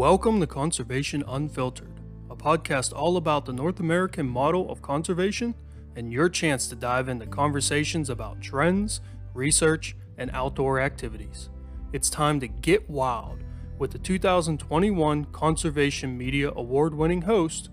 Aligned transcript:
Welcome 0.00 0.40
to 0.40 0.46
Conservation 0.46 1.22
Unfiltered, 1.28 2.00
a 2.30 2.34
podcast 2.34 2.94
all 2.94 3.18
about 3.18 3.44
the 3.44 3.52
North 3.52 3.80
American 3.80 4.26
model 4.26 4.70
of 4.72 4.80
conservation 4.80 5.54
and 5.94 6.10
your 6.10 6.30
chance 6.30 6.68
to 6.68 6.74
dive 6.74 7.10
into 7.10 7.26
conversations 7.26 8.08
about 8.08 8.40
trends, 8.40 9.02
research, 9.34 9.94
and 10.16 10.30
outdoor 10.32 10.80
activities. 10.80 11.50
It's 11.92 12.08
time 12.08 12.40
to 12.40 12.48
get 12.48 12.88
wild 12.88 13.44
with 13.78 13.90
the 13.90 13.98
2021 13.98 15.26
Conservation 15.26 16.16
Media 16.16 16.50
Award 16.56 16.94
winning 16.94 17.20
host, 17.20 17.68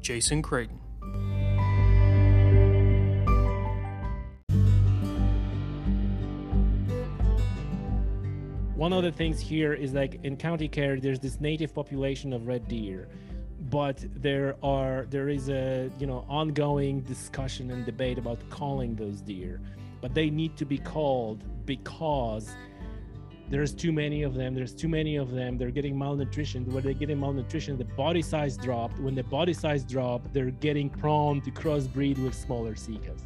Jason 0.00 0.42
Creighton. 0.42 0.80
One 8.78 8.92
of 8.92 9.02
the 9.02 9.10
things 9.10 9.40
here 9.40 9.72
is 9.72 9.92
like 9.92 10.20
in 10.22 10.36
county 10.36 10.68
Kerry 10.68 11.00
there's 11.00 11.18
this 11.18 11.40
native 11.40 11.74
population 11.74 12.32
of 12.32 12.46
red 12.46 12.68
deer 12.68 13.08
but 13.70 14.04
there 14.14 14.54
are 14.62 15.04
there 15.10 15.28
is 15.28 15.48
a 15.48 15.90
you 15.98 16.06
know 16.06 16.24
ongoing 16.28 17.00
discussion 17.00 17.72
and 17.72 17.84
debate 17.84 18.18
about 18.18 18.38
calling 18.50 18.94
those 18.94 19.20
deer 19.20 19.60
but 20.00 20.14
they 20.14 20.30
need 20.30 20.56
to 20.58 20.64
be 20.64 20.78
called 20.78 21.42
because 21.66 22.50
there's 23.50 23.74
too 23.74 23.90
many 23.90 24.22
of 24.22 24.34
them 24.34 24.54
there's 24.54 24.74
too 24.74 24.88
many 24.88 25.16
of 25.16 25.32
them 25.32 25.58
they're 25.58 25.72
getting 25.72 25.98
malnutrition. 25.98 26.64
When 26.72 26.84
they're 26.84 26.92
getting 26.92 27.18
malnutrition 27.18 27.78
the 27.78 27.84
body 27.84 28.22
size 28.22 28.56
dropped. 28.56 29.00
When 29.00 29.16
the 29.16 29.24
body 29.24 29.54
size 29.54 29.82
dropped 29.82 30.32
they're 30.32 30.52
getting 30.52 30.88
prone 30.88 31.40
to 31.40 31.50
crossbreed 31.50 32.22
with 32.22 32.32
smaller 32.32 32.74
Sikas 32.74 33.22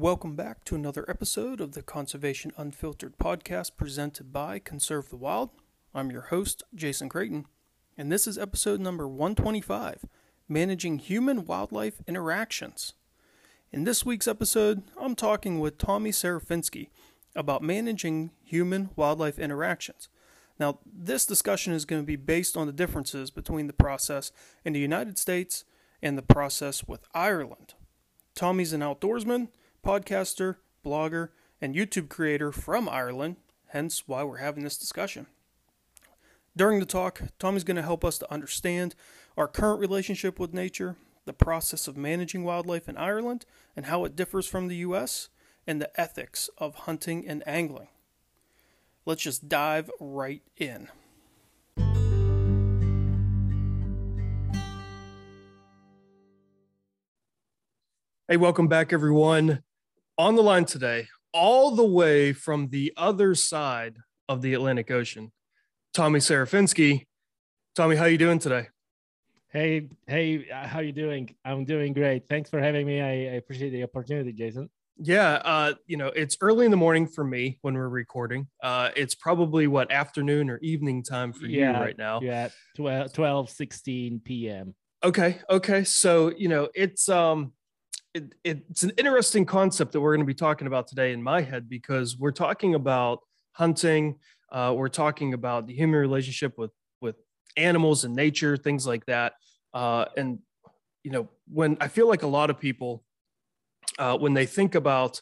Welcome 0.00 0.34
back 0.34 0.64
to 0.64 0.74
another 0.74 1.04
episode 1.10 1.60
of 1.60 1.72
the 1.72 1.82
Conservation 1.82 2.52
Unfiltered 2.56 3.18
podcast 3.18 3.72
presented 3.76 4.32
by 4.32 4.58
Conserve 4.58 5.10
the 5.10 5.18
Wild. 5.18 5.50
I'm 5.94 6.10
your 6.10 6.22
host, 6.22 6.62
Jason 6.74 7.10
Creighton, 7.10 7.44
and 7.98 8.10
this 8.10 8.26
is 8.26 8.38
episode 8.38 8.80
number 8.80 9.06
125 9.06 10.06
Managing 10.48 11.00
Human 11.00 11.44
Wildlife 11.44 12.00
Interactions. 12.06 12.94
In 13.72 13.84
this 13.84 14.02
week's 14.02 14.26
episode, 14.26 14.84
I'm 14.98 15.14
talking 15.14 15.60
with 15.60 15.76
Tommy 15.76 16.12
Serafinsky 16.12 16.88
about 17.36 17.62
managing 17.62 18.30
human 18.42 18.88
wildlife 18.96 19.38
interactions. 19.38 20.08
Now, 20.58 20.78
this 20.90 21.26
discussion 21.26 21.74
is 21.74 21.84
going 21.84 22.00
to 22.00 22.06
be 22.06 22.16
based 22.16 22.56
on 22.56 22.66
the 22.66 22.72
differences 22.72 23.30
between 23.30 23.66
the 23.66 23.74
process 23.74 24.32
in 24.64 24.72
the 24.72 24.80
United 24.80 25.18
States 25.18 25.66
and 26.00 26.16
the 26.16 26.22
process 26.22 26.88
with 26.88 27.06
Ireland. 27.12 27.74
Tommy's 28.34 28.72
an 28.72 28.80
outdoorsman 28.80 29.48
podcaster, 29.84 30.56
blogger, 30.84 31.28
and 31.60 31.74
YouTube 31.74 32.08
creator 32.08 32.52
from 32.52 32.88
Ireland, 32.88 33.36
hence 33.68 34.06
why 34.06 34.22
we're 34.22 34.38
having 34.38 34.64
this 34.64 34.78
discussion. 34.78 35.26
During 36.56 36.80
the 36.80 36.86
talk, 36.86 37.22
Tommy's 37.38 37.64
going 37.64 37.76
to 37.76 37.82
help 37.82 38.04
us 38.04 38.18
to 38.18 38.32
understand 38.32 38.94
our 39.36 39.48
current 39.48 39.80
relationship 39.80 40.38
with 40.38 40.52
nature, 40.52 40.96
the 41.24 41.32
process 41.32 41.86
of 41.86 41.96
managing 41.96 42.44
wildlife 42.44 42.88
in 42.88 42.96
Ireland, 42.96 43.46
and 43.76 43.86
how 43.86 44.04
it 44.04 44.16
differs 44.16 44.46
from 44.46 44.68
the 44.68 44.76
US, 44.76 45.28
and 45.66 45.80
the 45.80 46.00
ethics 46.00 46.50
of 46.58 46.74
hunting 46.74 47.26
and 47.28 47.46
angling. 47.46 47.88
Let's 49.06 49.22
just 49.22 49.48
dive 49.48 49.90
right 50.00 50.42
in. 50.56 50.88
Hey, 58.28 58.36
welcome 58.36 58.68
back, 58.68 58.92
everyone 58.92 59.62
on 60.20 60.34
the 60.34 60.42
line 60.42 60.66
today, 60.66 61.08
all 61.32 61.74
the 61.74 61.84
way 61.84 62.30
from 62.34 62.68
the 62.68 62.92
other 62.94 63.34
side 63.34 63.96
of 64.28 64.42
the 64.42 64.52
Atlantic 64.52 64.90
Ocean, 64.90 65.32
Tommy 65.94 66.18
Serafinsky. 66.18 67.06
Tommy, 67.74 67.96
how 67.96 68.04
you 68.04 68.18
doing 68.18 68.38
today? 68.38 68.68
Hey, 69.48 69.88
hey, 70.06 70.46
uh, 70.50 70.66
how 70.66 70.80
you 70.80 70.92
doing? 70.92 71.34
I'm 71.42 71.64
doing 71.64 71.94
great. 71.94 72.24
Thanks 72.28 72.50
for 72.50 72.60
having 72.60 72.86
me. 72.86 73.00
I, 73.00 73.08
I 73.08 73.36
appreciate 73.36 73.70
the 73.70 73.82
opportunity, 73.82 74.32
Jason. 74.34 74.68
Yeah, 74.98 75.40
uh, 75.42 75.72
you 75.86 75.96
know, 75.96 76.08
it's 76.08 76.36
early 76.42 76.66
in 76.66 76.70
the 76.70 76.76
morning 76.76 77.06
for 77.06 77.24
me 77.24 77.58
when 77.62 77.72
we're 77.72 77.88
recording. 77.88 78.46
Uh, 78.62 78.90
it's 78.94 79.14
probably 79.14 79.68
what 79.68 79.90
afternoon 79.90 80.50
or 80.50 80.58
evening 80.58 81.02
time 81.02 81.32
for 81.32 81.46
yeah, 81.46 81.72
you 81.72 81.82
right 81.82 81.96
now. 81.96 82.20
Yeah, 82.20 82.50
12, 82.76 83.14
12 83.14 83.48
16 83.48 84.20
p.m. 84.22 84.74
Okay, 85.02 85.38
okay. 85.48 85.82
So, 85.84 86.30
you 86.36 86.48
know, 86.48 86.68
it's 86.74 87.08
um 87.08 87.54
it, 88.14 88.34
it's 88.44 88.82
an 88.82 88.92
interesting 88.96 89.44
concept 89.44 89.92
that 89.92 90.00
we're 90.00 90.12
going 90.14 90.26
to 90.26 90.26
be 90.26 90.34
talking 90.34 90.66
about 90.66 90.88
today 90.88 91.12
in 91.12 91.22
my 91.22 91.42
head 91.42 91.68
because 91.68 92.16
we're 92.18 92.32
talking 92.32 92.74
about 92.74 93.20
hunting 93.52 94.16
uh, 94.52 94.74
we're 94.76 94.88
talking 94.88 95.32
about 95.32 95.66
the 95.66 95.74
human 95.74 96.00
relationship 96.00 96.58
with 96.58 96.72
with 97.00 97.16
animals 97.56 98.04
and 98.04 98.14
nature 98.14 98.56
things 98.56 98.86
like 98.86 99.06
that. 99.06 99.34
Uh, 99.72 100.06
and 100.16 100.40
you 101.02 101.10
know 101.10 101.28
when 101.52 101.76
i 101.80 101.88
feel 101.88 102.08
like 102.08 102.22
a 102.22 102.26
lot 102.26 102.50
of 102.50 102.58
people 102.58 103.02
uh, 103.98 104.16
when 104.16 104.34
they 104.34 104.46
think 104.46 104.74
about 104.74 105.20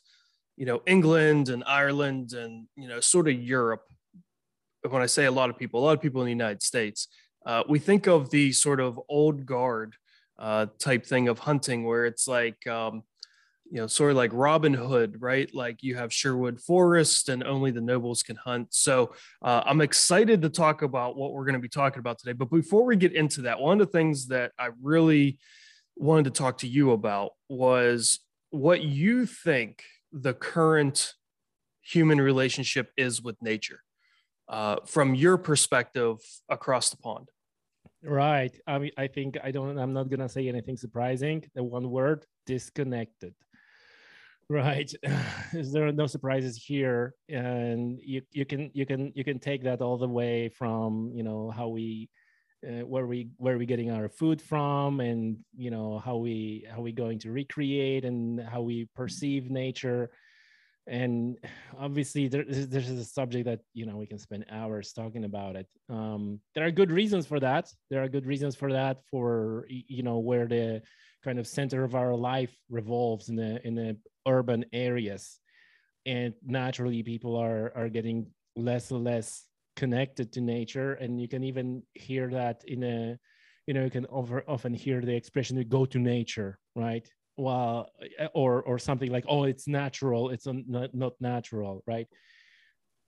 you 0.57 0.67
know 0.67 0.83
england 0.87 1.49
and 1.49 1.63
ireland 1.67 2.33
and 2.33 2.67
you 2.77 2.89
know 2.89 3.01
sort 3.01 3.29
of 3.29 3.35
europe 3.35 3.85
when 4.89 5.03
i 5.03 5.07
say 5.07 5.27
a 5.27 5.31
lot 5.31 5.51
of 5.51 5.59
people 5.59 5.81
a 5.81 5.85
lot 5.85 5.93
of 5.93 6.01
people 6.01 6.21
in 6.21 6.27
the 6.27 6.33
united 6.33 6.63
states 6.63 7.09
uh, 7.47 7.63
we 7.69 7.79
think 7.79 8.07
of 8.07 8.31
the 8.31 8.53
sort 8.53 8.81
of 8.81 9.01
old 9.09 9.47
guard 9.47 9.95
uh, 10.39 10.67
type 10.79 11.05
thing 11.05 11.29
of 11.29 11.39
hunting 11.39 11.85
where 11.85 12.07
it's 12.07 12.29
like 12.29 12.67
um, 12.67 13.03
you 13.71 13.79
know 13.79 13.87
sort 13.87 14.11
of 14.11 14.17
like 14.17 14.31
robin 14.33 14.75
hood 14.75 15.17
right? 15.21 15.53
Like 15.55 15.83
you 15.83 15.97
have 15.97 16.13
sherwood 16.13 16.61
forest 16.61 17.29
and 17.29 17.45
only 17.45 17.71
the 17.71 17.81
nobles 17.81 18.23
can 18.23 18.37
hunt. 18.37 18.69
So 18.73 19.15
uh, 19.43 19.63
i'm 19.67 19.81
excited 19.81 20.43
to 20.43 20.49
talk 20.49 20.83
about 20.83 21.17
what 21.17 21.33
we're 21.33 21.45
going 21.45 21.55
to 21.55 21.61
be 21.61 21.69
talking 21.69 22.01
about 22.01 22.19
today. 22.19 22.33
But 22.33 22.51
before 22.51 22.85
we 22.85 22.97
get 22.97 23.13
into 23.13 23.43
that 23.43 23.61
one 23.61 23.81
of 23.81 23.87
the 23.87 23.93
things 23.93 24.29
that 24.29 24.53
i 24.59 24.71
really 24.83 25.39
wanted 25.97 26.25
to 26.25 26.31
talk 26.31 26.59
to 26.59 26.69
you 26.69 26.93
about 26.93 27.33
was 27.49 28.21
what 28.51 28.83
you 28.83 29.27
think 29.27 29.83
the 30.13 30.33
current 30.33 31.15
human 31.83 32.21
relationship 32.21 32.91
is 32.97 33.23
with 33.23 33.37
nature 33.43 33.83
uh, 34.49 34.77
from 34.87 35.15
your 35.15 35.37
perspective 35.37 36.19
across 36.49 36.91
the 36.91 36.97
pond 36.97 37.29
Right. 38.03 38.55
I 38.67 38.79
mean, 38.79 38.93
I 38.97 39.09
think 39.09 39.39
I 39.43 39.51
don't. 39.51 39.77
I'm 39.79 39.93
not 39.93 40.09
gonna 40.09 40.29
say 40.29 40.49
anything 40.49 40.77
surprising. 40.77 41.45
The 41.55 41.65
one 41.65 41.91
word: 41.91 42.25
disconnected. 42.47 43.35
Right. 44.49 44.91
there 45.53 45.87
are 45.87 45.93
no 45.93 46.07
surprises 46.07 46.57
here, 46.57 47.15
and 47.29 47.99
you 48.03 48.23
you 48.33 48.45
can 48.47 48.71
you 48.73 48.87
can 48.87 49.13
you 49.15 49.25
can 49.25 49.39
take 49.41 49.65
that 49.65 49.83
all 49.83 49.99
the 49.99 50.09
way 50.09 50.49
from 50.49 51.11
you 51.13 51.23
know 51.25 51.51
how 51.51 51.69
we 51.69 52.09
uh, 52.67 52.87
where 52.87 53.07
we 53.07 53.31
where 53.37 53.59
we 53.59 53.67
getting 53.67 53.91
our 53.91 54.09
food 54.09 54.41
from 54.41 55.01
and 55.01 55.39
you 55.57 55.71
know 55.71 55.99
how 55.99 56.17
we 56.17 56.67
how 56.71 56.81
we 56.81 56.93
going 56.93 57.19
to 57.21 57.33
recreate 57.33 58.05
and 58.05 58.41
how 58.41 58.63
we 58.63 58.89
perceive 58.95 59.51
nature 59.51 60.11
and 60.89 61.37
obviously 61.79 62.29
there, 62.29 62.45
this 62.45 62.89
is 62.89 62.99
a 62.99 63.05
subject 63.05 63.45
that 63.45 63.61
you 63.75 63.87
know 63.87 63.97
we 63.97 64.07
can 64.07 64.19
spend 64.19 64.47
hours 64.51 64.93
talking 64.93 65.25
about 65.25 65.57
it. 65.57 65.67
Um, 65.89 66.41
there 66.55 66.67
are 66.67 66.71
good 66.71 66.91
reasons 66.91 67.27
for 67.27 67.39
that. 67.41 67.69
There 67.91 68.03
are 68.03 68.09
good 68.09 68.27
reasons 68.27 68.57
for 68.57 68.73
that 68.73 68.99
for 69.11 69.67
you 69.69 70.03
know 70.03 70.19
where 70.19 70.47
the 70.47 70.83
kind 71.23 71.39
of 71.39 71.47
center 71.47 71.85
of 71.85 71.95
our 71.95 72.15
life 72.15 72.57
revolves 72.71 73.29
in 73.29 73.37
the 73.37 73.67
in 73.67 73.75
the 73.75 73.97
urban 74.27 74.65
areas. 74.73 75.39
And 76.07 76.35
naturally 76.45 77.03
people 77.03 77.37
are 77.37 77.73
are 77.77 77.89
getting 77.89 78.27
less 78.57 78.91
and 78.91 79.05
less 79.05 79.45
connected 79.77 80.33
to 80.33 80.41
nature. 80.41 80.95
And 80.95 81.21
you 81.21 81.29
can 81.29 81.45
even 81.45 81.83
hear 81.95 82.29
that 82.31 82.63
in 82.67 82.83
a 82.83 83.19
you 83.67 83.75
know 83.75 83.85
you 83.85 83.91
can 83.91 84.07
over, 84.09 84.43
often 84.49 84.73
hear 84.73 85.01
the 85.03 85.15
expression 85.15 85.57
to 85.57 85.65
go 85.65 85.85
to 85.85 85.99
nature 85.99 86.59
right 86.75 87.07
well 87.39 87.91
eh, 88.19 88.27
or 88.35 88.63
or 88.63 88.79
something 88.79 89.11
like 89.11 89.25
oh 89.29 89.45
it's 89.45 89.67
natural 89.67 90.31
it's 90.31 90.47
not, 90.47 90.95
not 90.95 91.13
natural 91.21 91.83
right? 91.87 92.09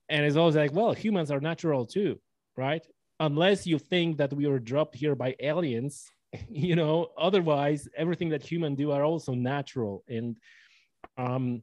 And 0.09 0.25
it's 0.25 0.37
always 0.37 0.57
like 0.57 0.73
well 0.73 0.93
humans 0.93 1.31
are 1.31 1.41
natural 1.41 1.87
too 1.87 2.21
right? 2.57 2.85
Unless 3.21 3.67
you 3.67 3.79
think 3.79 4.17
that 4.19 4.33
we 4.33 4.47
were 4.47 4.59
dropped 4.59 4.97
here 4.97 5.15
by 5.15 5.35
aliens 5.41 6.07
you 6.49 6.77
know? 6.77 7.09
Otherwise 7.19 7.89
everything 7.97 8.31
that 8.31 8.43
humans 8.43 8.79
do 8.79 8.93
are 8.93 9.05
also 9.05 9.35
natural. 9.35 10.05
And 10.09 10.37
um 11.19 11.63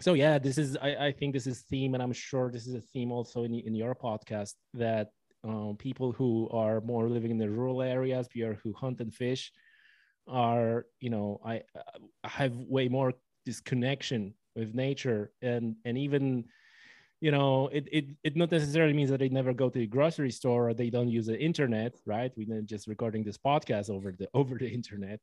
so 0.00 0.14
yeah 0.14 0.38
this 0.38 0.58
is 0.58 0.76
I, 0.76 1.06
I 1.06 1.12
think 1.12 1.32
this 1.32 1.46
is 1.46 1.60
theme 1.70 1.94
and 1.94 2.02
i'm 2.02 2.12
sure 2.12 2.50
this 2.50 2.66
is 2.66 2.74
a 2.74 2.80
theme 2.80 3.12
also 3.12 3.44
in, 3.44 3.54
in 3.54 3.74
your 3.74 3.94
podcast 3.94 4.54
that 4.74 5.08
um, 5.44 5.76
people 5.78 6.12
who 6.12 6.48
are 6.50 6.80
more 6.80 7.08
living 7.08 7.30
in 7.30 7.38
the 7.38 7.50
rural 7.50 7.82
areas 7.82 8.28
people 8.28 8.56
who 8.62 8.72
hunt 8.72 9.00
and 9.00 9.14
fish 9.14 9.52
are 10.28 10.86
you 11.00 11.10
know 11.10 11.40
I, 11.44 11.62
I 12.24 12.28
have 12.28 12.54
way 12.56 12.88
more 12.88 13.14
this 13.44 13.60
connection 13.60 14.34
with 14.54 14.74
nature 14.74 15.32
and 15.42 15.76
and 15.84 15.98
even 15.98 16.44
you 17.20 17.30
know 17.30 17.68
it, 17.68 17.88
it 17.90 18.06
it 18.22 18.36
not 18.36 18.50
necessarily 18.50 18.92
means 18.92 19.10
that 19.10 19.18
they 19.20 19.28
never 19.28 19.52
go 19.52 19.68
to 19.68 19.78
the 19.78 19.86
grocery 19.86 20.30
store 20.30 20.68
or 20.68 20.74
they 20.74 20.90
don't 20.90 21.08
use 21.08 21.26
the 21.26 21.38
internet 21.38 21.94
right? 22.06 22.32
We're 22.36 22.62
just 22.62 22.86
recording 22.88 23.24
this 23.24 23.38
podcast 23.38 23.90
over 23.90 24.12
the 24.12 24.28
over 24.34 24.56
the 24.56 24.68
internet. 24.68 25.20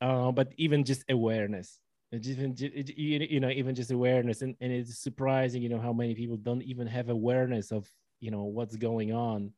Uh, 0.00 0.32
but 0.32 0.52
even 0.56 0.84
just 0.84 1.04
awareness. 1.08 1.78
Even 2.12 2.54
you 2.58 3.40
know 3.40 3.50
even 3.50 3.74
just 3.74 3.90
awareness. 3.90 4.42
And, 4.42 4.56
and 4.60 4.72
it's 4.72 4.98
surprising 4.98 5.62
you 5.62 5.68
know 5.68 5.80
how 5.80 5.92
many 5.92 6.14
people 6.14 6.36
don't 6.36 6.62
even 6.62 6.86
have 6.86 7.08
awareness 7.08 7.72
of 7.72 7.88
you 8.20 8.30
know 8.30 8.44
what's 8.44 8.76
going 8.76 9.12
on. 9.12 9.52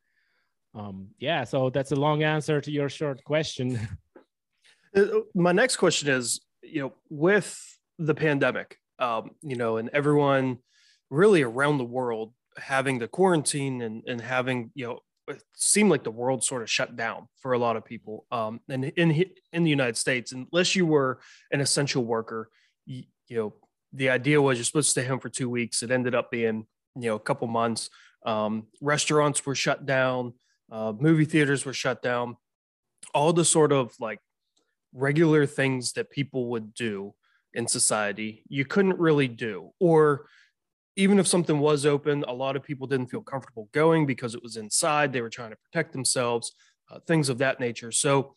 Um 0.74 1.08
yeah 1.18 1.44
so 1.44 1.70
that's 1.70 1.92
a 1.92 1.96
long 1.96 2.22
answer 2.22 2.60
to 2.60 2.70
your 2.70 2.88
short 2.88 3.24
question. 3.24 3.76
uh, 3.76 3.86
my 5.34 5.52
next 5.52 5.76
question 5.76 6.08
is 6.08 6.40
you 6.62 6.80
know 6.80 6.92
with 7.10 7.60
the 7.98 8.14
pandemic 8.14 8.78
um 8.98 9.30
you 9.42 9.56
know 9.56 9.76
and 9.76 9.90
everyone 9.92 10.58
really 11.10 11.42
around 11.42 11.78
the 11.78 11.84
world 11.84 12.32
having 12.56 12.98
the 12.98 13.08
quarantine 13.08 13.82
and 13.82 14.02
and 14.06 14.20
having 14.20 14.70
you 14.74 14.86
know 14.86 15.00
it 15.28 15.42
seemed 15.54 15.90
like 15.90 16.04
the 16.04 16.10
world 16.10 16.44
sort 16.44 16.62
of 16.62 16.70
shut 16.70 16.96
down 16.96 17.28
for 17.40 17.52
a 17.52 17.58
lot 17.58 17.76
of 17.76 17.84
people. 17.84 18.26
Um, 18.30 18.60
and 18.68 18.84
in 18.84 19.24
in 19.52 19.64
the 19.64 19.70
United 19.70 19.96
States, 19.96 20.32
unless 20.32 20.76
you 20.76 20.86
were 20.86 21.20
an 21.50 21.60
essential 21.60 22.04
worker, 22.04 22.50
you, 22.84 23.04
you, 23.28 23.36
know, 23.36 23.54
the 23.92 24.10
idea 24.10 24.40
was 24.40 24.58
you're 24.58 24.64
supposed 24.64 24.88
to 24.88 25.00
stay 25.00 25.08
home 25.08 25.20
for 25.20 25.28
two 25.28 25.48
weeks. 25.48 25.82
It 25.82 25.90
ended 25.90 26.14
up 26.14 26.30
being 26.30 26.66
you 26.96 27.08
know 27.08 27.16
a 27.16 27.20
couple 27.20 27.48
months. 27.48 27.90
Um, 28.26 28.66
restaurants 28.80 29.44
were 29.44 29.54
shut 29.54 29.86
down, 29.86 30.34
uh, 30.70 30.92
movie 30.98 31.24
theaters 31.24 31.64
were 31.64 31.74
shut 31.74 32.02
down. 32.02 32.36
All 33.14 33.32
the 33.32 33.44
sort 33.44 33.72
of 33.72 33.94
like 34.00 34.18
regular 34.94 35.44
things 35.44 35.92
that 35.92 36.10
people 36.10 36.48
would 36.50 36.72
do 36.72 37.14
in 37.52 37.68
society, 37.68 38.42
you 38.48 38.64
couldn't 38.64 38.98
really 38.98 39.28
do, 39.28 39.70
or 39.78 40.26
even 40.96 41.18
if 41.18 41.26
something 41.26 41.58
was 41.58 41.84
open, 41.84 42.24
a 42.26 42.32
lot 42.32 42.56
of 42.56 42.62
people 42.62 42.86
didn't 42.86 43.08
feel 43.08 43.20
comfortable 43.20 43.68
going 43.72 44.06
because 44.06 44.34
it 44.34 44.42
was 44.42 44.56
inside. 44.56 45.12
They 45.12 45.20
were 45.20 45.30
trying 45.30 45.50
to 45.50 45.56
protect 45.56 45.92
themselves, 45.92 46.52
uh, 46.90 47.00
things 47.00 47.28
of 47.28 47.38
that 47.38 47.58
nature. 47.58 47.90
So 47.90 48.36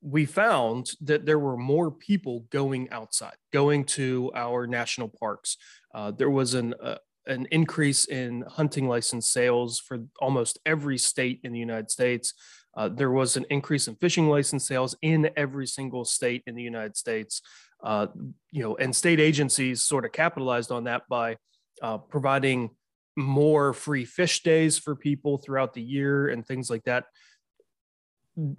we 0.00 0.24
found 0.24 0.90
that 1.00 1.26
there 1.26 1.40
were 1.40 1.56
more 1.56 1.90
people 1.90 2.46
going 2.50 2.88
outside, 2.90 3.34
going 3.52 3.84
to 3.84 4.30
our 4.34 4.66
national 4.66 5.08
parks. 5.08 5.56
Uh, 5.92 6.12
there 6.12 6.30
was 6.30 6.54
an 6.54 6.74
uh, 6.80 6.98
an 7.26 7.46
increase 7.50 8.06
in 8.06 8.42
hunting 8.48 8.88
license 8.88 9.30
sales 9.30 9.78
for 9.78 9.98
almost 10.18 10.58
every 10.64 10.96
state 10.96 11.40
in 11.44 11.52
the 11.52 11.58
United 11.58 11.90
States. 11.90 12.32
Uh, 12.76 12.88
there 12.88 13.10
was 13.10 13.36
an 13.36 13.44
increase 13.50 13.88
in 13.88 13.94
fishing 13.96 14.28
license 14.28 14.66
sales 14.66 14.96
in 15.02 15.30
every 15.36 15.66
single 15.66 16.04
state 16.04 16.42
in 16.46 16.54
the 16.54 16.62
United 16.62 16.96
States. 16.96 17.42
Uh, 17.82 18.06
you 18.50 18.62
know, 18.62 18.76
and 18.76 18.94
state 18.94 19.20
agencies 19.20 19.82
sort 19.82 20.04
of 20.04 20.12
capitalized 20.12 20.70
on 20.70 20.84
that 20.84 21.02
by 21.08 21.36
uh, 21.82 21.98
providing 21.98 22.70
more 23.16 23.72
free 23.72 24.04
fish 24.04 24.42
days 24.42 24.78
for 24.78 24.94
people 24.94 25.38
throughout 25.38 25.74
the 25.74 25.82
year 25.82 26.28
and 26.28 26.46
things 26.46 26.70
like 26.70 26.84
that. 26.84 27.06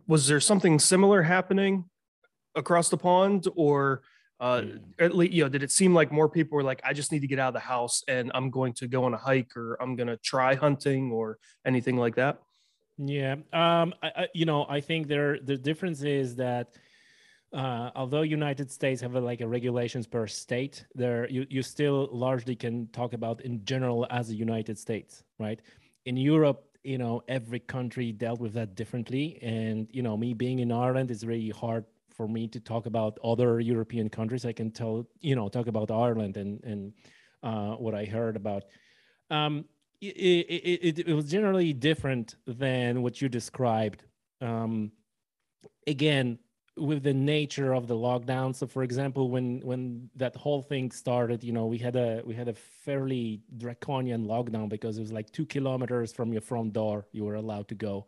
Was 0.08 0.28
there 0.28 0.42
something 0.42 0.80
similar 0.80 1.22
happening 1.22 1.86
across 2.56 2.90
the 2.90 2.98
pond, 2.98 3.48
or 3.56 4.02
uh, 4.40 4.62
mm. 4.62 4.80
at 5.00 5.16
least 5.16 5.34
you 5.34 5.44
know, 5.44 5.50
did 5.50 5.64
it 5.64 5.72
seem 5.72 5.94
like 5.94 6.12
more 6.12 6.30
people 6.30 6.58
were 6.58 6.64
like, 6.64 6.82
"I 6.84 6.94
just 6.94 7.12
need 7.12 7.22
to 7.22 7.28
get 7.28 7.40
out 7.40 7.50
of 7.50 7.54
the 7.54 7.60
house 7.62 8.04
and 8.08 8.32
I'm 8.34 8.50
going 8.50 8.74
to 8.74 8.88
go 8.88 9.06
on 9.06 9.14
a 9.14 9.18
hike, 9.18 9.56
or 9.56 9.78
I'm 9.82 9.96
going 9.96 10.08
to 10.08 10.18
try 10.18 10.56
hunting, 10.56 11.12
or 11.12 11.38
anything 11.66 11.98
like 11.98 12.16
that"? 12.16 12.40
Yeah, 13.02 13.34
um, 13.54 13.94
I, 14.04 14.12
I, 14.16 14.28
you 14.34 14.46
know, 14.46 14.66
I 14.68 14.82
think 14.82 15.08
there 15.08 15.40
the 15.40 15.58
difference 15.58 16.02
is 16.02 16.36
that 16.36 16.76
uh, 17.54 17.92
although 17.96 18.24
United 18.24 18.70
States 18.70 19.02
have 19.02 19.16
a, 19.16 19.22
like 19.22 19.40
a 19.40 19.48
regulations 19.48 20.06
per 20.06 20.28
state, 20.28 20.86
there 20.96 21.28
you, 21.30 21.46
you 21.50 21.64
still 21.64 22.10
largely 22.12 22.56
can 22.58 22.88
talk 22.90 23.14
about 23.14 23.42
in 23.42 23.64
general 23.64 24.06
as 24.10 24.30
a 24.30 24.36
United 24.36 24.78
States, 24.78 25.24
right? 25.40 25.62
In 26.06 26.18
Europe, 26.18 26.66
you 26.84 26.98
know, 26.98 27.24
every 27.30 27.60
country 27.62 28.12
dealt 28.12 28.42
with 28.42 28.54
that 28.54 28.76
differently, 28.76 29.40
and 29.42 29.88
you 29.92 30.02
know, 30.04 30.18
me 30.18 30.34
being 30.34 30.60
in 30.60 30.70
Ireland 30.72 31.10
is 31.10 31.26
really 31.26 31.52
hard 31.52 31.86
for 32.10 32.28
me 32.28 32.50
to 32.50 32.60
talk 32.60 32.86
about 32.86 33.18
other 33.24 33.62
European 33.62 34.10
countries. 34.10 34.46
I 34.46 34.52
can 34.52 34.72
tell, 34.72 35.08
you 35.22 35.38
know, 35.38 35.48
talk 35.48 35.68
about 35.68 35.90
Ireland 35.90 36.36
and 36.36 36.62
and 36.66 36.94
uh, 37.44 37.76
what 37.76 37.96
I 37.96 38.04
heard 38.04 38.36
about. 38.36 38.66
Um, 39.32 39.66
it, 40.02 40.06
it, 40.06 41.00
it, 41.00 41.08
it 41.10 41.14
was 41.14 41.26
generally 41.26 41.74
different 41.74 42.36
than 42.48 43.02
what 43.02 43.22
you 43.22 43.30
described. 43.30 44.04
Um, 44.42 44.92
again, 45.88 46.40
with 46.80 47.04
the 47.04 47.14
nature 47.14 47.74
of 47.74 47.88
the 47.88 47.96
lockdown. 47.96 48.56
So 48.56 48.66
for 48.66 48.84
example 48.84 49.30
when 49.30 49.60
when 49.62 50.10
that 50.16 50.36
whole 50.36 50.62
thing 50.62 50.92
started 50.92 51.44
you 51.44 51.52
know 51.52 51.66
we 51.66 51.78
had 51.78 51.96
a 51.96 52.22
we 52.26 52.34
had 52.34 52.48
a 52.48 52.54
fairly 52.54 53.42
draconian 53.58 54.26
lockdown 54.26 54.70
because 54.70 54.98
it 54.98 55.02
was 55.02 55.12
like 55.12 55.30
two 55.32 55.46
kilometers 55.46 56.14
from 56.14 56.32
your 56.32 56.42
front 56.42 56.74
door 56.74 57.06
you 57.12 57.26
were 57.26 57.36
allowed 57.36 57.68
to 57.68 57.76
go. 57.76 58.08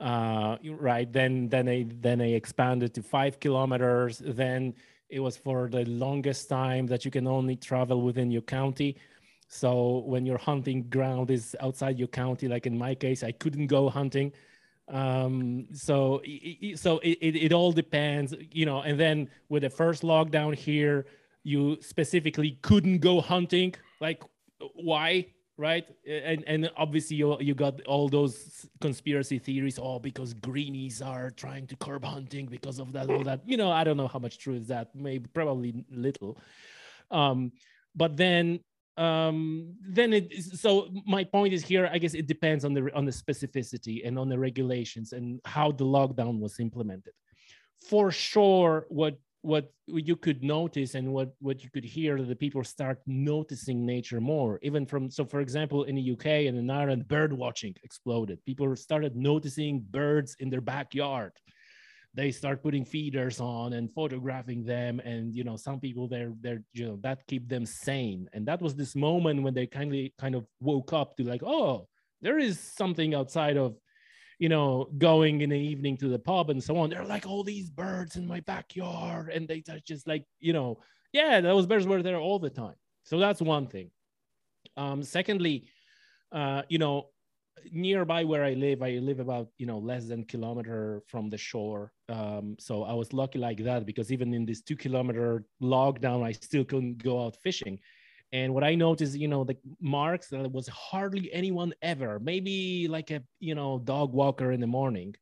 Uh, 0.00 0.56
right 0.78 1.12
then 1.12 1.48
then 1.48 1.66
they 1.66 1.84
then 1.84 2.18
they 2.18 2.32
expanded 2.32 2.92
to 2.94 3.02
five 3.02 3.38
kilometers. 3.38 4.18
Then 4.18 4.74
it 5.08 5.20
was 5.20 5.36
for 5.36 5.68
the 5.68 5.84
longest 5.84 6.48
time 6.48 6.86
that 6.86 7.04
you 7.04 7.10
can 7.10 7.26
only 7.26 7.54
travel 7.54 8.02
within 8.02 8.30
your 8.30 8.42
county 8.42 8.96
so 9.52 9.98
when 10.06 10.24
your 10.24 10.38
hunting 10.38 10.82
ground 10.88 11.30
is 11.30 11.54
outside 11.60 11.98
your 11.98 12.08
county 12.08 12.48
like 12.48 12.66
in 12.66 12.76
my 12.76 12.94
case 12.94 13.22
i 13.22 13.30
couldn't 13.30 13.66
go 13.66 13.88
hunting. 13.88 14.32
Um 14.88 15.66
so 15.72 16.22
so 16.74 16.98
it, 17.00 17.18
it, 17.20 17.36
it 17.46 17.52
all 17.52 17.70
depends 17.70 18.34
you 18.50 18.66
know 18.66 18.80
and 18.80 18.98
then 18.98 19.28
with 19.50 19.62
the 19.62 19.70
first 19.70 20.02
lockdown 20.02 20.54
here 20.54 21.06
you 21.44 21.76
specifically 21.80 22.58
couldn't 22.62 22.98
go 22.98 23.20
hunting. 23.20 23.74
Like 24.00 24.22
why 24.74 25.26
right? 25.58 25.86
And 26.08 26.42
and 26.46 26.70
obviously 26.76 27.16
you, 27.16 27.36
you 27.38 27.54
got 27.54 27.82
all 27.82 28.08
those 28.08 28.66
conspiracy 28.80 29.38
theories 29.38 29.78
oh 29.78 29.98
because 29.98 30.32
greenies 30.32 31.02
are 31.02 31.30
trying 31.30 31.66
to 31.68 31.76
curb 31.76 32.04
hunting 32.04 32.46
because 32.46 32.78
of 32.80 32.92
that 32.92 33.10
all 33.10 33.22
that. 33.24 33.40
You 33.46 33.58
know 33.58 33.70
i 33.70 33.84
don't 33.84 33.98
know 33.98 34.08
how 34.08 34.18
much 34.18 34.38
true 34.38 34.54
is 34.54 34.66
that 34.68 34.94
maybe 34.94 35.26
probably 35.34 35.84
little. 35.90 36.38
Um 37.10 37.52
but 37.94 38.16
then 38.16 38.60
um 38.98 39.74
then 39.88 40.12
it 40.12 40.30
so 40.42 40.88
my 41.06 41.24
point 41.24 41.54
is 41.54 41.64
here 41.64 41.88
i 41.92 41.96
guess 41.96 42.12
it 42.12 42.26
depends 42.26 42.62
on 42.62 42.74
the 42.74 42.94
on 42.94 43.06
the 43.06 43.10
specificity 43.10 44.06
and 44.06 44.18
on 44.18 44.28
the 44.28 44.38
regulations 44.38 45.12
and 45.12 45.40
how 45.46 45.72
the 45.72 45.84
lockdown 45.84 46.38
was 46.38 46.60
implemented. 46.60 47.14
For 47.88 48.10
sure 48.12 48.86
what 48.88 49.18
what 49.42 49.72
you 49.88 50.14
could 50.14 50.42
notice 50.44 50.94
and 50.94 51.12
what 51.12 51.34
what 51.40 51.64
you 51.64 51.70
could 51.70 51.84
hear 51.84 52.16
that 52.16 52.28
the 52.28 52.36
people 52.36 52.62
start 52.62 53.00
noticing 53.06 53.84
nature 53.84 54.20
more 54.20 54.60
even 54.62 54.86
from 54.86 55.10
so 55.10 55.24
for 55.24 55.40
example 55.40 55.82
in 55.82 55.96
the 55.96 56.12
uk 56.12 56.26
and 56.26 56.56
in 56.56 56.70
ireland 56.70 57.08
bird 57.08 57.32
watching 57.32 57.74
exploded. 57.82 58.38
People 58.46 58.76
started 58.76 59.16
noticing 59.16 59.84
birds 59.90 60.36
in 60.38 60.48
their 60.48 60.60
backyard 60.60 61.32
they 62.14 62.30
start 62.30 62.62
putting 62.62 62.84
feeders 62.84 63.40
on 63.40 63.72
and 63.72 63.92
photographing 63.92 64.64
them 64.64 65.00
and 65.00 65.34
you 65.34 65.44
know 65.44 65.56
some 65.56 65.80
people 65.80 66.06
they're 66.06 66.34
they're 66.40 66.62
you 66.72 66.86
know 66.86 66.98
that 67.02 67.26
keep 67.26 67.48
them 67.48 67.64
sane. 67.64 68.28
And 68.32 68.46
that 68.46 68.60
was 68.60 68.74
this 68.74 68.94
moment 68.94 69.42
when 69.42 69.54
they 69.54 69.66
kindly 69.66 70.14
kind 70.18 70.34
of 70.34 70.46
woke 70.60 70.92
up 70.92 71.16
to 71.16 71.24
like 71.24 71.42
oh 71.42 71.88
there 72.20 72.38
is 72.38 72.58
something 72.60 73.14
outside 73.14 73.56
of 73.56 73.76
you 74.38 74.48
know 74.48 74.90
going 74.98 75.40
in 75.40 75.50
the 75.50 75.58
evening 75.58 75.96
to 75.98 76.08
the 76.08 76.18
pub 76.18 76.50
and 76.50 76.62
so 76.62 76.76
on. 76.76 76.90
They're 76.90 77.04
like 77.04 77.26
all 77.26 77.44
these 77.44 77.70
birds 77.70 78.16
in 78.16 78.26
my 78.26 78.40
backyard. 78.40 79.30
And 79.30 79.48
they 79.48 79.62
are 79.70 79.80
just 79.86 80.06
like 80.06 80.26
you 80.38 80.52
know 80.52 80.80
yeah 81.12 81.40
those 81.40 81.66
birds 81.66 81.86
were 81.86 82.02
there 82.02 82.18
all 82.18 82.38
the 82.38 82.50
time. 82.50 82.76
So 83.04 83.18
that's 83.18 83.40
one 83.40 83.68
thing. 83.68 83.90
Um 84.76 85.02
secondly 85.02 85.68
uh 86.30 86.62
you 86.68 86.78
know 86.78 87.08
nearby 87.70 88.24
where 88.24 88.44
I 88.44 88.54
live, 88.54 88.82
I 88.82 88.92
live 88.92 89.20
about 89.20 89.48
you 89.58 89.66
know 89.66 89.78
less 89.78 90.06
than 90.06 90.24
kilometer 90.24 91.02
from 91.06 91.30
the 91.30 91.38
shore. 91.38 91.92
Um, 92.12 92.56
so 92.58 92.84
I 92.84 92.92
was 92.92 93.12
lucky 93.14 93.38
like 93.38 93.64
that 93.64 93.86
because 93.86 94.12
even 94.12 94.34
in 94.34 94.44
this 94.44 94.60
two 94.60 94.76
kilometer 94.76 95.44
lockdown, 95.62 96.22
I 96.22 96.32
still 96.32 96.64
couldn't 96.64 97.02
go 97.02 97.24
out 97.24 97.36
fishing. 97.42 97.78
And 98.32 98.52
what 98.54 98.64
I 98.64 98.74
noticed, 98.74 99.14
you 99.14 99.28
know, 99.28 99.44
the 99.44 99.56
marks 99.80 100.28
that 100.28 100.50
was 100.50 100.68
hardly 100.68 101.32
anyone 101.32 101.72
ever. 101.80 102.18
Maybe 102.18 102.86
like 102.88 103.10
a 103.10 103.22
you 103.40 103.54
know 103.54 103.78
dog 103.78 104.12
walker 104.12 104.52
in 104.52 104.60
the 104.60 104.66
morning. 104.66 105.14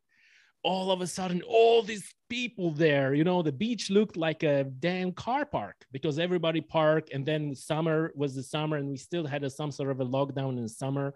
All 0.63 0.91
of 0.91 1.01
a 1.01 1.07
sudden, 1.07 1.41
all 1.43 1.83
these 1.83 2.13
people 2.29 2.71
there. 2.73 3.15
You 3.15 3.25
know, 3.25 3.41
the 3.43 3.53
beach 3.53 3.89
looked 3.89 4.17
like 4.17 4.43
a 4.43 4.65
damn 4.65 5.13
car 5.13 5.47
park 5.47 5.77
because 5.91 6.19
everybody 6.19 6.61
parked. 6.61 7.13
And 7.15 7.25
then 7.25 7.55
summer 7.55 8.13
was 8.15 8.35
the 8.35 8.43
summer, 8.43 8.77
and 8.77 8.89
we 8.89 8.97
still 8.97 9.27
had 9.27 9.43
a, 9.43 9.51
some 9.51 9.71
sort 9.71 9.91
of 9.91 10.01
a 10.01 10.05
lockdown 10.05 10.59
in 10.59 10.69
summer. 10.69 11.15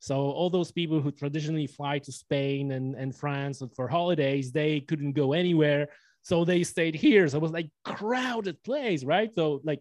So 0.00 0.16
all 0.16 0.50
those 0.50 0.70
people 0.70 1.00
who 1.00 1.10
traditionally 1.10 1.66
fly 1.66 1.98
to 2.00 2.12
Spain 2.12 2.72
and, 2.72 2.94
and 2.94 3.14
France 3.14 3.62
for 3.74 3.88
holidays, 3.88 4.52
they 4.52 4.80
couldn't 4.80 5.12
go 5.12 5.32
anywhere. 5.32 5.88
So 6.22 6.44
they 6.44 6.62
stayed 6.62 6.94
here. 6.94 7.26
So 7.28 7.38
it 7.38 7.42
was 7.42 7.52
like 7.52 7.70
crowded 7.84 8.62
place, 8.62 9.02
right? 9.02 9.34
So 9.34 9.60
like 9.64 9.80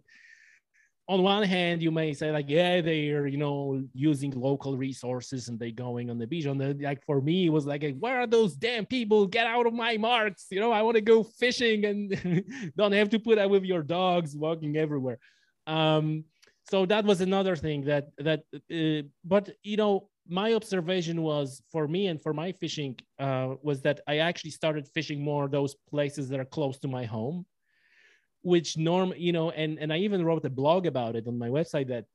on 1.09 1.23
one 1.23 1.43
hand, 1.43 1.81
you 1.81 1.89
may 1.89 2.13
say 2.13 2.31
like, 2.31 2.49
yeah, 2.49 2.81
they're 2.81 3.27
you 3.27 3.37
know 3.37 3.83
using 3.93 4.31
local 4.31 4.75
resources 4.75 5.47
and 5.47 5.57
they're 5.57 5.71
going 5.71 6.09
on 6.09 6.17
the 6.17 6.27
beach. 6.27 6.45
On 6.47 6.57
the 6.57 6.73
like 6.81 7.03
for 7.05 7.21
me, 7.21 7.45
it 7.45 7.49
was 7.49 7.65
like, 7.65 7.97
where 7.99 8.19
are 8.19 8.27
those 8.27 8.55
damn 8.55 8.85
people? 8.85 9.25
Get 9.25 9.47
out 9.47 9.67
of 9.67 9.73
my 9.73 9.97
marks! 9.97 10.47
You 10.51 10.59
know, 10.59 10.71
I 10.71 10.81
want 10.81 10.95
to 10.95 11.01
go 11.01 11.23
fishing 11.23 11.85
and 11.85 12.73
don't 12.77 12.91
have 12.91 13.09
to 13.09 13.19
put 13.19 13.37
up 13.37 13.49
with 13.49 13.63
your 13.63 13.83
dogs 13.83 14.35
walking 14.35 14.75
everywhere. 14.75 15.19
Um, 15.65 16.25
so 16.69 16.85
that 16.85 17.05
was 17.05 17.21
another 17.21 17.55
thing 17.55 17.83
that 17.85 18.09
that 18.17 18.43
uh, 18.53 19.07
but 19.23 19.49
you 19.63 19.77
know 19.77 20.09
my 20.29 20.53
observation 20.53 21.21
was 21.21 21.61
for 21.71 21.87
me 21.87 22.07
and 22.07 22.21
for 22.21 22.33
my 22.33 22.51
fishing 22.51 22.95
uh, 23.19 23.55
was 23.61 23.81
that 23.81 24.01
i 24.07 24.17
actually 24.17 24.51
started 24.51 24.87
fishing 24.87 25.23
more 25.23 25.47
those 25.47 25.75
places 25.89 26.29
that 26.29 26.39
are 26.39 26.45
close 26.45 26.77
to 26.79 26.87
my 26.87 27.05
home 27.05 27.45
which 28.41 28.77
norm 28.77 29.13
you 29.17 29.31
know 29.31 29.51
and 29.51 29.79
and 29.79 29.91
i 29.91 29.97
even 29.97 30.23
wrote 30.23 30.45
a 30.45 30.49
blog 30.49 30.85
about 30.85 31.15
it 31.15 31.27
on 31.27 31.37
my 31.37 31.49
website 31.49 31.87
that 31.87 32.05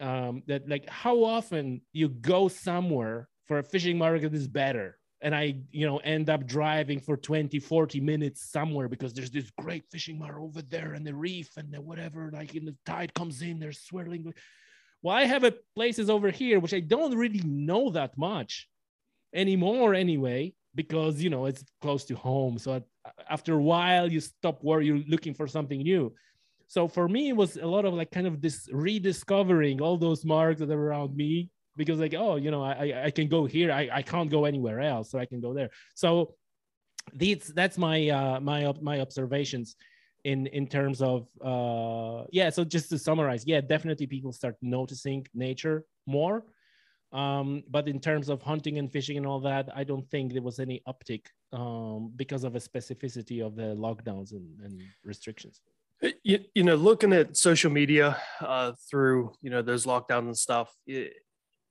um 0.00 0.42
that 0.46 0.68
like 0.68 0.88
how 0.88 1.24
often 1.24 1.80
you 1.92 2.08
go 2.08 2.48
somewhere 2.48 3.28
for 3.46 3.58
a 3.58 3.62
fishing 3.62 3.98
market 3.98 4.32
is 4.34 4.46
better 4.46 4.97
and 5.20 5.34
i 5.34 5.56
you 5.70 5.86
know 5.86 5.98
end 5.98 6.30
up 6.30 6.46
driving 6.46 7.00
for 7.00 7.16
20 7.16 7.58
40 7.58 8.00
minutes 8.00 8.50
somewhere 8.50 8.88
because 8.88 9.12
there's 9.12 9.30
this 9.30 9.50
great 9.58 9.84
fishing 9.90 10.18
mar 10.18 10.40
over 10.40 10.62
there 10.62 10.92
and 10.94 11.06
the 11.06 11.14
reef 11.14 11.50
and 11.56 11.72
the 11.72 11.80
whatever 11.80 12.30
like 12.32 12.54
in 12.54 12.64
the 12.64 12.76
tide 12.86 13.12
comes 13.14 13.42
in 13.42 13.58
they're 13.58 13.72
swirling. 13.72 14.32
Well 15.02 15.16
i 15.16 15.24
have 15.24 15.44
a 15.44 15.54
places 15.74 16.08
over 16.10 16.30
here 16.30 16.60
which 16.60 16.74
i 16.74 16.80
don't 16.80 17.16
really 17.16 17.42
know 17.44 17.90
that 17.90 18.16
much 18.16 18.68
anymore 19.34 19.94
anyway 19.94 20.54
because 20.74 21.20
you 21.20 21.30
know 21.30 21.46
it's 21.46 21.64
close 21.80 22.04
to 22.04 22.14
home. 22.14 22.58
So 22.58 22.82
after 23.28 23.54
a 23.54 23.62
while 23.62 24.10
you 24.10 24.20
stop 24.20 24.58
where 24.62 24.80
you're 24.80 25.02
looking 25.08 25.34
for 25.34 25.46
something 25.46 25.82
new. 25.82 26.14
So 26.68 26.86
for 26.86 27.08
me 27.08 27.30
it 27.30 27.36
was 27.36 27.56
a 27.56 27.66
lot 27.66 27.84
of 27.84 27.94
like 27.94 28.10
kind 28.10 28.26
of 28.26 28.40
this 28.40 28.68
rediscovering 28.72 29.80
all 29.80 29.96
those 29.96 30.24
marks 30.24 30.60
that 30.60 30.70
are 30.70 30.88
around 30.88 31.16
me 31.16 31.50
because 31.78 31.98
like 31.98 32.14
oh 32.14 32.36
you 32.36 32.50
know 32.50 32.62
i 32.62 33.04
i 33.08 33.10
can 33.10 33.28
go 33.28 33.46
here. 33.46 33.70
I, 33.72 33.88
I 33.90 34.02
can't 34.02 34.30
go 34.30 34.44
anywhere 34.44 34.80
else 34.80 35.10
so 35.10 35.18
i 35.18 35.24
can 35.24 35.40
go 35.40 35.54
there. 35.54 35.70
So 35.94 36.34
these 37.14 37.52
that's 37.54 37.78
my 37.78 38.08
uh 38.10 38.40
my 38.40 38.60
my 38.82 39.00
observations 39.00 39.76
in 40.24 40.46
in 40.48 40.66
terms 40.66 41.00
of 41.00 41.28
uh 41.52 42.24
yeah 42.30 42.50
so 42.50 42.64
just 42.64 42.90
to 42.90 42.98
summarize 42.98 43.46
yeah 43.46 43.60
definitely 43.60 44.06
people 44.06 44.32
start 44.32 44.56
noticing 44.60 45.26
nature 45.32 45.84
more. 46.06 46.44
Um 47.12 47.62
but 47.70 47.88
in 47.88 48.00
terms 48.00 48.28
of 48.28 48.42
hunting 48.42 48.76
and 48.80 48.92
fishing 48.92 49.16
and 49.16 49.26
all 49.26 49.40
that 49.40 49.64
i 49.80 49.82
don't 49.90 50.06
think 50.10 50.26
there 50.32 50.46
was 50.50 50.58
any 50.66 50.82
uptick 50.92 51.24
um 51.60 52.12
because 52.22 52.44
of 52.44 52.52
a 52.60 52.62
specificity 52.70 53.38
of 53.46 53.56
the 53.60 53.68
lockdowns 53.86 54.32
and, 54.32 54.46
and 54.64 54.74
restrictions. 55.04 55.62
You, 56.30 56.38
you 56.54 56.64
know 56.68 56.76
looking 56.88 57.12
at 57.20 57.36
social 57.48 57.70
media 57.80 58.06
uh 58.52 58.72
through 58.88 59.32
you 59.44 59.50
know 59.52 59.62
those 59.62 59.86
lockdowns 59.86 60.28
and 60.30 60.36
stuff 60.36 60.68
it, 60.86 61.14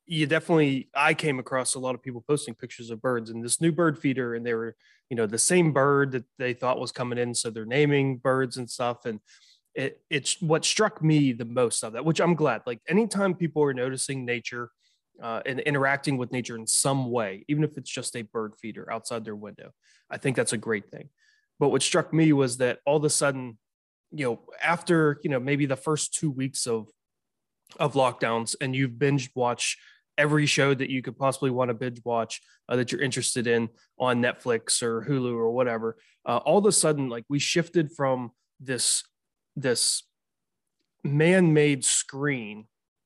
you 0.08 0.26
definitely 0.26 0.90
i 0.96 1.14
came 1.14 1.38
across 1.38 1.76
a 1.76 1.80
lot 1.80 1.94
of 1.94 2.02
people 2.02 2.24
posting 2.28 2.56
pictures 2.56 2.90
of 2.90 3.02
birds 3.02 3.30
and 3.30 3.44
this 3.44 3.62
new 3.62 3.72
bird 3.72 4.00
feeder 4.00 4.36
and 4.36 4.46
they 4.46 4.54
were 4.54 4.76
you 5.10 5.18
know 5.18 5.28
the 5.28 5.38
same 5.38 5.72
bird 5.72 6.12
that 6.12 6.24
they 6.40 6.54
thought 6.54 6.80
was 6.80 6.92
coming 6.92 7.20
in 7.20 7.36
so 7.36 7.50
they're 7.50 7.66
naming 7.66 8.18
birds 8.18 8.58
and 8.58 8.70
stuff 8.70 9.06
and 9.06 9.20
it, 9.76 10.02
it's 10.10 10.42
what 10.42 10.66
struck 10.66 11.04
me 11.04 11.34
the 11.34 11.46
most 11.46 11.84
of 11.84 11.94
that 11.94 12.06
which 12.06 12.20
i'm 12.20 12.34
glad 12.34 12.62
like 12.66 12.80
anytime 12.88 13.36
people 13.36 13.64
are 13.64 13.74
noticing 13.74 14.26
nature 14.26 14.72
uh, 15.22 15.42
and 15.48 15.60
interacting 15.62 16.16
with 16.16 16.32
nature 16.32 16.56
in 16.56 16.68
some 16.68 17.12
way 17.12 17.44
even 17.48 17.64
if 17.64 17.78
it's 17.78 17.90
just 17.90 18.16
a 18.16 18.22
bird 18.22 18.56
feeder 18.56 18.92
outside 18.92 19.26
their 19.26 19.36
window 19.36 19.72
i 20.10 20.18
think 20.18 20.36
that's 20.36 20.54
a 20.54 20.58
great 20.58 20.90
thing. 20.90 21.10
But 21.60 21.70
what 21.70 21.82
struck 21.82 22.14
me 22.14 22.34
was 22.34 22.58
that 22.58 22.80
all 22.86 22.98
of 22.98 23.04
a 23.04 23.10
sudden 23.10 23.58
you 24.12 24.26
know 24.26 24.40
after 24.64 25.20
you 25.24 25.30
know 25.30 25.40
maybe 25.40 25.66
the 25.66 25.76
first 25.76 26.14
two 26.14 26.32
weeks 26.32 26.66
of 26.66 26.88
of 27.80 27.94
lockdowns 27.94 28.56
and 28.62 28.76
you've 28.76 28.98
binge 28.98 29.30
watched 29.36 29.80
every 30.18 30.46
show 30.46 30.74
that 30.74 30.90
you 30.90 31.02
could 31.02 31.18
possibly 31.18 31.52
want 31.52 31.70
to 31.70 31.74
binge 31.74 32.02
watch 32.04 32.42
uh, 32.70 32.76
that 32.76 32.92
you're 32.92 33.02
interested 33.02 33.48
in 33.48 33.70
on 34.00 34.22
Netflix 34.22 34.82
or 34.82 35.04
Hulu 35.04 35.34
or 35.34 35.52
whatever. 35.52 35.98
Uh, 36.26 36.38
all 36.38 36.58
of 36.58 36.66
a 36.66 36.72
sudden, 36.72 37.10
like 37.10 37.26
we 37.30 37.40
shifted 37.40 37.92
from 37.92 38.32
this 38.60 39.04
this 39.56 40.04
man-made 41.04 41.84
screen 41.84 42.66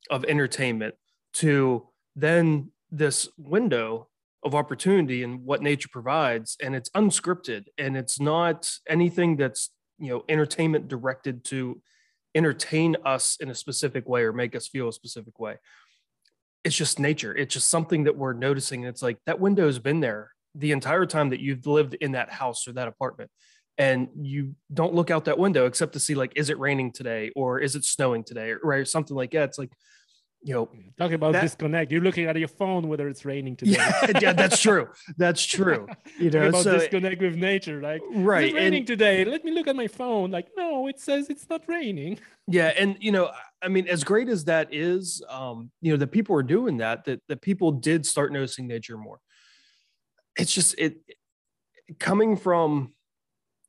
of 0.09 0.25
entertainment 0.25 0.95
to 1.33 1.87
then 2.15 2.71
this 2.91 3.29
window 3.37 4.07
of 4.43 4.55
opportunity 4.55 5.23
and 5.23 5.45
what 5.45 5.61
nature 5.61 5.89
provides 5.91 6.57
and 6.61 6.75
it's 6.75 6.89
unscripted 6.91 7.65
and 7.77 7.95
it's 7.95 8.19
not 8.19 8.71
anything 8.89 9.37
that's 9.37 9.69
you 9.99 10.09
know 10.09 10.23
entertainment 10.27 10.87
directed 10.87 11.43
to 11.43 11.81
entertain 12.33 12.95
us 13.05 13.37
in 13.39 13.49
a 13.49 13.55
specific 13.55 14.07
way 14.09 14.23
or 14.23 14.33
make 14.33 14.55
us 14.55 14.67
feel 14.67 14.89
a 14.89 14.93
specific 14.93 15.39
way 15.39 15.57
it's 16.63 16.75
just 16.75 16.99
nature. 16.99 17.35
It's 17.35 17.53
just 17.53 17.69
something 17.69 18.03
that 18.03 18.15
we're 18.15 18.33
noticing. 18.33 18.83
It's 18.83 19.01
like 19.01 19.17
that 19.25 19.39
window's 19.39 19.79
been 19.79 19.99
there 19.99 20.31
the 20.55 20.71
entire 20.71 21.05
time 21.05 21.29
that 21.29 21.39
you've 21.39 21.65
lived 21.65 21.93
in 21.95 22.11
that 22.11 22.29
house 22.29 22.67
or 22.67 22.73
that 22.73 22.87
apartment. 22.87 23.31
And 23.77 24.09
you 24.21 24.55
don't 24.73 24.93
look 24.93 25.09
out 25.09 25.25
that 25.25 25.39
window 25.39 25.65
except 25.65 25.93
to 25.93 25.99
see 25.99 26.13
like, 26.13 26.33
is 26.35 26.49
it 26.49 26.59
raining 26.59 26.91
today 26.91 27.31
or 27.35 27.59
is 27.59 27.75
it 27.75 27.85
snowing 27.85 28.23
today? 28.23 28.53
Right. 28.61 28.79
Or 28.79 28.85
something 28.85 29.15
like 29.15 29.31
that. 29.31 29.49
It's 29.49 29.57
like, 29.57 29.71
you 30.43 30.53
know, 30.55 30.69
talking 30.97 31.15
about 31.15 31.33
that, 31.33 31.41
disconnect. 31.41 31.91
You're 31.91 32.01
looking 32.01 32.25
at 32.25 32.37
your 32.37 32.47
phone 32.47 32.87
whether 32.87 33.07
it's 33.07 33.25
raining 33.25 33.55
today. 33.55 33.73
Yeah, 33.73 34.11
yeah 34.21 34.33
that's 34.33 34.59
true. 34.59 34.89
That's 35.17 35.45
true. 35.45 35.87
You 36.19 36.31
know, 36.31 36.47
about 36.47 36.63
so, 36.63 36.79
disconnect 36.79 37.21
with 37.21 37.35
nature. 37.35 37.81
Like, 37.81 38.01
right, 38.11 38.45
it's 38.45 38.53
raining 38.55 38.79
and, 38.79 38.87
today. 38.87 39.23
Let 39.23 39.45
me 39.45 39.51
look 39.51 39.67
at 39.67 39.75
my 39.75 39.87
phone. 39.87 40.31
Like, 40.31 40.47
no, 40.57 40.87
it 40.87 40.99
says 40.99 41.29
it's 41.29 41.49
not 41.49 41.63
raining. 41.67 42.19
Yeah, 42.47 42.73
and 42.77 42.97
you 42.99 43.13
know, 43.13 43.31
I 43.61 43.69
mean, 43.69 43.87
as 43.87 44.03
great 44.03 44.27
as 44.27 44.45
that 44.45 44.73
is, 44.73 45.23
um, 45.29 45.71
you 45.79 45.93
know, 45.93 45.97
that 45.97 46.07
people 46.07 46.35
are 46.35 46.43
doing 46.43 46.77
that, 46.77 47.05
that 47.05 47.21
that 47.29 47.41
people 47.41 47.71
did 47.71 48.05
start 48.05 48.33
noticing 48.33 48.67
nature 48.67 48.97
more. 48.97 49.19
It's 50.35 50.51
just 50.51 50.75
it 50.77 50.97
coming 51.99 52.35
from 52.35 52.93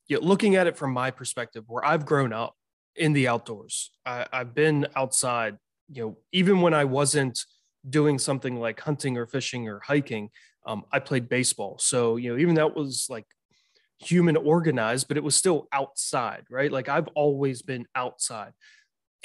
you 0.08 0.18
know, 0.18 0.26
looking 0.26 0.56
at 0.56 0.66
it 0.66 0.76
from 0.76 0.92
my 0.92 1.12
perspective, 1.12 1.64
where 1.68 1.84
I've 1.84 2.06
grown 2.06 2.32
up 2.32 2.56
in 2.96 3.12
the 3.12 3.28
outdoors. 3.28 3.92
I, 4.04 4.26
I've 4.32 4.54
been 4.54 4.86
outside 4.96 5.58
you 5.88 6.02
know, 6.02 6.18
even 6.32 6.60
when 6.60 6.74
I 6.74 6.84
wasn't 6.84 7.44
doing 7.88 8.18
something 8.18 8.56
like 8.56 8.80
hunting 8.80 9.16
or 9.16 9.26
fishing 9.26 9.68
or 9.68 9.80
hiking, 9.80 10.30
um, 10.66 10.84
I 10.92 11.00
played 11.00 11.28
baseball. 11.28 11.78
So, 11.78 12.16
you 12.16 12.32
know, 12.32 12.38
even 12.38 12.54
that 12.54 12.76
was 12.76 13.06
like 13.10 13.26
human 13.98 14.36
organized, 14.36 15.08
but 15.08 15.16
it 15.16 15.24
was 15.24 15.36
still 15.36 15.68
outside, 15.72 16.44
right? 16.50 16.70
Like 16.70 16.88
I've 16.88 17.08
always 17.08 17.62
been 17.62 17.86
outside. 17.94 18.52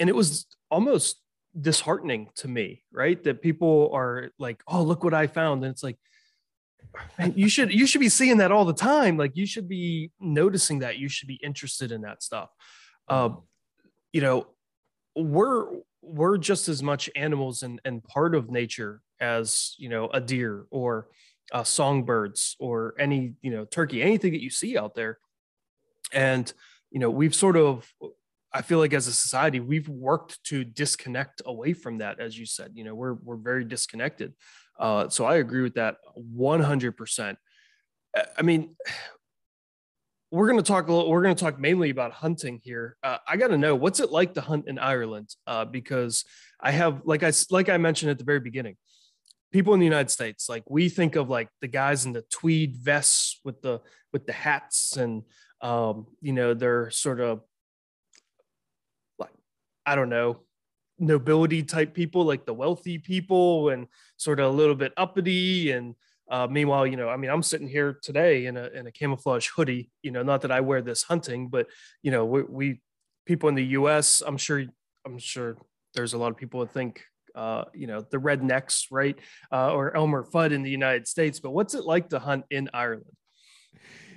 And 0.00 0.08
it 0.08 0.14
was 0.14 0.46
almost 0.70 1.20
disheartening 1.58 2.28
to 2.36 2.48
me, 2.48 2.84
right? 2.92 3.22
That 3.24 3.42
people 3.42 3.90
are 3.92 4.30
like, 4.38 4.62
oh, 4.68 4.82
look 4.82 5.04
what 5.04 5.14
I 5.14 5.26
found. 5.26 5.64
And 5.64 5.72
it's 5.72 5.82
like, 5.82 5.96
man, 7.18 7.32
you 7.36 7.48
should 7.48 7.72
you 7.72 7.86
should 7.86 8.00
be 8.00 8.08
seeing 8.08 8.38
that 8.38 8.52
all 8.52 8.64
the 8.64 8.72
time. 8.72 9.16
Like 9.16 9.36
you 9.36 9.46
should 9.46 9.68
be 9.68 10.10
noticing 10.20 10.80
that. 10.80 10.98
You 10.98 11.08
should 11.08 11.28
be 11.28 11.40
interested 11.42 11.92
in 11.92 12.02
that 12.02 12.22
stuff. 12.22 12.50
Uh, 13.08 13.30
you 14.12 14.20
know, 14.20 14.46
we're 15.16 15.66
we're 16.08 16.38
just 16.38 16.68
as 16.68 16.82
much 16.82 17.10
animals 17.14 17.62
and, 17.62 17.80
and 17.84 18.02
part 18.04 18.34
of 18.34 18.50
nature 18.50 19.02
as 19.20 19.74
you 19.78 19.88
know 19.88 20.08
a 20.08 20.20
deer 20.20 20.66
or 20.70 21.08
uh, 21.52 21.64
songbirds 21.64 22.56
or 22.58 22.94
any 22.98 23.34
you 23.42 23.50
know 23.50 23.64
turkey 23.64 24.02
anything 24.02 24.32
that 24.32 24.42
you 24.42 24.50
see 24.50 24.76
out 24.78 24.94
there. 24.94 25.18
And 26.12 26.52
you 26.90 27.00
know 27.00 27.10
we've 27.10 27.34
sort 27.34 27.56
of 27.56 27.92
i 28.52 28.62
feel 28.62 28.78
like 28.78 28.94
as 28.94 29.06
a 29.06 29.12
society 29.12 29.60
we've 29.60 29.88
worked 29.88 30.42
to 30.44 30.64
disconnect 30.64 31.42
away 31.44 31.72
from 31.72 31.98
that 31.98 32.18
as 32.18 32.38
you 32.38 32.46
said 32.46 32.70
you 32.74 32.84
know 32.84 32.94
we're 32.94 33.14
we're 33.14 33.36
very 33.36 33.64
disconnected. 33.64 34.32
Uh, 34.78 35.08
so 35.08 35.24
i 35.24 35.36
agree 35.36 35.62
with 35.62 35.74
that 35.74 35.96
100% 36.16 37.36
i 38.36 38.42
mean 38.42 38.74
we're 40.30 40.46
going 40.46 40.58
to 40.58 40.66
talk 40.66 40.88
a 40.88 40.92
little, 40.92 41.10
we're 41.10 41.22
going 41.22 41.34
to 41.34 41.42
talk 41.42 41.58
mainly 41.58 41.90
about 41.90 42.12
hunting 42.12 42.60
here. 42.62 42.96
Uh, 43.02 43.18
I 43.26 43.36
got 43.36 43.48
to 43.48 43.58
know 43.58 43.74
what's 43.74 44.00
it 44.00 44.10
like 44.10 44.34
to 44.34 44.40
hunt 44.40 44.68
in 44.68 44.78
Ireland 44.78 45.34
uh, 45.46 45.64
because 45.64 46.24
I 46.60 46.70
have 46.72 47.02
like 47.04 47.22
I 47.22 47.32
like 47.50 47.68
I 47.68 47.78
mentioned 47.78 48.10
at 48.10 48.18
the 48.18 48.24
very 48.24 48.40
beginning, 48.40 48.76
people 49.52 49.74
in 49.74 49.80
the 49.80 49.86
United 49.86 50.10
States 50.10 50.48
like 50.48 50.68
we 50.68 50.88
think 50.88 51.16
of 51.16 51.30
like 51.30 51.48
the 51.60 51.68
guys 51.68 52.04
in 52.04 52.12
the 52.12 52.24
tweed 52.30 52.76
vests 52.76 53.40
with 53.44 53.62
the 53.62 53.80
with 54.12 54.26
the 54.26 54.32
hats 54.32 54.96
and 54.96 55.22
um, 55.60 56.06
you 56.20 56.32
know 56.32 56.54
they're 56.54 56.90
sort 56.90 57.20
of 57.20 57.40
like 59.18 59.32
I 59.86 59.94
don't 59.94 60.10
know 60.10 60.40
nobility 60.98 61.62
type 61.62 61.94
people 61.94 62.24
like 62.24 62.44
the 62.44 62.54
wealthy 62.54 62.98
people 62.98 63.68
and 63.70 63.86
sort 64.16 64.40
of 64.40 64.52
a 64.52 64.56
little 64.56 64.74
bit 64.74 64.92
uppity 64.96 65.70
and 65.70 65.94
uh, 66.30 66.46
meanwhile, 66.50 66.86
you 66.86 66.96
know, 66.96 67.08
I 67.08 67.16
mean, 67.16 67.30
I'm 67.30 67.42
sitting 67.42 67.68
here 67.68 67.98
today 68.02 68.46
in 68.46 68.56
a 68.56 68.66
in 68.66 68.86
a 68.86 68.92
camouflage 68.92 69.48
hoodie. 69.54 69.90
You 70.02 70.10
know, 70.10 70.22
not 70.22 70.42
that 70.42 70.50
I 70.50 70.60
wear 70.60 70.82
this 70.82 71.02
hunting, 71.02 71.48
but 71.48 71.66
you 72.02 72.10
know, 72.10 72.24
we, 72.24 72.42
we 72.42 72.80
people 73.26 73.48
in 73.48 73.54
the 73.54 73.64
U.S. 73.64 74.22
I'm 74.26 74.36
sure 74.36 74.64
I'm 75.06 75.18
sure 75.18 75.56
there's 75.94 76.12
a 76.12 76.18
lot 76.18 76.30
of 76.30 76.36
people 76.36 76.60
that 76.60 76.72
think 76.72 77.02
uh, 77.34 77.64
you 77.74 77.86
know 77.86 78.00
the 78.10 78.18
rednecks, 78.18 78.86
right, 78.90 79.18
uh, 79.52 79.72
or 79.72 79.96
Elmer 79.96 80.24
Fudd 80.24 80.52
in 80.52 80.62
the 80.62 80.70
United 80.70 81.08
States. 81.08 81.40
But 81.40 81.52
what's 81.52 81.74
it 81.74 81.84
like 81.84 82.10
to 82.10 82.18
hunt 82.18 82.44
in 82.50 82.68
Ireland? 82.74 83.16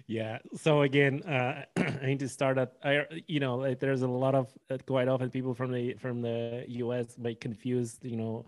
Yeah. 0.07 0.39
So 0.55 0.81
again, 0.81 1.23
uh, 1.23 1.63
I 1.77 2.05
need 2.05 2.19
to 2.19 2.27
start 2.27 2.57
at 2.57 2.73
I, 2.83 3.05
you 3.27 3.39
know, 3.39 3.55
like 3.55 3.79
there's 3.79 4.01
a 4.01 4.07
lot 4.07 4.35
of 4.35 4.51
uh, 4.69 4.77
quite 4.85 5.07
often 5.07 5.29
people 5.29 5.53
from 5.53 5.71
the 5.71 5.93
from 5.95 6.21
the 6.21 6.65
U.S. 6.67 7.17
may 7.17 7.35
confuse, 7.35 7.97
you 8.01 8.17
know, 8.17 8.45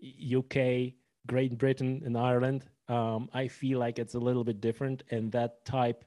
UK, 0.00 0.94
Great 1.26 1.58
Britain, 1.58 2.02
and 2.04 2.16
Ireland 2.16 2.66
um, 2.90 3.30
I 3.32 3.46
feel 3.46 3.78
like 3.78 4.00
it's 4.00 4.14
a 4.14 4.18
little 4.18 4.42
bit 4.42 4.60
different, 4.60 5.04
and 5.10 5.30
that 5.30 5.64
type 5.64 6.04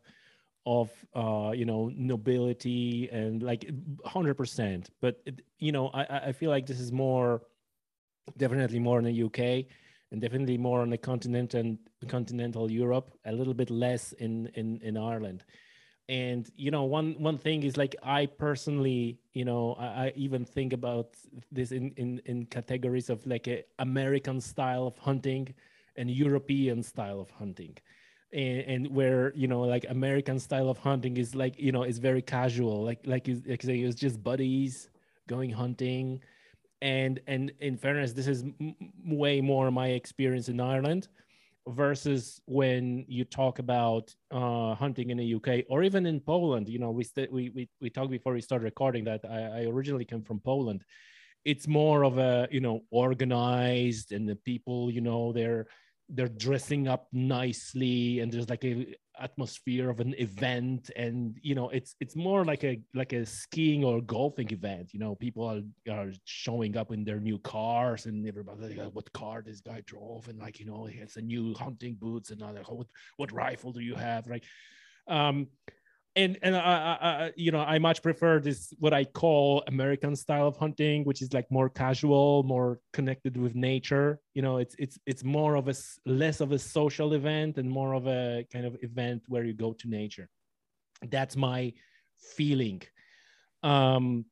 of 0.66 0.92
uh, 1.16 1.52
you 1.56 1.66
know 1.66 1.90
nobility 1.96 3.10
and 3.10 3.42
like 3.42 3.62
100%. 4.06 4.88
But 5.02 5.22
it, 5.26 5.42
you 5.60 5.72
know, 5.72 5.88
I, 5.94 6.28
I 6.28 6.32
feel 6.34 6.50
like 6.50 6.66
this 6.66 6.80
is 6.80 6.92
more 6.92 7.42
definitely 8.38 8.80
more 8.80 9.00
in 9.00 9.06
the 9.06 9.24
UK 9.24 9.66
and 10.12 10.22
definitely 10.22 10.58
more 10.58 10.82
on 10.82 10.90
the 10.90 10.98
continent 10.98 11.54
and 11.54 11.78
continental 12.08 12.70
Europe, 12.70 13.14
a 13.26 13.32
little 13.32 13.54
bit 13.54 13.70
less 13.70 14.12
in 14.14 14.48
in 14.56 14.80
in 14.82 14.98
Ireland. 14.98 15.46
And 16.10 16.50
you 16.58 16.70
know 16.70 16.84
one 16.84 17.16
one 17.18 17.38
thing 17.38 17.64
is 17.64 17.78
like 17.78 17.96
i 18.04 18.26
personally 18.26 19.18
you 19.34 19.46
know 19.46 19.74
i, 19.80 19.86
I 19.86 20.14
even 20.16 20.44
think 20.44 20.74
about 20.74 21.16
this 21.52 21.72
in, 21.72 21.92
in 21.96 22.22
in 22.26 22.46
categories 22.46 23.10
of 23.10 23.26
like 23.26 23.48
a 23.48 23.64
american 23.80 24.42
style 24.42 24.86
of 24.86 24.98
hunting 24.98 25.54
and 25.96 26.10
european 26.10 26.84
style 26.84 27.20
of 27.20 27.30
hunting. 27.32 27.78
And, 28.34 28.60
and 28.62 28.88
where 28.88 29.32
you 29.36 29.48
know 29.48 29.62
like 29.62 29.86
american 29.90 30.40
style 30.40 30.68
of 30.68 30.80
hunting 30.80 31.18
is 31.18 31.36
like 31.36 31.60
you 31.60 31.72
know 31.72 31.84
is 31.84 32.00
very 32.00 32.22
casual. 32.22 32.84
Like 32.84 33.02
like 33.06 33.28
it's, 33.28 33.46
like 33.48 33.78
it's 33.78 33.96
just 33.96 34.24
buddies 34.24 34.90
going 35.28 35.52
hunting. 35.52 36.20
And 36.82 37.20
and 37.28 37.52
in 37.60 37.78
fairness 37.78 38.14
this 38.14 38.28
is 38.28 38.44
m- 38.60 38.76
way 39.06 39.40
more 39.40 39.70
my 39.72 39.90
experience 39.90 40.50
in 40.50 40.60
ireland 40.60 41.08
versus 41.68 42.42
when 42.46 43.06
you 43.08 43.24
talk 43.24 43.60
about 43.60 44.14
uh, 44.32 44.76
hunting 44.76 45.10
in 45.10 45.18
the 45.18 45.36
UK 45.36 45.66
or 45.70 45.84
even 45.84 46.06
in 46.06 46.20
Poland. 46.20 46.68
You 46.68 46.80
know, 46.80 46.92
we 46.92 47.04
st- 47.04 47.32
we, 47.32 47.50
we 47.50 47.70
we 47.82 47.90
talked 47.90 48.12
before 48.12 48.34
we 48.34 48.42
started 48.42 48.66
recording 48.66 49.04
that 49.06 49.22
I, 49.30 49.62
I 49.62 49.66
originally 49.66 50.06
came 50.06 50.24
from 50.24 50.40
Poland. 50.40 50.84
It's 51.46 51.68
more 51.68 52.04
of 52.04 52.18
a 52.18 52.48
you 52.52 52.62
know 52.62 52.82
organized 52.92 54.12
and 54.12 54.28
the 54.28 54.36
people 54.36 54.92
you 54.92 55.02
know 55.02 55.34
they're 55.34 55.68
they're 56.10 56.28
dressing 56.28 56.88
up 56.88 57.08
nicely 57.12 58.20
and 58.20 58.32
there's 58.32 58.50
like 58.50 58.66
a 58.66 58.96
atmosphere 59.20 59.90
of 59.90 60.00
an 60.00 60.16
event 60.18 60.90
and 60.96 61.38
you 61.42 61.54
know 61.54 61.70
it's 61.70 61.96
it's 62.00 62.16
more 62.16 62.44
like 62.44 62.64
a 62.64 62.80
like 62.94 63.14
a 63.14 63.26
skiing 63.26 63.84
or 63.84 64.02
golfing 64.02 64.52
event 64.52 64.92
you 64.92 65.00
know 65.00 65.14
people 65.16 65.46
are, 65.46 65.62
are 65.94 66.12
showing 66.26 66.76
up 66.76 66.92
in 66.92 67.04
their 67.04 67.20
new 67.20 67.38
cars 67.40 68.06
and 68.06 68.28
everybody 68.28 68.76
like, 68.76 68.92
what 68.94 69.12
car 69.14 69.44
this 69.46 69.62
guy 69.62 69.82
drove? 69.86 70.28
And 70.28 70.40
like 70.40 70.60
you 70.60 70.66
know 70.66 70.86
he 70.86 71.00
has 71.00 71.16
a 71.16 71.22
new 71.22 71.54
hunting 71.56 71.96
boots 72.00 72.32
and 72.32 72.42
all 72.42 72.54
that 72.54 72.70
what, 72.72 72.88
what 73.18 73.32
rifle 73.32 73.72
do 73.72 73.82
you 73.82 73.96
have? 73.96 74.28
Like 74.28 74.44
um 75.08 75.48
and 76.16 76.38
and 76.44 76.56
I, 76.56 76.60
I, 76.62 77.32
you 77.36 77.52
know 77.52 77.62
I 77.62 77.80
much 77.80 78.02
prefer 78.04 78.40
this 78.40 78.74
what 78.80 78.94
I 78.94 79.04
call 79.04 79.64
American 79.68 80.16
style 80.16 80.48
of 80.48 80.58
hunting, 80.58 81.04
which 81.06 81.22
is 81.22 81.34
like 81.34 81.50
more 81.50 81.70
casual, 81.70 82.44
more 82.44 82.80
connected 82.92 83.36
with 83.36 83.56
nature. 83.56 84.20
You 84.34 84.44
know, 84.44 84.58
it's 84.58 84.76
it's 84.78 85.00
it's 85.06 85.24
more 85.24 85.56
of 85.56 85.70
a 85.70 85.76
less 86.06 86.40
of 86.40 86.52
a 86.52 86.60
social 86.60 87.14
event 87.14 87.58
and 87.58 87.70
more 87.70 87.94
of 87.94 88.08
a 88.08 88.46
kind 88.52 88.66
of 88.66 88.78
event 88.82 89.24
where 89.28 89.44
you 89.44 89.54
go 89.54 89.74
to 89.74 89.90
nature. 89.90 90.30
That's 91.10 91.36
my 91.36 91.74
feeling. 92.36 92.82
Um, 93.64 94.26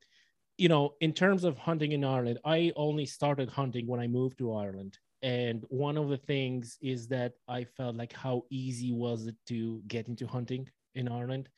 you 0.57 0.69
know, 0.69 0.93
in 1.01 1.13
terms 1.13 1.43
of 1.43 1.57
hunting 1.57 1.93
in 1.93 2.03
Ireland, 2.03 2.39
I 2.45 2.71
only 2.75 3.07
started 3.07 3.49
hunting 3.49 3.87
when 3.87 3.99
I 3.99 4.07
moved 4.07 4.37
to 4.37 4.53
Ireland. 4.53 4.97
And 5.23 5.63
one 5.69 5.97
of 5.97 6.09
the 6.09 6.17
things 6.17 6.77
is 6.81 7.07
that 7.07 7.33
I 7.47 7.63
felt 7.63 7.95
like 7.95 8.13
how 8.13 8.43
easy 8.49 8.91
was 8.91 9.27
it 9.27 9.35
to 9.47 9.81
get 9.87 10.07
into 10.07 10.27
hunting 10.27 10.67
in 10.95 11.07
Ireland 11.07 11.49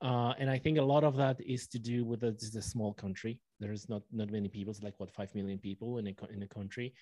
uh, 0.00 0.32
and 0.38 0.48
I 0.48 0.58
think 0.58 0.78
a 0.78 0.82
lot 0.82 1.02
of 1.02 1.16
that 1.16 1.40
is 1.40 1.66
to 1.68 1.78
do 1.78 2.04
with 2.04 2.22
is 2.22 2.54
a 2.54 2.62
small 2.62 2.94
country. 2.94 3.40
There's 3.58 3.88
not 3.88 4.02
not 4.12 4.30
many 4.30 4.48
people. 4.48 4.70
It's 4.70 4.82
like 4.82 4.98
what 4.98 5.10
five 5.10 5.34
million 5.34 5.58
people 5.58 5.98
in 5.98 6.06
a 6.06 6.14
in 6.32 6.42
a 6.42 6.46
country, 6.46 6.94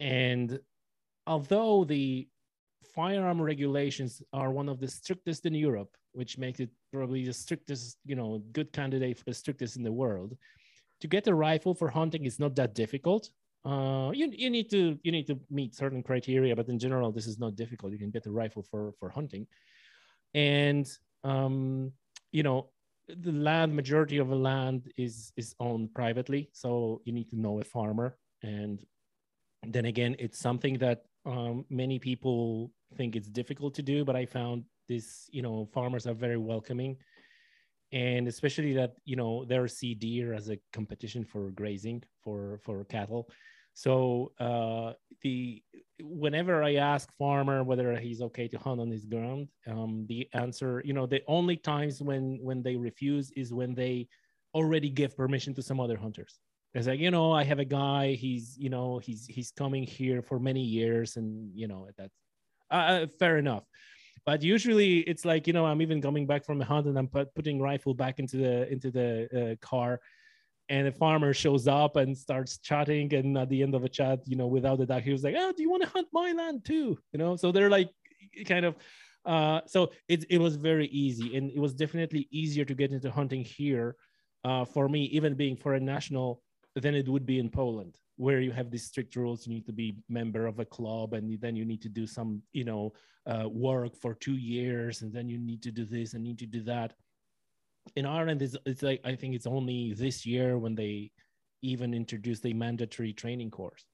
and 0.00 0.58
although 1.26 1.84
the 1.84 2.28
firearm 2.94 3.40
regulations 3.40 4.20
are 4.32 4.50
one 4.50 4.68
of 4.68 4.80
the 4.80 4.88
strictest 4.88 5.46
in 5.46 5.54
Europe, 5.54 5.96
which 6.12 6.36
makes 6.36 6.58
it 6.60 6.70
probably 6.92 7.24
the 7.24 7.32
strictest, 7.32 7.98
you 8.04 8.16
know, 8.16 8.42
good 8.52 8.72
candidate 8.72 9.16
for 9.16 9.24
the 9.24 9.34
strictest 9.34 9.76
in 9.76 9.82
the 9.82 9.92
world. 9.92 10.36
To 11.00 11.08
get 11.08 11.28
a 11.28 11.34
rifle 11.34 11.74
for 11.74 11.88
hunting 11.88 12.24
is 12.24 12.38
not 12.40 12.56
that 12.56 12.74
difficult. 12.74 13.30
Uh, 13.64 14.10
you, 14.12 14.28
you 14.32 14.50
need 14.50 14.70
to 14.70 14.98
you 15.04 15.12
need 15.12 15.26
to 15.28 15.38
meet 15.50 15.74
certain 15.76 16.02
criteria, 16.02 16.56
but 16.56 16.68
in 16.68 16.80
general, 16.80 17.12
this 17.12 17.28
is 17.28 17.38
not 17.38 17.54
difficult. 17.54 17.92
You 17.92 17.98
can 17.98 18.10
get 18.10 18.26
a 18.26 18.32
rifle 18.32 18.62
for 18.62 18.92
for 18.98 19.08
hunting, 19.08 19.46
and 20.34 20.84
um, 21.24 21.92
you 22.32 22.42
know 22.42 22.70
the 23.08 23.32
land 23.32 23.74
majority 23.74 24.18
of 24.18 24.28
the 24.28 24.36
land 24.36 24.90
is 24.96 25.32
is 25.36 25.54
owned 25.60 25.92
privately 25.94 26.48
so 26.52 27.00
you 27.04 27.12
need 27.12 27.28
to 27.30 27.40
know 27.40 27.60
a 27.60 27.64
farmer. 27.64 28.16
And 28.42 28.84
then 29.66 29.86
again 29.86 30.16
it's 30.18 30.38
something 30.38 30.78
that 30.78 31.04
um, 31.26 31.64
many 31.70 31.98
people 31.98 32.70
think 32.96 33.16
it's 33.16 33.28
difficult 33.28 33.74
to 33.74 33.82
do 33.82 34.04
but 34.04 34.14
i 34.14 34.26
found 34.26 34.62
this 34.88 35.28
you 35.32 35.42
know 35.42 35.68
farmers 35.72 36.06
are 36.06 36.14
very 36.14 36.36
welcoming. 36.36 36.96
And 37.92 38.26
especially 38.26 38.72
that 38.74 38.94
you 39.04 39.16
know 39.16 39.44
they 39.44 39.66
see 39.68 39.94
deer 39.94 40.34
as 40.34 40.50
a 40.50 40.58
competition 40.72 41.24
for 41.24 41.50
grazing 41.50 42.02
for 42.22 42.60
for 42.64 42.84
cattle 42.84 43.30
so 43.74 44.32
uh, 44.38 44.92
the 45.22 45.62
whenever 46.02 46.62
I 46.62 46.76
ask 46.76 47.12
farmer 47.12 47.62
whether 47.62 47.96
he's 47.96 48.22
okay 48.22 48.48
to 48.48 48.58
hunt 48.58 48.80
on 48.80 48.90
his 48.90 49.04
ground, 49.04 49.48
um, 49.66 50.06
the 50.08 50.28
answer, 50.32 50.82
you 50.84 50.92
know, 50.92 51.06
the 51.06 51.22
only 51.26 51.56
times 51.56 52.00
when 52.00 52.38
when 52.40 52.62
they 52.62 52.76
refuse 52.76 53.30
is 53.32 53.52
when 53.52 53.74
they 53.74 54.08
already 54.54 54.88
give 54.88 55.16
permission 55.16 55.52
to 55.54 55.62
some 55.62 55.80
other 55.80 55.96
hunters. 55.96 56.38
It's 56.72 56.86
like, 56.86 57.00
you 57.00 57.10
know, 57.10 57.32
I 57.32 57.44
have 57.44 57.58
a 57.58 57.64
guy. 57.64 58.14
He's, 58.14 58.56
you 58.58 58.70
know, 58.70 58.98
he's 58.98 59.26
he's 59.26 59.50
coming 59.50 59.84
here 59.84 60.22
for 60.22 60.38
many 60.38 60.62
years, 60.62 61.16
and 61.16 61.50
you 61.54 61.68
know, 61.68 61.88
that's 61.96 62.14
uh, 62.70 62.74
uh 62.74 63.06
fair 63.18 63.38
enough. 63.38 63.64
But 64.24 64.42
usually, 64.42 65.00
it's 65.00 65.24
like, 65.24 65.46
you 65.46 65.52
know, 65.52 65.66
I'm 65.66 65.82
even 65.82 66.00
coming 66.00 66.26
back 66.26 66.44
from 66.44 66.60
a 66.60 66.64
hunt, 66.64 66.86
and 66.86 66.98
I'm 66.98 67.08
put, 67.08 67.34
putting 67.34 67.60
rifle 67.60 67.94
back 67.94 68.18
into 68.18 68.36
the 68.38 68.72
into 68.72 68.90
the 68.90 69.28
uh, 69.60 69.66
car, 69.66 70.00
and 70.68 70.88
a 70.88 70.92
farmer 70.92 71.32
shows 71.34 71.68
up 71.68 71.96
and 71.96 72.16
starts 72.16 72.58
chatting 72.58 73.12
and 73.14 73.36
at 73.36 73.48
the 73.48 73.62
end 73.62 73.74
of 73.74 73.84
a 73.84 73.88
chat 73.88 74.20
you 74.26 74.36
know 74.36 74.46
without 74.46 74.78
the 74.78 74.86
dog 74.86 75.02
he 75.02 75.12
was 75.12 75.24
like 75.24 75.34
oh 75.38 75.52
do 75.52 75.62
you 75.62 75.70
want 75.70 75.82
to 75.82 75.88
hunt 75.88 76.08
my 76.12 76.32
land 76.32 76.64
too? 76.64 76.98
You 77.12 77.18
know 77.18 77.36
so 77.36 77.52
they're 77.52 77.70
like 77.70 77.90
kind 78.46 78.64
of 78.64 78.76
uh, 79.26 79.60
so 79.66 79.90
it, 80.06 80.26
it 80.28 80.38
was 80.38 80.56
very 80.56 80.86
easy 80.88 81.36
and 81.36 81.50
it 81.50 81.58
was 81.58 81.72
definitely 81.72 82.28
easier 82.30 82.64
to 82.66 82.74
get 82.74 82.92
into 82.92 83.10
hunting 83.10 83.42
here 83.42 83.96
uh, 84.44 84.66
for 84.66 84.86
me 84.88 85.04
even 85.04 85.34
being 85.34 85.56
foreign 85.56 85.84
national 85.84 86.42
than 86.74 86.94
it 86.94 87.08
would 87.08 87.24
be 87.24 87.38
in 87.38 87.48
poland 87.48 87.96
where 88.16 88.40
you 88.40 88.52
have 88.52 88.70
these 88.70 88.84
strict 88.84 89.16
rules 89.16 89.46
you 89.46 89.54
need 89.54 89.66
to 89.66 89.72
be 89.72 89.96
member 90.08 90.46
of 90.46 90.58
a 90.58 90.64
club 90.64 91.14
and 91.14 91.40
then 91.40 91.56
you 91.56 91.64
need 91.64 91.80
to 91.82 91.88
do 91.88 92.06
some 92.06 92.42
you 92.52 92.64
know 92.64 92.92
uh, 93.26 93.48
work 93.48 93.96
for 93.96 94.14
two 94.14 94.36
years 94.36 95.02
and 95.02 95.12
then 95.12 95.28
you 95.28 95.38
need 95.38 95.62
to 95.62 95.70
do 95.70 95.84
this 95.84 96.14
and 96.14 96.22
need 96.22 96.38
to 96.38 96.46
do 96.46 96.62
that 96.62 96.92
in 97.96 98.06
Ireland, 98.06 98.42
it's, 98.42 98.56
it's 98.66 98.82
like 98.82 99.00
I 99.04 99.14
think 99.14 99.34
it's 99.34 99.46
only 99.46 99.94
this 99.94 100.26
year 100.26 100.58
when 100.58 100.74
they 100.74 101.10
even 101.62 101.94
introduced 101.94 102.44
a 102.46 102.52
mandatory 102.52 103.12
training 103.12 103.50
course. 103.50 103.84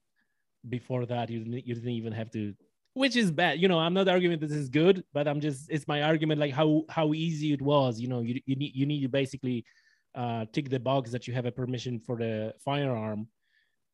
Before 0.67 1.05
that, 1.05 1.29
you 1.29 1.39
didn't, 1.39 1.67
you 1.67 1.73
didn't 1.73 1.89
even 1.89 2.13
have 2.13 2.29
to, 2.31 2.53
which 2.93 3.15
is 3.15 3.31
bad. 3.31 3.59
You 3.59 3.67
know, 3.67 3.79
I'm 3.79 3.93
not 3.93 4.07
arguing 4.07 4.39
this 4.39 4.51
is 4.51 4.69
good, 4.69 5.03
but 5.13 5.27
I'm 5.27 5.39
just 5.39 5.69
it's 5.71 5.87
my 5.87 6.03
argument 6.03 6.39
like 6.39 6.53
how 6.53 6.83
how 6.89 7.13
easy 7.13 7.53
it 7.53 7.61
was. 7.61 7.99
You 7.99 8.07
know, 8.07 8.21
you 8.21 8.39
you 8.45 8.55
need 8.55 8.75
you 8.75 8.85
need 8.85 9.01
to 9.01 9.09
basically 9.09 9.65
uh, 10.13 10.45
tick 10.53 10.69
the 10.69 10.79
box 10.79 11.11
that 11.11 11.27
you 11.27 11.33
have 11.33 11.45
a 11.45 11.51
permission 11.51 11.99
for 11.99 12.17
the 12.17 12.53
firearm, 12.63 13.27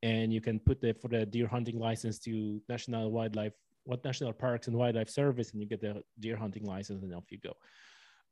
and 0.03 0.33
you 0.33 0.41
can 0.41 0.59
put 0.59 0.81
the 0.81 0.93
for 0.93 1.07
the 1.07 1.25
deer 1.25 1.47
hunting 1.47 1.79
license 1.79 2.19
to 2.19 2.61
National 2.67 3.11
Wildlife, 3.11 3.53
what 3.85 4.03
National 4.03 4.33
Parks 4.33 4.67
and 4.67 4.75
Wildlife 4.75 5.09
Service, 5.09 5.51
and 5.53 5.61
you 5.61 5.67
get 5.67 5.79
the 5.79 6.03
deer 6.19 6.35
hunting 6.35 6.65
license, 6.65 7.01
and 7.01 7.15
off 7.15 7.31
you 7.31 7.39
go 7.39 7.53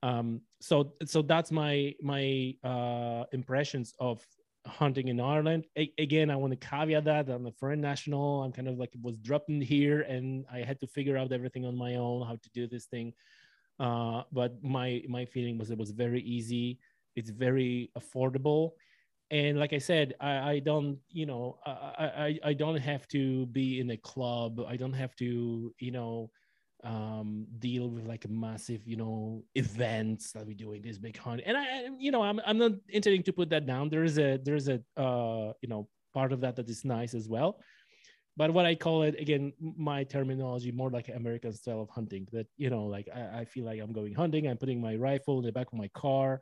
um, 0.04 0.42
so 0.62 0.94
so 1.06 1.22
that's 1.22 1.52
my 1.52 1.94
my 2.02 2.56
uh, 2.64 3.26
impressions 3.32 3.94
of 4.00 4.26
hunting 4.66 5.08
in 5.08 5.20
Ireland. 5.20 5.66
A- 5.78 5.94
again, 6.00 6.30
I 6.30 6.36
want 6.36 6.52
to 6.52 6.68
caveat 6.68 7.06
that 7.06 7.30
I'm 7.30 7.46
a 7.48 7.52
foreign 7.52 7.82
national. 7.82 8.44
I'm 8.44 8.52
kind 8.52 8.68
of 8.68 8.78
like 8.78 8.94
it 8.96 9.02
was 9.02 9.18
dropped 9.18 9.50
in 9.50 9.62
here, 9.62 10.02
and 10.02 10.46
I 10.52 10.60
had 10.60 10.80
to 10.82 10.88
figure 10.88 11.18
out 11.18 11.32
everything 11.32 11.66
on 11.66 11.76
my 11.76 11.96
own, 11.96 12.26
how 12.26 12.36
to 12.36 12.50
do 12.54 12.68
this 12.68 12.86
thing. 12.86 13.14
Uh, 13.80 14.24
but 14.32 14.64
my 14.64 15.04
my 15.08 15.26
feeling 15.26 15.58
was 15.58 15.72
it 15.72 15.78
was 15.78 15.92
very 15.92 16.22
easy. 16.22 16.80
It's 17.16 17.30
very 17.30 17.92
affordable, 17.98 18.72
and 19.32 19.60
like 19.60 19.74
I 19.74 19.80
said, 19.80 20.16
I, 20.20 20.52
I 20.52 20.60
don't 20.60 21.00
you 21.10 21.26
know 21.26 21.58
I, 21.66 21.70
I 21.74 22.40
I 22.50 22.54
don't 22.54 22.78
have 22.78 23.08
to 23.10 23.46
be 23.48 23.80
in 23.80 23.92
a 23.92 23.98
club. 23.98 24.62
I 24.68 24.78
don't 24.78 24.94
have 24.94 25.16
to 25.18 25.74
you 25.80 25.92
know 25.92 26.32
um, 26.86 27.48
deal 27.60 27.90
with 27.90 28.06
like 28.06 28.26
a 28.26 28.30
massive, 28.30 28.82
you 28.86 28.96
know, 28.96 29.44
events 29.56 30.32
that 30.34 30.46
we're 30.46 30.56
doing 30.56 30.82
this 30.82 30.98
big 30.98 31.18
hunt. 31.18 31.42
And 31.46 31.58
I, 31.58 31.90
you 31.98 32.12
know, 32.12 32.22
I'm, 32.22 32.40
I'm 32.46 32.58
not 32.58 32.74
intending 32.90 33.24
to 33.24 33.34
put 33.34 33.50
that 33.50 33.66
down. 33.66 33.90
There 33.90 34.04
is 34.04 34.18
a, 34.20 34.38
there 34.38 34.56
is 34.56 34.70
a, 34.70 34.82
uh, 34.96 35.54
you 35.62 35.70
know, 35.70 35.90
part 36.14 36.32
of 36.32 36.42
that 36.42 36.56
that 36.56 36.70
is 36.70 36.86
nice 36.86 37.14
as 37.14 37.28
well. 37.28 37.60
But 38.38 38.52
what 38.52 38.66
I 38.66 38.76
call 38.76 39.04
it 39.04 39.16
again, 39.20 39.54
my 39.78 40.04
terminology 40.04 40.72
more 40.72 40.90
like 40.90 41.08
American 41.08 41.54
style 41.54 41.82
of 41.82 41.90
hunting. 41.90 42.28
That 42.34 42.48
you 42.58 42.70
know, 42.70 42.84
like 42.84 43.08
I, 43.14 43.40
I 43.40 43.46
feel 43.46 43.64
like 43.64 43.80
I'm 43.80 43.94
going 43.94 44.14
hunting. 44.14 44.48
I'm 44.48 44.58
putting 44.58 44.82
my 44.82 44.96
rifle 44.96 45.40
in 45.40 45.46
the 45.46 45.54
back 45.54 45.68
of 45.72 45.78
my 45.78 45.88
car, 45.94 46.42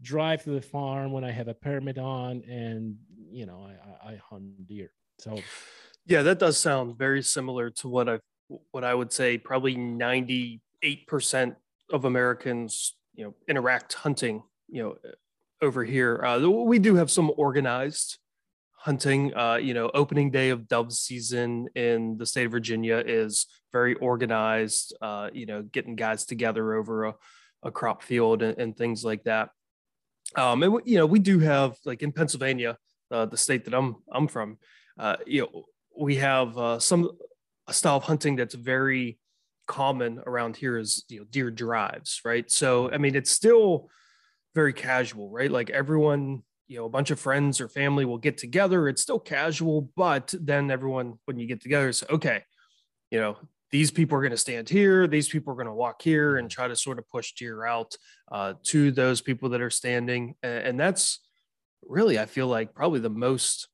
drive 0.00 0.44
to 0.44 0.50
the 0.50 0.62
farm 0.62 1.12
when 1.12 1.24
I 1.24 1.30
have 1.30 1.48
a 1.48 1.54
permit 1.54 1.98
on, 1.98 2.42
and 2.48 2.96
you 3.30 3.44
know, 3.44 3.68
I, 3.68 4.08
I, 4.08 4.12
I 4.12 4.20
hunt 4.30 4.66
deer. 4.66 4.90
So, 5.18 5.38
yeah, 6.06 6.22
that 6.22 6.38
does 6.38 6.56
sound 6.56 6.96
very 6.96 7.22
similar 7.22 7.68
to 7.70 7.88
what 7.88 8.08
I've 8.08 8.22
what 8.70 8.84
I 8.84 8.94
would 8.94 9.12
say 9.12 9.38
probably 9.38 9.76
98% 9.76 10.60
of 11.90 12.04
Americans, 12.04 12.94
you 13.14 13.24
know, 13.24 13.34
interact 13.48 13.94
hunting, 13.94 14.42
you 14.68 14.82
know, 14.82 14.96
over 15.62 15.84
here. 15.84 16.22
Uh, 16.24 16.48
we 16.48 16.78
do 16.78 16.96
have 16.96 17.10
some 17.10 17.32
organized 17.36 18.18
hunting. 18.72 19.34
Uh, 19.36 19.56
you 19.56 19.74
know, 19.74 19.90
opening 19.94 20.30
day 20.30 20.50
of 20.50 20.68
dove 20.68 20.92
season 20.92 21.68
in 21.74 22.16
the 22.18 22.26
state 22.26 22.46
of 22.46 22.52
Virginia 22.52 23.02
is 23.04 23.46
very 23.72 23.94
organized. 23.94 24.96
Uh, 25.00 25.28
you 25.32 25.46
know, 25.46 25.62
getting 25.62 25.96
guys 25.96 26.24
together 26.24 26.74
over 26.74 27.04
a 27.04 27.14
a 27.62 27.70
crop 27.70 28.02
field 28.02 28.42
and, 28.42 28.58
and 28.58 28.76
things 28.76 29.04
like 29.04 29.24
that. 29.24 29.50
Um, 30.36 30.62
and 30.62 30.80
you 30.84 30.98
know, 30.98 31.06
we 31.06 31.18
do 31.18 31.38
have 31.40 31.76
like 31.84 32.02
in 32.02 32.12
Pennsylvania, 32.12 32.78
uh, 33.10 33.26
the 33.26 33.36
state 33.36 33.64
that 33.64 33.74
I'm 33.74 33.96
I'm 34.10 34.28
from, 34.28 34.58
uh, 34.98 35.16
you 35.26 35.42
know, 35.42 35.64
we 35.98 36.16
have 36.16 36.56
uh, 36.58 36.78
some 36.78 37.10
a 37.68 37.72
style 37.72 37.96
of 37.96 38.04
hunting 38.04 38.36
that's 38.36 38.54
very 38.54 39.18
common 39.66 40.20
around 40.26 40.56
here 40.56 40.78
is 40.78 41.04
you 41.08 41.20
know 41.20 41.26
deer 41.30 41.50
drives, 41.50 42.20
right? 42.24 42.50
So 42.50 42.90
I 42.90 42.98
mean, 42.98 43.14
it's 43.14 43.30
still 43.30 43.88
very 44.54 44.72
casual, 44.72 45.30
right? 45.30 45.50
Like 45.50 45.70
everyone, 45.70 46.42
you 46.68 46.78
know, 46.78 46.86
a 46.86 46.90
bunch 46.90 47.10
of 47.10 47.20
friends 47.20 47.60
or 47.60 47.68
family 47.68 48.04
will 48.04 48.18
get 48.18 48.38
together. 48.38 48.88
It's 48.88 49.02
still 49.02 49.18
casual, 49.18 49.90
but 49.96 50.34
then 50.40 50.70
everyone, 50.70 51.18
when 51.26 51.38
you 51.38 51.46
get 51.46 51.60
together, 51.60 51.92
say, 51.92 52.06
okay, 52.08 52.42
you 53.10 53.20
know, 53.20 53.36
these 53.70 53.90
people 53.90 54.16
are 54.16 54.22
going 54.22 54.30
to 54.30 54.36
stand 54.38 54.68
here, 54.68 55.06
these 55.06 55.28
people 55.28 55.52
are 55.52 55.56
going 55.56 55.66
to 55.66 55.74
walk 55.74 56.00
here, 56.00 56.38
and 56.38 56.50
try 56.50 56.68
to 56.68 56.76
sort 56.76 56.98
of 56.98 57.08
push 57.08 57.32
deer 57.34 57.66
out 57.66 57.94
uh, 58.32 58.54
to 58.64 58.90
those 58.92 59.20
people 59.20 59.50
that 59.50 59.60
are 59.60 59.70
standing, 59.70 60.34
and, 60.42 60.66
and 60.66 60.80
that's 60.80 61.20
really, 61.82 62.18
I 62.18 62.26
feel 62.26 62.46
like, 62.46 62.74
probably 62.74 63.00
the 63.00 63.10
most 63.10 63.68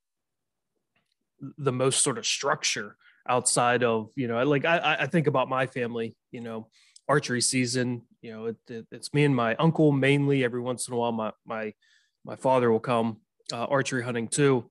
the 1.57 1.73
most 1.73 2.01
sort 2.01 2.17
of 2.17 2.25
structure 2.25 2.95
outside 3.27 3.83
of 3.83 4.09
you 4.15 4.27
know 4.27 4.43
like 4.43 4.65
I, 4.65 4.97
I 5.01 5.07
think 5.07 5.27
about 5.27 5.49
my 5.49 5.65
family 5.65 6.15
you 6.31 6.41
know 6.41 6.67
archery 7.07 7.41
season 7.41 8.01
you 8.23 8.31
know 8.31 8.45
it, 8.47 8.55
it, 8.69 8.87
it's 8.91 9.13
me 9.13 9.25
and 9.25 9.35
my 9.35 9.55
uncle 9.55 9.91
mainly. 9.91 10.43
Every 10.43 10.61
once 10.61 10.87
in 10.87 10.93
a 10.93 10.97
while 10.97 11.11
my 11.11 11.31
my 11.45 11.73
my 12.25 12.35
father 12.35 12.71
will 12.71 12.79
come 12.79 13.17
uh, 13.51 13.65
archery 13.65 14.03
hunting 14.03 14.29
too. 14.29 14.69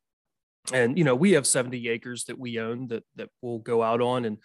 And 0.72 0.96
you 0.96 1.04
know 1.04 1.14
we 1.14 1.32
have 1.32 1.46
70 1.46 1.88
acres 1.88 2.24
that 2.24 2.38
we 2.38 2.58
own 2.58 2.88
that 2.88 3.04
that 3.16 3.28
we'll 3.42 3.58
go 3.58 3.82
out 3.82 4.00
on. 4.00 4.24
And 4.24 4.38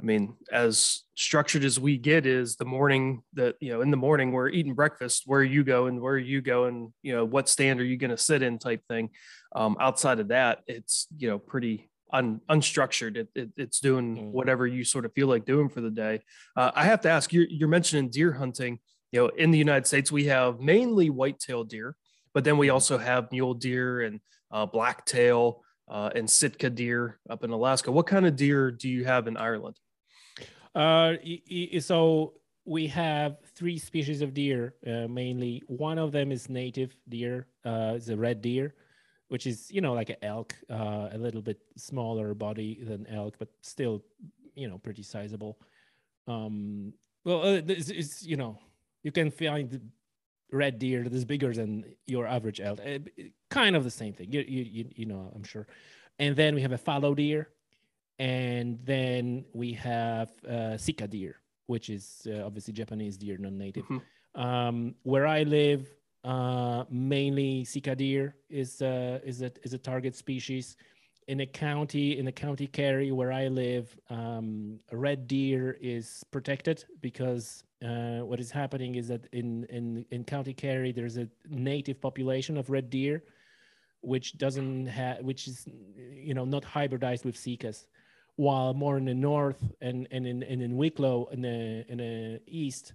I 0.00 0.04
mean, 0.04 0.36
as 0.52 1.02
structured 1.14 1.64
as 1.64 1.80
we 1.80 1.96
get 1.96 2.26
is 2.26 2.56
the 2.56 2.66
morning 2.66 3.22
that, 3.32 3.56
you 3.60 3.72
know, 3.72 3.80
in 3.80 3.90
the 3.90 3.96
morning 3.96 4.30
we're 4.30 4.50
eating 4.50 4.74
breakfast, 4.74 5.22
where 5.24 5.42
you 5.42 5.64
go 5.64 5.86
and 5.86 6.02
where 6.02 6.18
you 6.18 6.42
go 6.42 6.64
and, 6.64 6.92
you 7.02 7.14
know, 7.14 7.24
what 7.24 7.48
stand 7.48 7.80
are 7.80 7.84
you 7.84 7.96
going 7.96 8.10
to 8.10 8.18
sit 8.18 8.42
in 8.42 8.58
type 8.58 8.82
thing. 8.88 9.08
Um, 9.54 9.74
outside 9.80 10.20
of 10.20 10.28
that, 10.28 10.58
it's, 10.66 11.06
you 11.16 11.30
know, 11.30 11.38
pretty 11.38 11.88
un, 12.12 12.40
unstructured. 12.48 13.16
It, 13.16 13.28
it, 13.34 13.50
it's 13.56 13.80
doing 13.80 14.16
mm. 14.16 14.30
whatever 14.30 14.66
you 14.66 14.84
sort 14.84 15.04
of 15.04 15.12
feel 15.12 15.28
like 15.28 15.44
doing 15.44 15.68
for 15.68 15.80
the 15.80 15.90
day. 15.90 16.22
Uh, 16.56 16.70
I 16.74 16.84
have 16.84 17.00
to 17.02 17.10
ask, 17.10 17.32
you're, 17.32 17.46
you're 17.48 17.68
mentioning 17.68 18.10
deer 18.10 18.32
hunting. 18.32 18.78
You 19.12 19.20
know, 19.20 19.28
in 19.28 19.50
the 19.50 19.58
United 19.58 19.86
States, 19.86 20.10
we 20.10 20.24
have 20.24 20.60
mainly 20.60 21.10
white-tailed 21.10 21.68
deer, 21.68 21.96
but 22.34 22.44
then 22.44 22.58
we 22.58 22.66
mm-hmm. 22.66 22.74
also 22.74 22.98
have 22.98 23.30
mule 23.30 23.54
deer 23.54 24.02
and 24.02 24.20
uh, 24.50 24.66
blacktail 24.66 25.62
uh, 25.88 26.10
and 26.14 26.28
Sitka 26.28 26.70
deer 26.70 27.18
up 27.30 27.44
in 27.44 27.50
Alaska. 27.50 27.92
What 27.92 28.06
kind 28.06 28.26
of 28.26 28.36
deer 28.36 28.70
do 28.70 28.88
you 28.88 29.04
have 29.04 29.28
in 29.28 29.36
Ireland? 29.36 29.76
Uh, 30.74 31.14
so 31.80 32.34
we 32.64 32.88
have 32.88 33.36
three 33.54 33.78
species 33.78 34.20
of 34.22 34.34
deer 34.34 34.74
uh, 34.86 35.06
mainly. 35.08 35.62
One 35.68 35.98
of 35.98 36.10
them 36.10 36.32
is 36.32 36.50
native 36.50 36.94
deer, 37.08 37.46
uh, 37.64 37.94
it's 37.94 38.08
a 38.08 38.16
red 38.16 38.42
deer, 38.42 38.74
which 39.28 39.46
is 39.46 39.70
you 39.70 39.80
know 39.80 39.92
like 39.92 40.10
an 40.10 40.16
elk, 40.22 40.54
uh, 40.70 41.08
a 41.12 41.18
little 41.18 41.42
bit 41.42 41.60
smaller 41.76 42.34
body 42.34 42.80
than 42.82 43.06
elk, 43.08 43.36
but 43.38 43.48
still 43.62 44.02
you 44.54 44.68
know 44.68 44.78
pretty 44.78 45.02
sizable. 45.02 45.58
Um, 46.26 46.92
well, 47.24 47.42
uh, 47.42 47.60
it's, 47.66 47.90
it's, 47.90 48.22
you 48.22 48.36
know 48.36 48.58
you 49.02 49.12
can 49.12 49.30
find 49.30 49.90
red 50.52 50.78
deer 50.78 51.02
that 51.02 51.12
is 51.12 51.24
bigger 51.24 51.52
than 51.52 51.84
your 52.06 52.26
average 52.26 52.60
elk, 52.60 52.80
uh, 52.80 52.98
kind 53.50 53.76
of 53.76 53.84
the 53.84 53.90
same 53.90 54.12
thing. 54.12 54.32
You 54.32 54.40
you 54.40 54.88
you 54.94 55.06
know 55.06 55.32
I'm 55.34 55.44
sure. 55.44 55.66
And 56.18 56.34
then 56.34 56.54
we 56.54 56.62
have 56.62 56.72
a 56.72 56.78
fallow 56.78 57.14
deer, 57.14 57.50
and 58.18 58.78
then 58.84 59.44
we 59.52 59.72
have 59.74 60.30
uh, 60.44 60.78
Sika 60.78 61.06
deer, 61.06 61.36
which 61.66 61.90
is 61.90 62.26
uh, 62.26 62.44
obviously 62.44 62.72
Japanese 62.72 63.18
deer, 63.18 63.36
non-native. 63.36 63.84
Mm-hmm. 63.84 64.40
Um, 64.40 64.94
where 65.02 65.26
I 65.26 65.42
live, 65.42 65.88
uh, 66.26 66.84
mainly 66.90 67.64
Sika 67.64 67.94
deer 67.94 68.34
is 68.50 68.82
uh, 68.82 69.20
is 69.24 69.42
a 69.42 69.50
is 69.62 69.72
a 69.72 69.78
target 69.78 70.14
species. 70.14 70.76
In 71.28 71.40
a 71.40 71.46
county, 71.46 72.18
in 72.18 72.28
a 72.28 72.32
county 72.32 72.66
Kerry 72.66 73.10
where 73.10 73.32
I 73.32 73.48
live, 73.48 73.96
um, 74.10 74.78
red 74.92 75.26
deer 75.26 75.76
is 75.80 76.24
protected 76.30 76.84
because 77.00 77.64
uh, 77.84 78.20
what 78.20 78.38
is 78.40 78.50
happening 78.50 78.96
is 78.96 79.08
that 79.08 79.26
in 79.32 79.64
in 79.64 80.04
in 80.10 80.24
County 80.24 80.52
Kerry 80.52 80.92
there's 80.92 81.16
a 81.16 81.28
native 81.48 82.00
population 82.00 82.56
of 82.56 82.70
red 82.70 82.90
deer, 82.90 83.22
which 84.00 84.36
doesn't 84.36 84.86
have 84.86 85.20
which 85.20 85.46
is 85.46 85.66
you 85.96 86.34
know 86.34 86.44
not 86.44 86.64
hybridized 86.64 87.24
with 87.24 87.36
Sikas 87.36 87.86
while 88.36 88.74
more 88.74 88.98
in 88.98 89.06
the 89.06 89.14
north 89.14 89.62
and, 89.80 90.06
and, 90.10 90.26
in, 90.26 90.42
and 90.42 90.62
in 90.62 90.76
Wicklow 90.76 91.26
in 91.32 91.40
the, 91.40 91.84
in 91.88 91.98
the 91.98 92.40
east, 92.46 92.92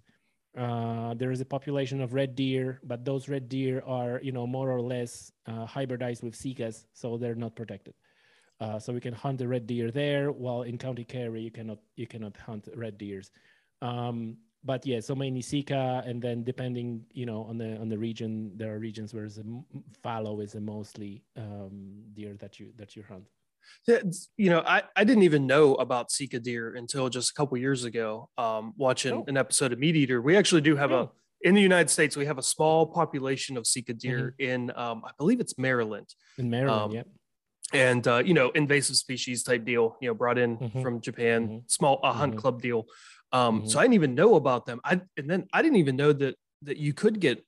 uh, 0.58 1.14
there 1.14 1.32
is 1.32 1.40
a 1.40 1.46
population 1.46 2.02
of 2.02 2.14
red 2.14 2.36
deer, 2.36 2.82
but 2.84 3.06
those 3.06 3.30
red 3.30 3.48
deer 3.48 3.82
are, 3.86 4.20
you 4.22 4.32
know, 4.32 4.46
more 4.46 4.70
or 4.70 4.82
less 4.82 5.32
uh, 5.48 5.66
hybridized 5.66 6.24
with 6.24 6.36
Sikas, 6.36 6.86
so 6.94 7.18
they're 7.18 7.36
not 7.36 7.56
protected. 7.56 7.94
Uh, 8.60 8.78
so 8.78 8.94
we 8.94 9.00
can 9.00 9.14
hunt 9.14 9.38
the 9.38 9.48
red 9.48 9.66
deer 9.66 9.92
there, 9.92 10.32
while 10.32 10.64
in 10.64 10.78
County 10.78 11.04
Kerry 11.04 11.42
you 11.42 11.52
cannot 11.52 11.80
you 11.96 12.06
cannot 12.06 12.38
hunt 12.38 12.68
red 12.76 12.98
deers. 12.98 13.32
Um, 13.82 14.38
but 14.64 14.86
yeah, 14.86 15.00
so 15.00 15.16
mainly 15.16 15.42
Sika, 15.42 16.04
and 16.06 16.22
then 16.22 16.44
depending, 16.44 17.04
you 17.12 17.26
know, 17.26 17.44
on 17.46 17.58
the 17.58 17.78
on 17.78 17.90
the 17.90 17.98
region, 17.98 18.52
there 18.56 18.76
are 18.76 18.80
regions 18.80 19.14
where 19.14 19.28
the 19.28 19.64
fallow 20.04 20.42
is 20.42 20.54
a 20.54 20.62
mostly 20.62 21.24
um, 21.38 22.04
deer 22.14 22.36
that 22.36 22.60
you 22.60 22.72
that 22.78 22.96
you 22.96 23.04
hunt 23.08 23.26
you 24.38 24.50
know, 24.50 24.60
I, 24.60 24.84
I 24.96 25.04
didn't 25.04 25.24
even 25.24 25.48
know 25.48 25.76
about 25.76 26.12
Sika 26.12 26.40
deer 26.40 26.76
until 26.76 27.10
just 27.10 27.32
a 27.32 27.34
couple 27.34 27.58
years 27.58 27.84
ago, 27.84 28.30
um, 28.38 28.74
watching 28.78 29.14
oh. 29.14 29.26
an 29.28 29.38
episode 29.38 29.74
of 29.74 29.80
Meat 29.80 29.96
Eater. 29.96 30.22
We 30.22 30.38
actually 30.38 30.62
do 30.62 30.76
have 30.76 30.92
oh. 30.92 31.00
a, 31.44 31.48
in 31.48 31.56
the 31.56 31.62
United 31.62 31.90
States, 31.90 32.16
we 32.16 32.26
have 32.26 32.38
a 32.38 32.44
small 32.44 32.86
population 32.86 33.58
of 33.58 33.66
Sika 33.66 33.94
deer 33.94 34.36
mm-hmm. 34.40 34.52
in, 34.52 34.72
um, 34.76 35.04
I 35.06 35.12
believe 35.18 35.40
it's 35.40 35.58
Maryland. 35.58 36.08
In 36.38 36.50
Maryland, 36.50 36.82
um, 36.82 36.92
yep. 36.92 37.08
And, 37.74 38.06
uh, 38.06 38.22
you 38.26 38.34
know, 38.34 38.50
invasive 38.50 38.98
species 38.98 39.44
type 39.44 39.64
deal, 39.64 39.98
you 40.02 40.10
know, 40.10 40.14
brought 40.14 40.38
in 40.38 40.58
mm-hmm. 40.58 40.82
from 40.82 41.00
Japan, 41.00 41.48
mm-hmm. 41.48 41.58
small, 41.68 42.00
a 42.04 42.12
hunt 42.12 42.34
mm-hmm. 42.34 42.40
club 42.42 42.62
deal. 42.62 42.86
Um, 43.32 43.66
so 43.66 43.70
mm-hmm. 43.70 43.80
I 43.80 43.82
didn't 43.84 43.94
even 43.94 44.16
know 44.16 44.36
about 44.36 44.66
them. 44.66 44.82
I, 44.84 45.00
and 45.16 45.30
then 45.30 45.48
I 45.54 45.62
didn't 45.62 45.78
even 45.78 45.96
know 45.96 46.12
that, 46.12 46.36
that 46.64 46.78
you 46.78 46.94
could 46.94 47.20
get 47.20 47.44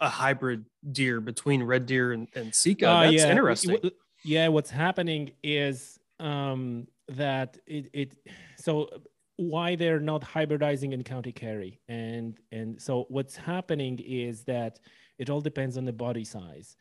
a 0.00 0.08
hybrid 0.08 0.64
deer 0.90 1.20
between 1.20 1.62
red 1.62 1.86
deer 1.86 2.12
and, 2.12 2.26
and 2.34 2.54
Sika. 2.54 2.88
Uh, 2.88 3.02
That's 3.02 3.14
yeah. 3.14 3.30
interesting. 3.30 3.90
Yeah, 4.22 4.48
what's 4.48 4.70
happening 4.70 5.30
is 5.42 5.98
um, 6.18 6.86
that 7.08 7.58
it, 7.66 7.90
it 7.92 8.14
so 8.56 8.88
why 9.36 9.74
they're 9.74 10.00
not 10.00 10.22
hybridizing 10.22 10.92
in 10.92 11.02
County 11.02 11.32
Kerry, 11.32 11.80
and 11.88 12.38
and 12.52 12.80
so 12.80 13.06
what's 13.08 13.36
happening 13.36 13.98
is 13.98 14.44
that 14.44 14.80
it 15.18 15.30
all 15.30 15.40
depends 15.40 15.76
on 15.78 15.84
the 15.84 15.92
body 15.92 16.24
size. 16.24 16.76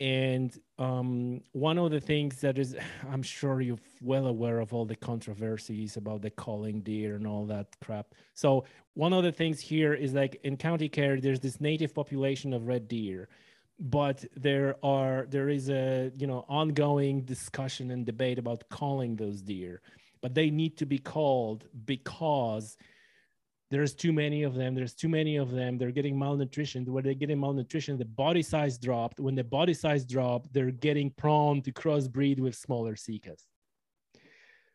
And 0.00 0.58
um, 0.78 1.40
one 1.52 1.78
of 1.78 1.92
the 1.92 2.00
things 2.00 2.40
that 2.40 2.58
is, 2.58 2.76
I'm 3.08 3.22
sure 3.22 3.60
you're 3.60 3.78
well 4.02 4.26
aware 4.26 4.58
of 4.58 4.74
all 4.74 4.84
the 4.84 4.96
controversies 4.96 5.96
about 5.96 6.20
the 6.22 6.30
calling 6.30 6.80
deer 6.80 7.14
and 7.14 7.26
all 7.26 7.46
that 7.46 7.68
crap. 7.80 8.14
So 8.34 8.64
one 8.94 9.12
of 9.12 9.22
the 9.22 9.30
things 9.30 9.60
here 9.60 9.94
is 9.94 10.12
like 10.12 10.40
in 10.42 10.56
County 10.56 10.88
Kerry, 10.88 11.20
there's 11.20 11.40
this 11.40 11.60
native 11.60 11.94
population 11.94 12.52
of 12.52 12.66
red 12.66 12.88
deer, 12.88 13.28
but 13.78 14.24
there 14.36 14.76
are 14.84 15.26
there 15.30 15.48
is 15.48 15.68
a 15.68 16.12
you 16.16 16.26
know 16.26 16.44
ongoing 16.48 17.22
discussion 17.22 17.90
and 17.90 18.06
debate 18.06 18.38
about 18.38 18.68
calling 18.70 19.16
those 19.16 19.42
deer 19.42 19.80
but 20.22 20.34
they 20.34 20.48
need 20.48 20.76
to 20.76 20.86
be 20.86 20.98
called 20.98 21.66
because 21.84 22.76
there's 23.70 23.92
too 23.94 24.12
many 24.12 24.44
of 24.44 24.54
them 24.54 24.74
there's 24.74 24.94
too 24.94 25.08
many 25.08 25.36
of 25.36 25.50
them 25.50 25.76
they're 25.76 25.90
getting 25.90 26.16
malnutrition 26.16 26.84
when 26.92 27.02
they're 27.02 27.14
getting 27.14 27.40
malnutrition 27.40 27.98
the 27.98 28.04
body 28.04 28.42
size 28.42 28.78
dropped. 28.78 29.18
When 29.18 29.34
the 29.34 29.44
body 29.44 29.74
size 29.74 30.04
dropped 30.04 30.52
they're 30.52 30.70
getting 30.70 31.10
prone 31.10 31.60
to 31.62 31.72
crossbreed 31.72 32.38
with 32.38 32.54
smaller 32.54 32.94
sikas 32.94 33.42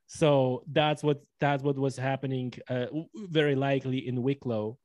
so 0.07 0.63
that's 0.71 1.03
what 1.03 1.23
that's 1.39 1.63
what 1.63 1.77
was 1.77 1.95
happening 1.95 2.51
uh, 2.69 2.87
very 3.15 3.55
likely 3.55 4.07
in 4.07 4.21
wicklow 4.21 4.77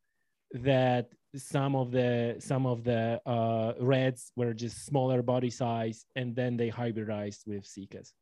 that 0.53 1.09
some 1.37 1.75
of 1.75 1.91
the 1.91 2.37
some 2.39 2.67
of 2.67 2.85
the 2.85 3.21
uh, 3.27 3.73
reds 3.81 4.33
were 4.37 4.55
just 4.55 4.85
smaller 4.87 5.23
body 5.23 5.51
size, 5.51 6.07
and 6.17 6.35
then 6.35 6.57
they 6.57 6.71
hybridized 6.71 7.47
with 7.47 7.65
Sikas. 7.65 8.13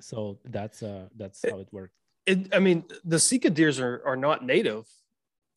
So 0.00 0.38
that's 0.44 0.82
uh 0.82 1.08
that's 1.16 1.44
how 1.48 1.58
it 1.58 1.68
worked. 1.72 1.94
It, 2.26 2.54
I 2.54 2.58
mean, 2.58 2.84
the 3.04 3.18
Sika 3.18 3.50
deers 3.50 3.80
are 3.80 4.02
are 4.04 4.16
not 4.16 4.44
native, 4.44 4.86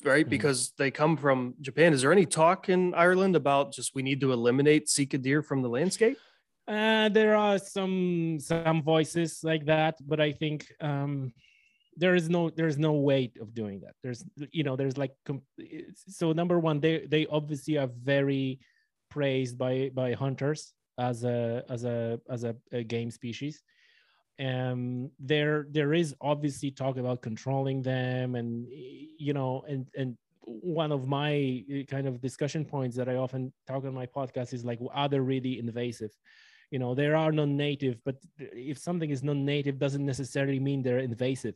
right? 0.03 0.23
Mm-hmm. 0.23 0.29
Because 0.29 0.73
they 0.77 0.91
come 0.91 1.17
from 1.17 1.55
Japan. 1.61 1.93
Is 1.93 2.01
there 2.01 2.11
any 2.11 2.25
talk 2.25 2.69
in 2.69 2.93
Ireland 2.93 3.35
about 3.35 3.71
just 3.73 3.95
we 3.95 4.03
need 4.03 4.21
to 4.21 4.31
eliminate 4.31 4.89
Sika 4.89 5.17
deer 5.17 5.41
from 5.41 5.61
the 5.61 5.69
landscape? 5.69 6.17
Uh, 6.67 7.09
there 7.09 7.35
are 7.35 7.59
some 7.59 8.39
some 8.39 8.81
voices 8.81 9.43
like 9.43 9.65
that, 9.65 9.95
but 10.05 10.19
I 10.19 10.31
think 10.31 10.65
um, 10.81 11.31
there 11.97 12.15
is 12.15 12.29
no 12.29 12.49
there's 12.49 12.77
no 12.77 12.93
way 12.93 13.31
of 13.41 13.53
doing 13.53 13.79
that 13.79 13.93
there's 14.03 14.23
you 14.51 14.63
know 14.63 14.75
there's 14.75 14.97
like 14.97 15.13
so 16.07 16.31
number 16.31 16.59
one 16.59 16.79
they 16.79 17.05
they 17.07 17.25
obviously 17.27 17.77
are 17.77 17.89
very 18.03 18.59
praised 19.09 19.57
by 19.57 19.89
by 19.93 20.13
hunters 20.13 20.73
as 20.97 21.23
a 21.23 21.63
as 21.69 21.83
a 21.83 22.19
as 22.29 22.43
a, 22.43 22.55
a 22.71 22.83
game 22.83 23.11
species 23.11 23.63
and 24.37 25.09
there 25.19 25.67
there 25.71 25.93
is 25.93 26.13
obviously 26.19 26.69
talk 26.69 26.97
about 26.97 27.21
controlling 27.21 27.81
them 27.81 28.35
and 28.35 28.67
you 28.69 29.33
know 29.33 29.63
and 29.67 29.87
and 29.95 30.17
one 30.45 30.91
of 30.91 31.07
my 31.07 31.63
uh, 31.73 31.83
kind 31.85 32.07
of 32.07 32.21
discussion 32.21 32.65
points 32.65 32.95
that 32.97 33.09
I 33.09 33.15
often 33.15 33.51
talk 33.67 33.83
on 33.85 33.93
my 33.93 34.05
podcast 34.05 34.53
is 34.53 34.63
like, 34.63 34.79
are 34.93 35.09
they 35.09 35.19
really 35.19 35.59
invasive? 35.59 36.11
You 36.71 36.79
know, 36.79 36.95
there 36.95 37.15
are 37.15 37.31
non-native, 37.31 37.97
but 38.03 38.15
if 38.37 38.77
something 38.77 39.09
is 39.09 39.23
non-native, 39.23 39.79
doesn't 39.79 40.05
necessarily 40.05 40.59
mean 40.59 40.81
they're 40.81 40.99
invasive. 40.99 41.55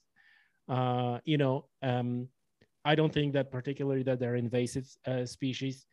Uh, 0.69 1.19
you 1.25 1.37
know, 1.37 1.65
um, 1.81 2.27
I 2.85 2.95
don't 2.95 3.13
think 3.13 3.33
that 3.33 3.51
particularly 3.51 4.03
that 4.03 4.19
they're 4.19 4.35
invasive 4.35 4.87
uh, 5.05 5.25
species, 5.25 5.85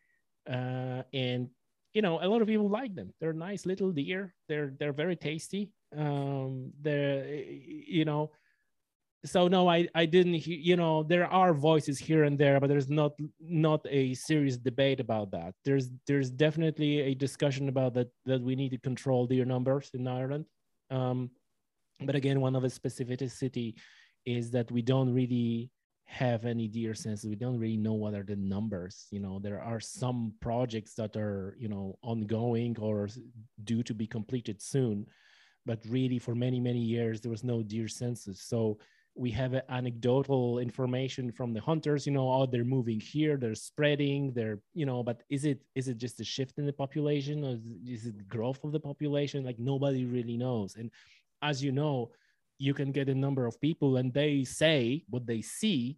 uh, 0.48 1.02
and 1.12 1.48
you 1.94 2.02
know, 2.02 2.20
a 2.22 2.28
lot 2.28 2.42
of 2.42 2.48
people 2.48 2.68
like 2.68 2.94
them. 2.94 3.12
They're 3.20 3.32
nice 3.32 3.64
little 3.64 3.90
deer. 3.90 4.34
They're 4.48 4.74
they're 4.78 4.92
very 4.92 5.16
tasty. 5.16 5.72
Um, 5.96 6.72
they're 6.82 7.26
you 7.26 8.04
know 8.04 8.30
so 9.26 9.48
no 9.48 9.68
i 9.68 9.86
i 9.94 10.06
didn't 10.06 10.46
you 10.46 10.76
know 10.76 11.02
there 11.02 11.26
are 11.26 11.52
voices 11.52 11.98
here 11.98 12.24
and 12.24 12.38
there 12.38 12.60
but 12.60 12.68
there's 12.68 12.88
not 12.88 13.12
not 13.40 13.84
a 13.90 14.14
serious 14.14 14.56
debate 14.56 15.00
about 15.00 15.30
that 15.30 15.54
there's 15.64 15.90
there's 16.06 16.30
definitely 16.30 17.00
a 17.00 17.14
discussion 17.14 17.68
about 17.68 17.94
that 17.94 18.08
that 18.24 18.40
we 18.40 18.54
need 18.54 18.70
to 18.70 18.78
control 18.78 19.26
deer 19.26 19.44
numbers 19.44 19.90
in 19.94 20.06
ireland 20.06 20.44
um, 20.90 21.30
but 22.00 22.14
again 22.14 22.40
one 22.40 22.54
of 22.54 22.62
the 22.62 22.68
specificity 22.68 23.74
is 24.26 24.50
that 24.50 24.70
we 24.70 24.82
don't 24.82 25.12
really 25.14 25.70
have 26.04 26.44
any 26.44 26.68
deer 26.68 26.94
census 26.94 27.28
we 27.28 27.34
don't 27.34 27.58
really 27.58 27.76
know 27.76 27.94
what 27.94 28.14
are 28.14 28.22
the 28.22 28.36
numbers 28.36 29.06
you 29.10 29.18
know. 29.18 29.40
There 29.40 29.60
are 29.60 29.80
some 29.80 30.34
projects 30.40 30.94
that 30.94 31.16
are 31.16 31.56
you 31.58 31.68
know 31.68 31.98
ongoing 32.02 32.76
or 32.78 33.08
due 33.64 33.82
to 33.82 33.94
be 33.94 34.06
completed 34.06 34.62
soon 34.62 35.06
but 35.64 35.80
really 35.88 36.18
for 36.20 36.34
many 36.34 36.60
many 36.60 36.78
years 36.78 37.20
there 37.20 37.30
was 37.30 37.42
no 37.42 37.62
deer 37.62 37.88
census. 37.88 38.40
So 38.42 38.78
we 39.16 39.30
have 39.30 39.54
anecdotal 39.70 40.58
information 40.58 41.32
from 41.32 41.52
the 41.52 41.60
hunters 41.60 42.06
you 42.06 42.12
know 42.12 42.30
oh 42.30 42.46
they're 42.46 42.64
moving 42.64 43.00
here 43.00 43.36
they're 43.38 43.54
spreading 43.54 44.30
they're 44.32 44.60
you 44.74 44.84
know 44.84 45.02
but 45.02 45.22
is 45.30 45.44
it 45.46 45.62
is 45.74 45.88
it 45.88 45.96
just 45.96 46.20
a 46.20 46.24
shift 46.24 46.58
in 46.58 46.66
the 46.66 46.72
population 46.72 47.42
or 47.42 47.58
is 47.90 48.06
it 48.06 48.28
growth 48.28 48.62
of 48.62 48.72
the 48.72 48.80
population? 48.80 49.44
Like 49.44 49.58
nobody 49.58 50.04
really 50.04 50.36
knows. 50.36 50.76
And 50.76 50.90
as 51.42 51.64
you 51.64 51.72
know 51.72 52.10
you 52.58 52.74
can 52.74 52.92
get 52.92 53.08
a 53.08 53.14
number 53.14 53.46
of 53.46 53.60
people 53.60 53.96
and 53.96 54.12
they 54.12 54.44
say 54.44 55.04
what 55.08 55.26
they 55.26 55.42
see 55.42 55.96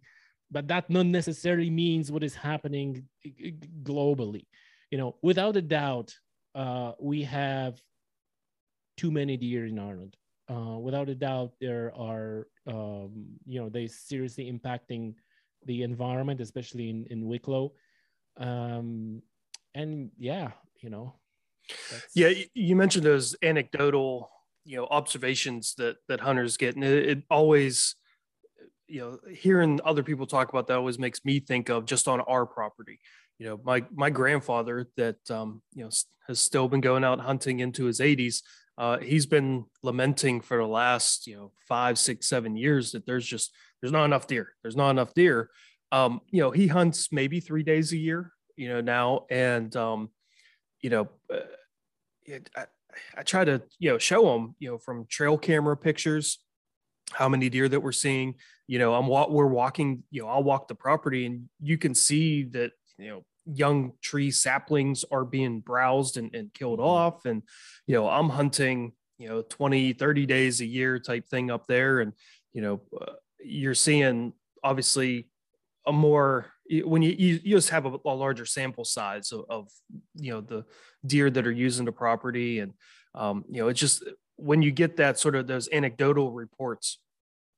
but 0.51 0.67
that 0.67 0.89
not 0.89 1.05
necessarily 1.05 1.69
means 1.69 2.11
what 2.11 2.23
is 2.23 2.35
happening 2.35 3.05
globally 3.83 4.45
you 4.91 4.97
know 4.97 5.15
without 5.21 5.55
a 5.55 5.61
doubt 5.61 6.13
uh, 6.55 6.93
we 6.99 7.23
have 7.23 7.79
too 8.97 9.11
many 9.11 9.37
deer 9.37 9.65
in 9.65 9.79
ireland 9.79 10.17
uh, 10.49 10.79
without 10.79 11.09
a 11.09 11.15
doubt, 11.15 11.51
there 11.61 11.93
are, 11.95 12.47
um, 12.65 13.27
you 13.45 13.61
know, 13.61 13.69
they 13.69 13.85
seriously 13.85 14.51
impacting 14.51 15.13
the 15.65 15.83
environment, 15.83 16.41
especially 16.41 16.89
in, 16.89 17.05
in 17.11 17.27
Wicklow. 17.27 17.71
Um, 18.37 19.21
and 19.75 20.09
yeah, 20.17 20.51
you 20.81 20.89
know. 20.89 21.13
Yeah, 22.15 22.31
you 22.55 22.75
mentioned 22.75 23.05
those 23.05 23.35
anecdotal, 23.43 24.31
you 24.65 24.77
know, 24.77 24.85
observations 24.85 25.75
that 25.75 25.97
that 26.07 26.19
hunters 26.19 26.57
get, 26.57 26.75
and 26.75 26.83
it, 26.83 27.09
it 27.09 27.23
always, 27.29 27.95
you 28.87 29.01
know, 29.01 29.19
hearing 29.33 29.79
other 29.83 30.03
people 30.03 30.25
talk 30.25 30.49
about 30.49 30.67
that 30.67 30.77
always 30.77 30.99
makes 30.99 31.23
me 31.25 31.39
think 31.39 31.69
of 31.69 31.85
just 31.85 32.07
on 32.07 32.21
our 32.21 32.45
property. 32.45 32.99
You 33.37 33.47
know, 33.47 33.59
my 33.63 33.85
my 33.93 34.09
grandfather 34.09 34.87
that 34.97 35.29
um, 35.31 35.61
you 35.73 35.83
know 35.83 35.89
has 36.27 36.39
still 36.39 36.67
been 36.67 36.81
going 36.81 37.03
out 37.03 37.19
hunting 37.19 37.59
into 37.59 37.85
his 37.85 37.99
80s 37.99 38.43
uh, 38.79 38.97
he's 38.99 39.25
been 39.25 39.65
lamenting 39.83 40.39
for 40.39 40.57
the 40.57 40.65
last 40.65 41.27
you 41.27 41.35
know 41.35 41.51
five 41.67 41.99
six 41.99 42.29
seven 42.29 42.55
years 42.55 42.93
that 42.93 43.05
there's 43.05 43.27
just 43.27 43.53
there's 43.81 43.91
not 43.91 44.05
enough 44.05 44.25
deer. 44.25 44.53
There's 44.61 44.77
not 44.77 44.89
enough 44.89 45.13
deer. 45.13 45.49
Um, 45.91 46.21
you 46.31 46.41
know 46.41 46.51
he 46.51 46.67
hunts 46.67 47.11
maybe 47.11 47.41
three 47.41 47.63
days 47.63 47.91
a 47.91 47.97
year 47.97 48.31
you 48.55 48.69
know 48.69 48.79
now. 48.79 49.25
And 49.29 49.75
um, 49.75 50.09
you 50.81 50.89
know 50.89 51.09
uh, 51.31 51.39
it, 52.23 52.49
I, 52.55 52.65
I 53.17 53.23
try 53.23 53.45
to 53.45 53.61
you 53.79 53.91
know 53.91 53.97
show 53.97 54.23
them 54.33 54.55
you 54.59 54.69
know 54.69 54.77
from 54.77 55.05
trail 55.07 55.37
camera 55.37 55.75
pictures 55.77 56.39
how 57.11 57.29
many 57.29 57.49
deer 57.49 57.67
that 57.67 57.81
we're 57.81 57.91
seeing 57.91 58.35
you 58.67 58.79
know 58.79 58.93
i'm 58.93 59.07
we're 59.07 59.47
walking 59.47 60.03
you 60.11 60.21
know 60.21 60.27
i'll 60.27 60.43
walk 60.43 60.67
the 60.67 60.75
property 60.75 61.25
and 61.25 61.49
you 61.59 61.77
can 61.77 61.95
see 61.95 62.43
that 62.43 62.71
you 62.97 63.09
know 63.09 63.25
young 63.51 63.93
tree 64.01 64.29
saplings 64.29 65.03
are 65.11 65.25
being 65.25 65.59
browsed 65.59 66.17
and, 66.17 66.33
and 66.35 66.53
killed 66.53 66.79
mm-hmm. 66.79 66.87
off 66.87 67.25
and 67.25 67.41
you 67.87 67.95
know 67.95 68.07
i'm 68.07 68.29
hunting 68.29 68.91
you 69.17 69.27
know 69.27 69.41
20 69.41 69.93
30 69.93 70.25
days 70.25 70.61
a 70.61 70.65
year 70.65 70.99
type 70.99 71.27
thing 71.27 71.49
up 71.49 71.67
there 71.67 71.99
and 71.99 72.13
you 72.53 72.61
know 72.61 72.81
uh, 73.01 73.13
you're 73.43 73.73
seeing 73.73 74.33
obviously 74.63 75.29
a 75.87 75.91
more 75.91 76.45
when 76.83 77.01
you 77.01 77.15
you, 77.17 77.39
you 77.43 77.55
just 77.55 77.69
have 77.69 77.85
a, 77.85 77.97
a 78.05 78.13
larger 78.13 78.45
sample 78.45 78.85
size 78.85 79.31
of, 79.31 79.45
of, 79.49 79.67
you 80.15 80.31
know 80.31 80.41
the 80.41 80.65
deer 81.05 81.29
that 81.29 81.47
are 81.47 81.51
using 81.51 81.85
the 81.85 81.91
property 81.91 82.59
and 82.59 82.73
um, 83.15 83.43
you 83.49 83.61
know 83.61 83.67
it's 83.69 83.79
just 83.79 84.03
when 84.35 84.61
you 84.61 84.71
get 84.71 84.97
that 84.97 85.17
sort 85.19 85.35
of 85.35 85.47
those 85.47 85.67
anecdotal 85.71 86.31
reports 86.31 86.99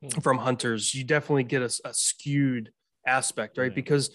mm. 0.04 0.24
from 0.24 0.38
hunters 0.38 0.96
you 0.96 1.04
definitely 1.04 1.44
get 1.44 1.62
a, 1.62 1.72
a 1.86 1.94
skewed 1.94 2.72
aspect 3.06 3.58
right 3.58 3.76
because 3.76 4.12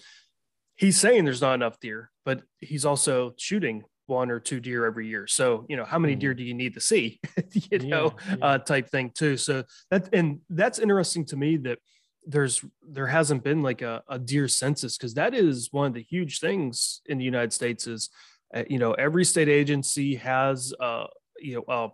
he's 0.77 0.99
saying 0.99 1.25
there's 1.25 1.41
not 1.41 1.55
enough 1.55 1.79
deer, 1.79 2.11
but 2.23 2.43
he's 2.59 2.85
also 2.85 3.33
shooting 3.37 3.83
one 4.05 4.31
or 4.31 4.39
two 4.39 4.61
deer 4.61 4.85
every 4.85 5.07
year. 5.07 5.27
So, 5.27 5.65
you 5.67 5.75
know, 5.75 5.83
how 5.83 5.99
many 5.99 6.15
deer 6.15 6.33
mm. 6.33 6.37
do 6.37 6.43
you 6.43 6.53
need 6.53 6.75
to 6.75 6.79
see, 6.79 7.19
you 7.51 7.79
know, 7.79 8.13
yeah, 8.29 8.35
yeah. 8.37 8.45
Uh, 8.45 8.57
type 8.59 8.89
thing 8.89 9.11
too. 9.13 9.35
So 9.35 9.63
that, 9.91 10.09
and 10.13 10.39
that's 10.49 10.79
interesting 10.79 11.25
to 11.25 11.35
me 11.35 11.57
that 11.57 11.79
there's, 12.27 12.63
there 12.87 13.07
hasn't 13.07 13.43
been 13.43 13.61
like 13.61 13.81
a, 13.81 14.03
a 14.07 14.19
deer 14.19 14.47
census. 14.47 14.97
Cause 14.97 15.13
that 15.15 15.33
is 15.33 15.69
one 15.71 15.87
of 15.87 15.93
the 15.93 16.03
huge 16.03 16.39
things 16.39 17.01
in 17.07 17.17
the 17.17 17.25
United 17.25 17.53
States 17.53 17.87
is, 17.87 18.09
uh, 18.53 18.63
you 18.69 18.77
know, 18.77 18.91
every 18.93 19.25
state 19.25 19.49
agency 19.49 20.15
has, 20.15 20.73
uh, 20.79 21.05
you 21.39 21.55
know, 21.55 21.63
a 21.67 21.89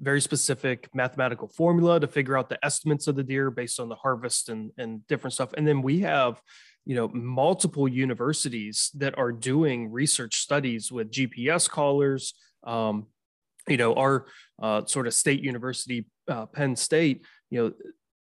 very 0.00 0.20
specific 0.20 0.88
mathematical 0.94 1.48
formula 1.48 2.00
to 2.00 2.06
figure 2.06 2.38
out 2.38 2.48
the 2.48 2.64
estimates 2.64 3.06
of 3.06 3.16
the 3.16 3.22
deer 3.22 3.50
based 3.50 3.78
on 3.78 3.88
the 3.88 3.94
harvest 3.96 4.48
and, 4.48 4.70
and 4.78 5.06
different 5.06 5.34
stuff. 5.34 5.52
And 5.54 5.66
then 5.66 5.82
we 5.82 6.00
have, 6.00 6.40
you 6.84 6.96
know 6.96 7.08
multiple 7.08 7.86
universities 7.86 8.90
that 8.94 9.16
are 9.16 9.32
doing 9.32 9.90
research 9.90 10.36
studies 10.36 10.90
with 10.90 11.10
gps 11.10 11.68
collars 11.68 12.34
um, 12.64 13.06
you 13.68 13.76
know 13.76 13.94
our 13.94 14.26
uh, 14.60 14.84
sort 14.86 15.06
of 15.06 15.14
state 15.14 15.42
university 15.42 16.06
uh, 16.28 16.46
penn 16.46 16.74
state 16.76 17.24
you 17.50 17.62
know 17.62 17.72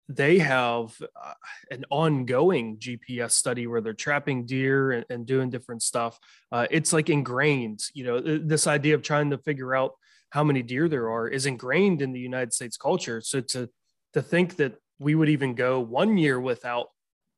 they 0.09 0.39
have 0.39 0.99
uh, 1.23 1.33
an 1.69 1.85
ongoing 1.91 2.77
gps 2.77 3.31
study 3.31 3.67
where 3.67 3.79
they're 3.79 3.93
trapping 3.93 4.43
deer 4.43 4.91
and, 4.91 5.05
and 5.11 5.25
doing 5.27 5.49
different 5.51 5.83
stuff. 5.83 6.19
Uh, 6.51 6.65
it's 6.71 6.91
like 6.91 7.09
ingrained 7.09 7.81
you 7.93 8.03
know 8.03 8.19
this 8.19 8.65
idea 8.67 8.95
of 8.95 9.03
trying 9.03 9.29
to 9.29 9.37
figure 9.37 9.75
out 9.75 9.93
how 10.31 10.43
many 10.43 10.61
deer 10.63 10.89
there 10.89 11.09
are 11.09 11.27
is 11.27 11.45
ingrained 11.45 12.01
in 12.01 12.11
the 12.11 12.19
united 12.19 12.51
states 12.51 12.75
culture. 12.75 13.21
So 13.21 13.39
to 13.41 13.69
to 14.13 14.21
think 14.21 14.55
that 14.57 14.75
we 14.97 15.15
would 15.15 15.29
even 15.29 15.53
go 15.53 15.79
one 15.79 16.17
year 16.17 16.39
without 16.39 16.87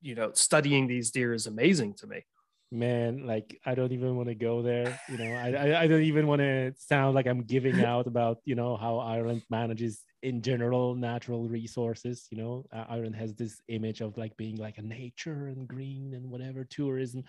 you 0.02 0.16
know 0.16 0.32
studying 0.34 0.88
these 0.88 1.12
deer 1.12 1.34
is 1.34 1.48
amazing 1.48 1.96
to 1.96 2.08
me 2.08 2.24
man 2.72 3.26
like 3.28 3.60
i 3.66 3.76
don't 3.76 3.92
even 3.92 4.16
want 4.16 4.30
to 4.30 4.36
go 4.36 4.62
there 4.62 4.98
you 5.10 5.18
know 5.18 5.34
i 5.36 5.82
i, 5.82 5.88
don't 5.88 6.04
even 6.04 6.26
want 6.26 6.40
to 6.40 6.74
sound 6.78 7.14
like 7.14 7.28
i'm 7.28 7.44
giving 7.44 7.84
out 7.92 8.08
about 8.08 8.38
you 8.46 8.56
know 8.56 8.78
how 8.78 8.98
ireland 8.98 9.44
manages 9.50 10.04
in 10.24 10.42
general 10.42 10.96
natural 10.96 11.48
resources 11.48 12.28
you 12.32 12.38
know? 12.38 12.66
Ireland 12.72 13.16
has 13.16 13.34
this 13.36 13.62
image 13.68 14.02
of 14.02 14.18
like 14.18 14.36
being 14.38 14.58
like 14.58 14.78
a 14.78 14.82
nature 14.82 15.48
and 15.48 15.68
green 15.68 16.14
and 16.14 16.30
whatever 16.30 16.64
tourism. 16.64 17.24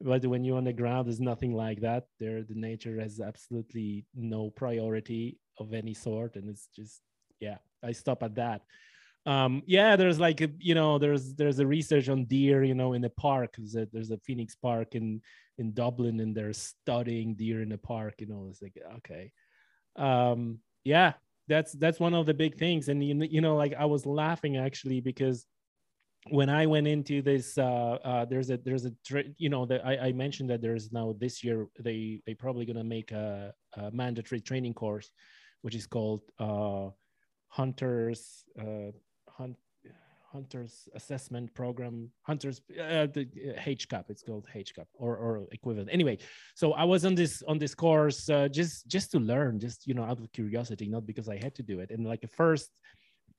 But 0.00 0.26
when 0.26 0.44
you're 0.44 0.56
on 0.56 0.64
the 0.64 0.72
ground 0.72 1.06
there's 1.06 1.20
nothing 1.20 1.54
like 1.54 1.80
that. 1.80 2.04
There 2.18 2.42
the 2.42 2.54
nature 2.54 3.00
has 3.00 3.20
absolutely 3.20 4.06
no 4.14 4.50
priority 4.50 5.38
of 5.58 5.72
any 5.72 5.94
sort 5.94 6.34
and 6.34 6.48
it's 6.48 6.68
just 6.74 7.00
yeah 7.40 7.58
i 7.82 7.92
stop 7.92 8.22
at 8.24 8.34
that 8.34 8.62
um 9.26 9.62
yeah 9.66 9.96
there's 9.96 10.20
like 10.20 10.40
a, 10.42 10.48
you 10.58 10.74
know 10.74 10.98
there's 10.98 11.34
there's 11.34 11.58
a 11.58 11.66
research 11.66 12.08
on 12.08 12.24
deer 12.26 12.62
you 12.62 12.74
know 12.74 12.92
in 12.92 13.00
the 13.00 13.10
park 13.10 13.54
there's 13.56 13.74
a, 13.74 13.88
there's 13.92 14.10
a 14.10 14.18
phoenix 14.18 14.54
park 14.54 14.94
in 14.94 15.20
in 15.58 15.72
dublin 15.72 16.20
and 16.20 16.34
they're 16.34 16.52
studying 16.52 17.34
deer 17.34 17.62
in 17.62 17.70
the 17.70 17.78
park 17.78 18.14
you 18.18 18.26
know 18.26 18.46
it's 18.50 18.60
like 18.60 18.76
okay. 18.96 19.32
Um 19.96 20.58
yeah 20.84 21.14
that's 21.48 21.72
that's 21.72 22.00
one 22.00 22.14
of 22.14 22.26
the 22.26 22.34
big 22.34 22.58
things 22.58 22.88
and 22.88 23.04
you, 23.04 23.14
you 23.30 23.40
know 23.40 23.56
like 23.56 23.74
i 23.74 23.84
was 23.84 24.06
laughing 24.06 24.56
actually 24.56 25.00
because 25.00 25.46
when 26.30 26.48
i 26.48 26.64
went 26.66 26.86
into 26.86 27.20
this 27.20 27.58
uh, 27.58 27.98
uh 28.02 28.24
there's 28.24 28.50
a 28.50 28.56
there's 28.58 28.86
a 28.86 28.92
you 29.36 29.48
know 29.48 29.66
that 29.66 29.84
I, 29.84 30.08
I 30.08 30.12
mentioned 30.12 30.50
that 30.50 30.62
there's 30.62 30.90
now 30.90 31.14
this 31.18 31.44
year 31.44 31.66
they 31.78 32.20
they 32.26 32.34
probably 32.34 32.64
gonna 32.64 32.84
make 32.84 33.12
a, 33.12 33.52
a 33.74 33.90
mandatory 33.90 34.40
training 34.40 34.74
course 34.74 35.10
which 35.62 35.74
is 35.74 35.86
called 35.86 36.22
uh 36.38 36.88
hunters 37.48 38.44
uh 38.58 38.90
hunt 39.36 39.56
hunters 40.32 40.88
assessment 40.94 41.54
program 41.54 42.10
hunters 42.22 42.60
uh, 42.72 43.06
the 43.16 43.22
uh, 43.22 43.60
HCAP 43.60 44.04
it's 44.08 44.24
called 44.28 44.46
HCAP 44.52 44.88
or, 44.94 45.16
or 45.16 45.32
equivalent. 45.52 45.88
Anyway 45.92 46.18
so 46.56 46.72
I 46.72 46.84
was 46.92 47.04
on 47.04 47.14
this 47.14 47.34
on 47.50 47.56
this 47.58 47.74
course 47.74 48.28
uh, 48.28 48.48
just 48.48 48.88
just 48.88 49.12
to 49.12 49.18
learn 49.20 49.60
just 49.60 49.86
you 49.86 49.94
know 49.94 50.02
out 50.02 50.18
of 50.18 50.32
curiosity 50.32 50.86
not 50.88 51.06
because 51.06 51.28
I 51.28 51.36
had 51.44 51.54
to 51.58 51.62
do 51.62 51.78
it. 51.82 51.88
And 51.92 52.00
like 52.12 52.22
the 52.22 52.34
first 52.42 52.70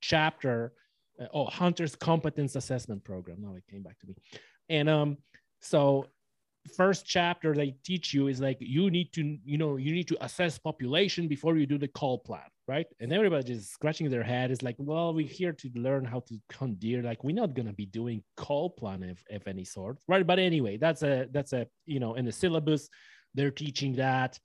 chapter 0.00 0.72
uh, 1.20 1.26
oh 1.34 1.46
hunters 1.60 1.94
competence 2.10 2.56
assessment 2.56 3.04
program 3.04 3.38
now 3.42 3.54
it 3.60 3.64
came 3.70 3.82
back 3.82 3.98
to 4.00 4.06
me. 4.06 4.14
And 4.76 4.88
um 4.88 5.10
So 5.60 5.80
first 6.82 7.02
chapter 7.16 7.54
they 7.54 7.70
teach 7.90 8.06
you 8.14 8.22
is 8.32 8.40
like 8.40 8.58
you 8.60 8.90
need 8.96 9.12
to 9.16 9.22
you 9.52 9.58
know 9.62 9.72
you 9.84 9.92
need 9.98 10.08
to 10.12 10.18
assess 10.26 10.54
population 10.58 11.28
before 11.28 11.54
you 11.60 11.66
do 11.66 11.78
the 11.78 11.92
call 12.00 12.18
plan 12.28 12.50
right? 12.68 12.86
And 13.00 13.12
everybody 13.12 13.44
just 13.44 13.72
scratching 13.72 14.10
their 14.10 14.22
head. 14.22 14.50
Is 14.50 14.62
like 14.62 14.76
well 14.78 15.14
we're 15.14 15.26
here 15.26 15.52
to 15.52 15.70
learn 15.74 16.04
how 16.04 16.20
to 16.20 16.38
hunt 16.52 16.80
deer. 16.80 17.02
Like 17.02 17.24
we're 17.24 17.34
not 17.34 17.54
to 17.54 17.72
be 17.72 17.86
doing 17.86 18.22
cull 18.36 18.70
plan 18.70 19.02
of, 19.04 19.18
of 19.30 19.46
any 19.46 19.64
sort 19.64 19.98
right? 20.08 20.26
But 20.26 20.38
anyway 20.38 20.76
that's 20.76 21.02
a 21.02 21.28
that's 21.30 21.52
a 21.52 21.66
you 21.84 22.00
know 22.00 22.14
in 22.14 22.24
the 22.24 22.32
syllabus 22.32 22.88
they're 23.34 23.50
teaching 23.50 23.94
that 23.96 24.38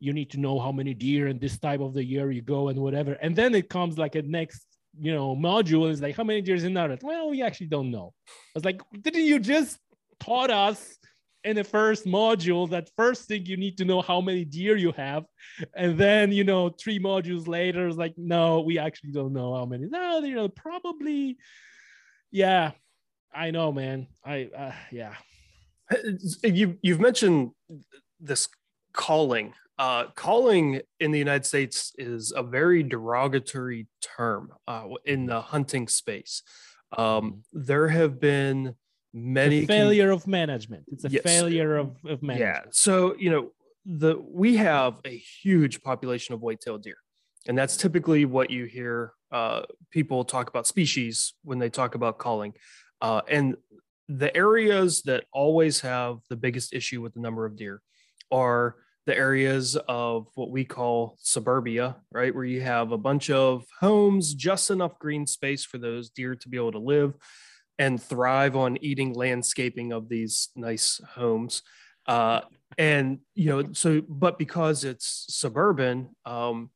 you 0.00 0.12
need 0.12 0.30
to 0.32 0.40
know 0.40 0.58
how 0.58 0.72
many 0.72 0.94
deer 0.94 1.28
in 1.28 1.38
this 1.38 1.58
type 1.58 1.80
of 1.80 1.94
the 1.94 2.04
year 2.04 2.30
you 2.32 2.42
go 2.42 2.68
and 2.68 2.78
whatever. 2.78 3.12
And 3.12 3.36
then 3.36 3.54
it 3.54 3.68
comes 3.68 3.98
like 3.98 4.16
a 4.16 4.22
next 4.22 4.66
you 5.00 5.14
know 5.14 5.34
module. 5.34 5.90
Is 5.90 6.02
like 6.02 6.16
how 6.16 6.24
many 6.24 6.42
deer 6.42 6.56
is 6.56 6.64
in 6.64 6.74
that? 6.74 7.02
Well 7.02 7.30
we 7.30 7.42
actually 7.42 7.68
don't 7.68 7.90
know. 7.90 8.12
I 8.28 8.32
was 8.54 8.64
like 8.64 8.82
didn't 9.00 9.24
you 9.24 9.38
just 9.38 9.78
taught 10.20 10.50
us 10.50 10.98
in 11.44 11.56
the 11.56 11.64
first 11.64 12.06
module 12.06 12.70
that 12.70 12.90
first 12.96 13.26
thing 13.26 13.46
you 13.46 13.56
need 13.56 13.76
to 13.78 13.84
know 13.84 14.00
how 14.00 14.20
many 14.20 14.44
deer 14.44 14.76
you 14.76 14.92
have. 14.92 15.24
And 15.74 15.98
then 15.98 16.32
you 16.32 16.44
know 16.44 16.70
three 16.70 16.98
modules 16.98 17.48
later 17.48 17.88
it's 17.88 17.96
like 17.96 18.14
no 18.16 18.60
we 18.60 18.78
actually 18.78 19.12
don't 19.12 19.32
know 19.32 19.54
how 19.54 19.64
many. 19.64 19.86
No 19.86 20.20
you 20.20 20.34
know 20.34 20.48
probably 20.48 21.38
yeah 22.30 22.72
i 23.34 23.50
know 23.50 23.72
man. 23.72 24.06
I 24.24 24.50
uh, 24.56 24.72
yeah. 24.90 25.14
You 26.42 26.78
you've 26.82 27.00
mentioned 27.00 27.50
this 28.20 28.48
culling. 28.92 29.54
Uh, 29.78 30.04
culling 30.14 30.80
in 31.00 31.10
the 31.10 31.18
united 31.18 31.44
states 31.44 31.92
is 31.98 32.32
a 32.36 32.42
very 32.42 32.82
derogatory 32.82 33.88
term 34.00 34.52
uh, 34.68 34.86
in 35.04 35.26
the 35.26 35.40
hunting 35.40 35.88
space. 35.88 36.42
Um, 36.96 37.04
mm-hmm. 37.06 37.66
there 37.66 37.88
have 37.88 38.20
been 38.20 38.74
many 39.12 39.66
failure 39.66 40.10
of 40.10 40.26
management 40.26 40.84
it's 40.88 41.04
a 41.04 41.10
yes. 41.10 41.22
failure 41.22 41.76
of, 41.76 41.96
of 42.06 42.22
management 42.22 42.38
yeah 42.38 42.70
so 42.70 43.14
you 43.18 43.30
know 43.30 43.50
the 43.84 44.16
we 44.26 44.56
have 44.56 45.00
a 45.04 45.16
huge 45.42 45.82
population 45.82 46.34
of 46.34 46.40
white-tailed 46.40 46.82
deer 46.82 46.96
and 47.46 47.58
that's 47.58 47.76
typically 47.76 48.24
what 48.24 48.50
you 48.50 48.64
hear 48.64 49.12
uh, 49.32 49.62
people 49.90 50.24
talk 50.24 50.48
about 50.48 50.66
species 50.66 51.34
when 51.42 51.58
they 51.58 51.68
talk 51.68 51.94
about 51.94 52.18
culling 52.18 52.54
uh, 53.00 53.20
and 53.28 53.56
the 54.08 54.34
areas 54.36 55.02
that 55.02 55.24
always 55.32 55.80
have 55.80 56.18
the 56.28 56.36
biggest 56.36 56.72
issue 56.72 57.00
with 57.00 57.14
the 57.14 57.20
number 57.20 57.44
of 57.44 57.56
deer 57.56 57.80
are 58.30 58.76
the 59.06 59.16
areas 59.16 59.76
of 59.88 60.28
what 60.34 60.50
we 60.50 60.64
call 60.64 61.16
suburbia, 61.20 61.96
right? 62.12 62.34
Where 62.34 62.44
you 62.44 62.60
have 62.60 62.92
a 62.92 62.98
bunch 62.98 63.30
of 63.30 63.64
homes, 63.80 64.34
just 64.34 64.70
enough 64.70 64.98
green 64.98 65.26
space 65.26 65.64
for 65.64 65.78
those 65.78 66.10
deer 66.10 66.36
to 66.36 66.48
be 66.48 66.56
able 66.56 66.72
to 66.72 66.78
live 66.78 67.14
and 67.78 68.02
thrive 68.02 68.56
on 68.56 68.78
eating 68.82 69.14
landscaping 69.14 69.92
of 69.92 70.08
these 70.08 70.50
nice 70.54 71.00
homes. 71.14 71.62
Uh, 72.06 72.40
and 72.78 73.18
you 73.34 73.46
know, 73.46 73.72
so 73.72 74.02
but 74.08 74.38
because 74.38 74.84
it's 74.84 75.26
suburban 75.28 76.10
um, 76.24 76.70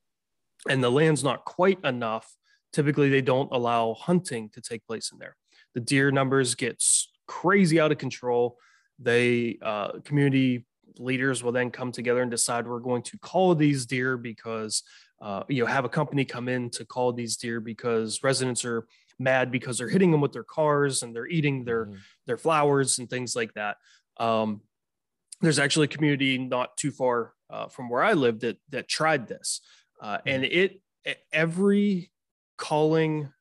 and 0.68 0.82
the 0.82 0.90
land's 0.90 1.24
not 1.24 1.44
quite 1.44 1.82
enough, 1.84 2.34
typically 2.72 3.08
they 3.08 3.22
don't 3.22 3.50
allow 3.52 3.94
hunting 3.94 4.50
to 4.50 4.60
take 4.60 4.86
place 4.86 5.10
in 5.12 5.18
there. 5.18 5.36
The 5.74 5.80
deer 5.80 6.10
numbers 6.10 6.54
get 6.54 6.82
crazy 7.26 7.80
out 7.80 7.92
of 7.92 7.98
control. 7.98 8.58
They 8.98 9.58
uh, 9.62 10.00
community 10.04 10.66
leaders 10.98 11.42
will 11.42 11.52
then 11.52 11.70
come 11.70 11.92
together 11.92 12.22
and 12.22 12.30
decide 12.30 12.66
we're 12.66 12.80
going 12.80 13.02
to 13.02 13.18
cull 13.18 13.54
these 13.54 13.86
deer 13.86 14.16
because 14.16 14.82
uh, 15.20 15.42
you 15.48 15.62
know 15.62 15.66
have 15.66 15.84
a 15.84 15.88
company 15.88 16.24
come 16.24 16.48
in 16.48 16.70
to 16.70 16.84
cull 16.84 17.12
these 17.12 17.36
deer 17.36 17.60
because 17.60 18.22
residents 18.22 18.64
are 18.64 18.86
mad 19.18 19.50
because 19.50 19.78
they're 19.78 19.88
hitting 19.88 20.10
them 20.10 20.20
with 20.20 20.32
their 20.32 20.44
cars 20.44 21.02
and 21.02 21.14
they're 21.14 21.28
eating 21.28 21.64
their 21.64 21.86
mm-hmm. 21.86 21.96
their 22.26 22.36
flowers 22.36 22.98
and 22.98 23.08
things 23.08 23.34
like 23.34 23.52
that. 23.54 23.76
Um, 24.18 24.62
there's 25.40 25.58
actually 25.58 25.84
a 25.84 25.88
community 25.88 26.38
not 26.38 26.76
too 26.76 26.90
far 26.90 27.34
uh, 27.50 27.68
from 27.68 27.88
where 27.88 28.02
I 28.02 28.14
live 28.14 28.40
that 28.40 28.58
that 28.70 28.88
tried 28.88 29.28
this, 29.28 29.60
uh, 30.00 30.18
mm-hmm. 30.18 30.28
and 30.28 30.44
it 30.44 30.80
every 31.32 32.10
culling 32.58 33.32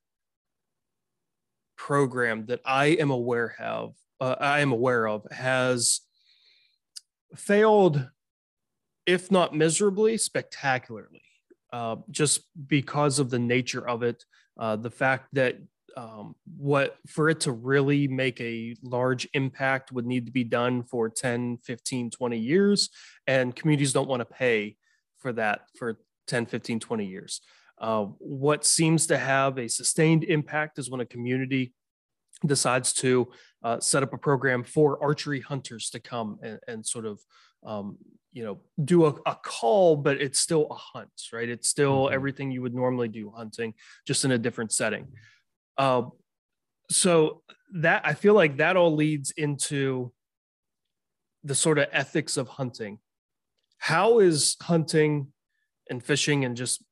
program 1.77 2.45
that 2.45 2.61
I 2.65 2.85
am 2.87 3.11
aware 3.11 3.55
have 3.57 3.91
uh, 4.19 4.35
I 4.39 4.59
am 4.59 4.71
aware 4.71 5.07
of 5.07 5.25
has 5.31 6.01
failed, 7.35 8.07
if 9.05 9.31
not 9.31 9.55
miserably, 9.55 10.17
spectacularly. 10.17 11.21
Uh, 11.73 11.97
just 12.09 12.43
because 12.67 13.19
of 13.19 13.29
the 13.29 13.39
nature 13.39 13.85
of 13.85 14.01
it 14.01 14.23
uh, 14.57 14.75
the 14.75 14.91
fact 14.91 15.27
that 15.33 15.57
um, 15.97 16.35
what 16.57 16.97
for 17.07 17.29
it 17.29 17.39
to 17.41 17.51
really 17.51 18.07
make 18.07 18.41
a 18.41 18.75
large 18.83 19.27
impact 19.33 19.91
would 19.91 20.05
need 20.05 20.25
to 20.25 20.31
be 20.31 20.43
done 20.43 20.83
for 20.83 21.09
10 21.09 21.59
15 21.63 22.09
20 22.09 22.37
years 22.37 22.89
and 23.27 23.55
communities 23.55 23.93
don't 23.93 24.09
want 24.09 24.19
to 24.19 24.25
pay 24.25 24.75
for 25.17 25.31
that 25.33 25.61
for 25.77 25.99
10 26.27 26.47
15 26.47 26.79
20 26.79 27.05
years. 27.05 27.41
Uh, 27.77 28.05
what 28.19 28.65
seems 28.65 29.07
to 29.07 29.17
have 29.17 29.57
a 29.57 29.67
sustained 29.67 30.23
impact 30.23 30.79
is 30.79 30.89
when 30.89 31.01
a 31.01 31.05
community 31.05 31.73
decides 32.45 32.93
to 32.93 33.27
uh, 33.63 33.79
set 33.79 34.03
up 34.03 34.13
a 34.13 34.17
program 34.17 34.63
for 34.63 35.01
archery 35.03 35.41
hunters 35.41 35.89
to 35.89 35.99
come 35.99 36.37
and, 36.41 36.59
and 36.67 36.85
sort 36.85 37.05
of 37.05 37.19
um, 37.65 37.97
you 38.35 38.43
know 38.43 38.59
do 38.83 39.05
a, 39.05 39.15
a, 39.25 39.35
cull 39.41 39.95
but 39.95 40.21
it's 40.21 40.39
still 40.39 40.67
a 40.69 40.75
hunt 40.75 41.09
right? 41.33 41.49
It's 41.49 41.69
still 41.69 42.05
mm-hmm. 42.05 42.13
everything 42.13 42.51
you 42.51 42.61
would 42.61 42.75
normally 42.75 43.07
do 43.07 43.31
hunting 43.35 43.73
just 44.05 44.25
in 44.25 44.31
a 44.31 44.37
different 44.37 44.71
setting. 44.71 45.07
Uh, 45.77 46.03
so 46.91 47.41
that 47.73 48.01
i 48.05 48.13
feel 48.13 48.35
like 48.35 48.57
that 48.57 48.77
all 48.77 48.93
leads 48.93 49.31
into 49.31 50.11
the 51.43 51.55
sort 51.55 51.77
of 51.77 51.87
ethics 51.91 52.37
of 52.37 52.47
hunting. 52.47 52.99
How 53.77 54.19
is 54.19 54.57
hunting 54.61 55.27
and 55.89 56.03
fishing 56.03 56.43
and 56.43 56.57
just 56.57 56.83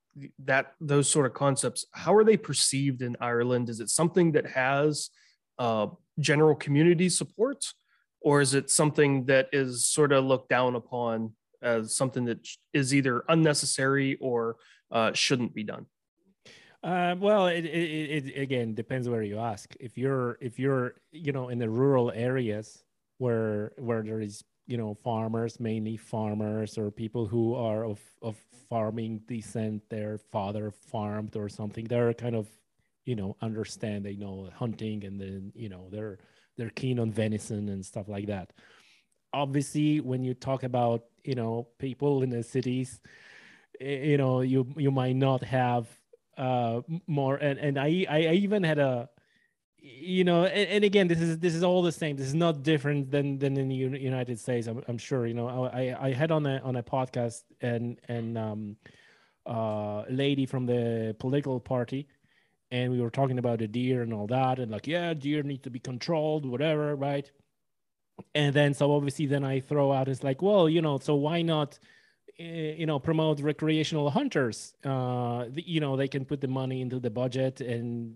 that 0.45 0.73
those 0.79 1.09
sort 1.09 1.25
of 1.25 1.33
concepts 1.33 1.87
how 1.91 2.13
are 2.13 2.23
they 2.23 2.37
perceived 2.37 3.01
in 3.01 3.17
ireland? 3.19 3.69
Is 3.69 3.79
it 3.79 3.89
something 3.89 4.31
that 4.33 4.47
has 4.47 5.09
uh, 5.59 5.87
general 6.19 6.55
community 6.55 7.09
support 7.09 7.65
or 8.23 8.41
is 8.41 8.53
it 8.53 8.69
something 8.69 9.25
that 9.25 9.49
is 9.51 9.85
sort 9.85 10.11
of 10.11 10.25
looked 10.25 10.49
down 10.49 10.75
upon 10.75 11.33
as 11.61 11.95
something 11.95 12.25
that 12.25 12.47
is 12.73 12.93
either 12.93 13.23
unnecessary 13.29 14.17
or 14.19 14.57
uh, 14.91 15.13
shouldn't 15.13 15.53
be 15.53 15.63
done? 15.63 15.85
Uh, 16.83 17.15
well, 17.17 17.47
it, 17.47 17.65
it, 17.65 18.27
it, 18.27 18.37
again 18.37 18.73
depends 18.73 19.07
where 19.07 19.23
you 19.23 19.39
ask. 19.39 19.73
If 19.79 19.97
you're 19.97 20.37
if 20.41 20.59
you're 20.59 20.95
you 21.11 21.31
know 21.31 21.47
in 21.47 21.57
the 21.57 21.69
rural 21.69 22.11
areas 22.11 22.83
where 23.19 23.71
where 23.77 24.01
there 24.01 24.19
is 24.19 24.43
you 24.67 24.77
know 24.77 24.93
farmers 24.93 25.61
mainly 25.61 25.95
farmers 25.95 26.77
or 26.77 26.91
people 26.91 27.25
who 27.25 27.55
are 27.55 27.85
of 27.85 28.01
of 28.21 28.35
farming 28.69 29.21
descent, 29.27 29.81
their 29.89 30.17
father 30.17 30.71
farmed 30.71 31.37
or 31.37 31.47
something. 31.47 31.85
They're 31.85 32.13
kind 32.13 32.35
of 32.35 32.49
you 33.05 33.15
know 33.15 33.37
understand 33.41 34.03
they 34.03 34.15
know 34.15 34.49
hunting 34.53 35.05
and 35.05 35.19
then 35.19 35.53
you 35.55 35.69
know 35.69 35.87
they're 35.89 36.19
they're 36.57 36.69
keen 36.69 36.99
on 36.99 37.11
venison 37.11 37.69
and 37.69 37.85
stuff 37.85 38.07
like 38.07 38.27
that. 38.27 38.51
Obviously 39.33 39.99
when 39.99 40.23
you 40.23 40.33
talk 40.33 40.63
about 40.63 41.03
you 41.23 41.35
know 41.35 41.67
people 41.79 42.21
in 42.23 42.29
the 42.29 42.43
cities 42.43 42.99
you 43.79 44.17
know 44.17 44.41
you 44.41 44.67
you 44.77 44.91
might 44.91 45.15
not 45.15 45.43
have 45.43 45.87
uh 46.37 46.81
more 47.07 47.35
and 47.37 47.59
and 47.59 47.79
i 47.79 48.05
i 48.09 48.33
even 48.33 48.63
had 48.63 48.79
a 48.79 49.09
you 49.77 50.23
know 50.23 50.45
and, 50.45 50.69
and, 50.69 50.83
again 50.83 51.07
this 51.07 51.19
is 51.19 51.39
this 51.39 51.53
is 51.53 51.61
all 51.61 51.81
the 51.81 51.91
same. 51.91 52.15
This 52.15 52.27
is 52.27 52.33
not 52.33 52.63
different 52.63 53.11
than 53.11 53.37
than 53.37 53.57
in 53.57 53.67
the 53.67 53.75
united 53.75 54.39
states 54.39 54.67
i'm, 54.67 54.81
I'm 54.87 54.97
sure 54.97 55.27
you 55.27 55.33
know. 55.33 55.65
I 55.65 55.95
i 55.99 56.13
had 56.13 56.31
on 56.31 56.45
a 56.45 56.59
on 56.59 56.77
a 56.77 56.83
podcast 56.83 57.43
and 57.61 57.99
and 58.07 58.37
um 58.37 58.77
uh 59.45 60.03
lady 60.09 60.45
from 60.45 60.65
the 60.65 61.15
political 61.19 61.59
party 61.59 62.07
and 62.73 62.91
we 62.91 62.99
were 62.99 63.11
talking 63.11 63.37
about 63.37 63.59
the 63.59 63.67
deer 63.67 64.01
and 64.01 64.11
all 64.11 64.25
that 64.25 64.57
and 64.57 64.71
like 64.71 64.87
yeah 64.87 65.13
deer 65.13 65.43
need 65.43 65.61
to 65.63 65.69
be 65.69 65.79
controlled 65.79 66.45
whatever 66.45 66.95
right? 66.95 67.31
And 68.35 68.53
then 68.53 68.73
so 68.73 68.91
obviously 68.91 69.27
then 69.27 69.43
i 69.43 69.59
throw 69.59 69.93
out 69.93 70.09
it's 70.09 70.23
like 70.23 70.41
well 70.41 70.67
you 70.67 70.81
know 70.81 70.97
so 70.97 71.13
why 71.15 71.41
not 71.41 71.79
eh, 72.39 72.73
you 72.81 72.85
know 72.85 72.99
promote 72.99 73.39
recreational 73.39 74.09
hunters? 74.09 74.73
Uh 74.83 75.45
you 75.53 75.79
know 75.79 75.95
they 75.95 76.07
can 76.07 76.25
put 76.25 76.41
the 76.41 76.47
money 76.47 76.81
into 76.81 76.99
the 76.99 77.09
budget 77.09 77.61
and 77.61 78.13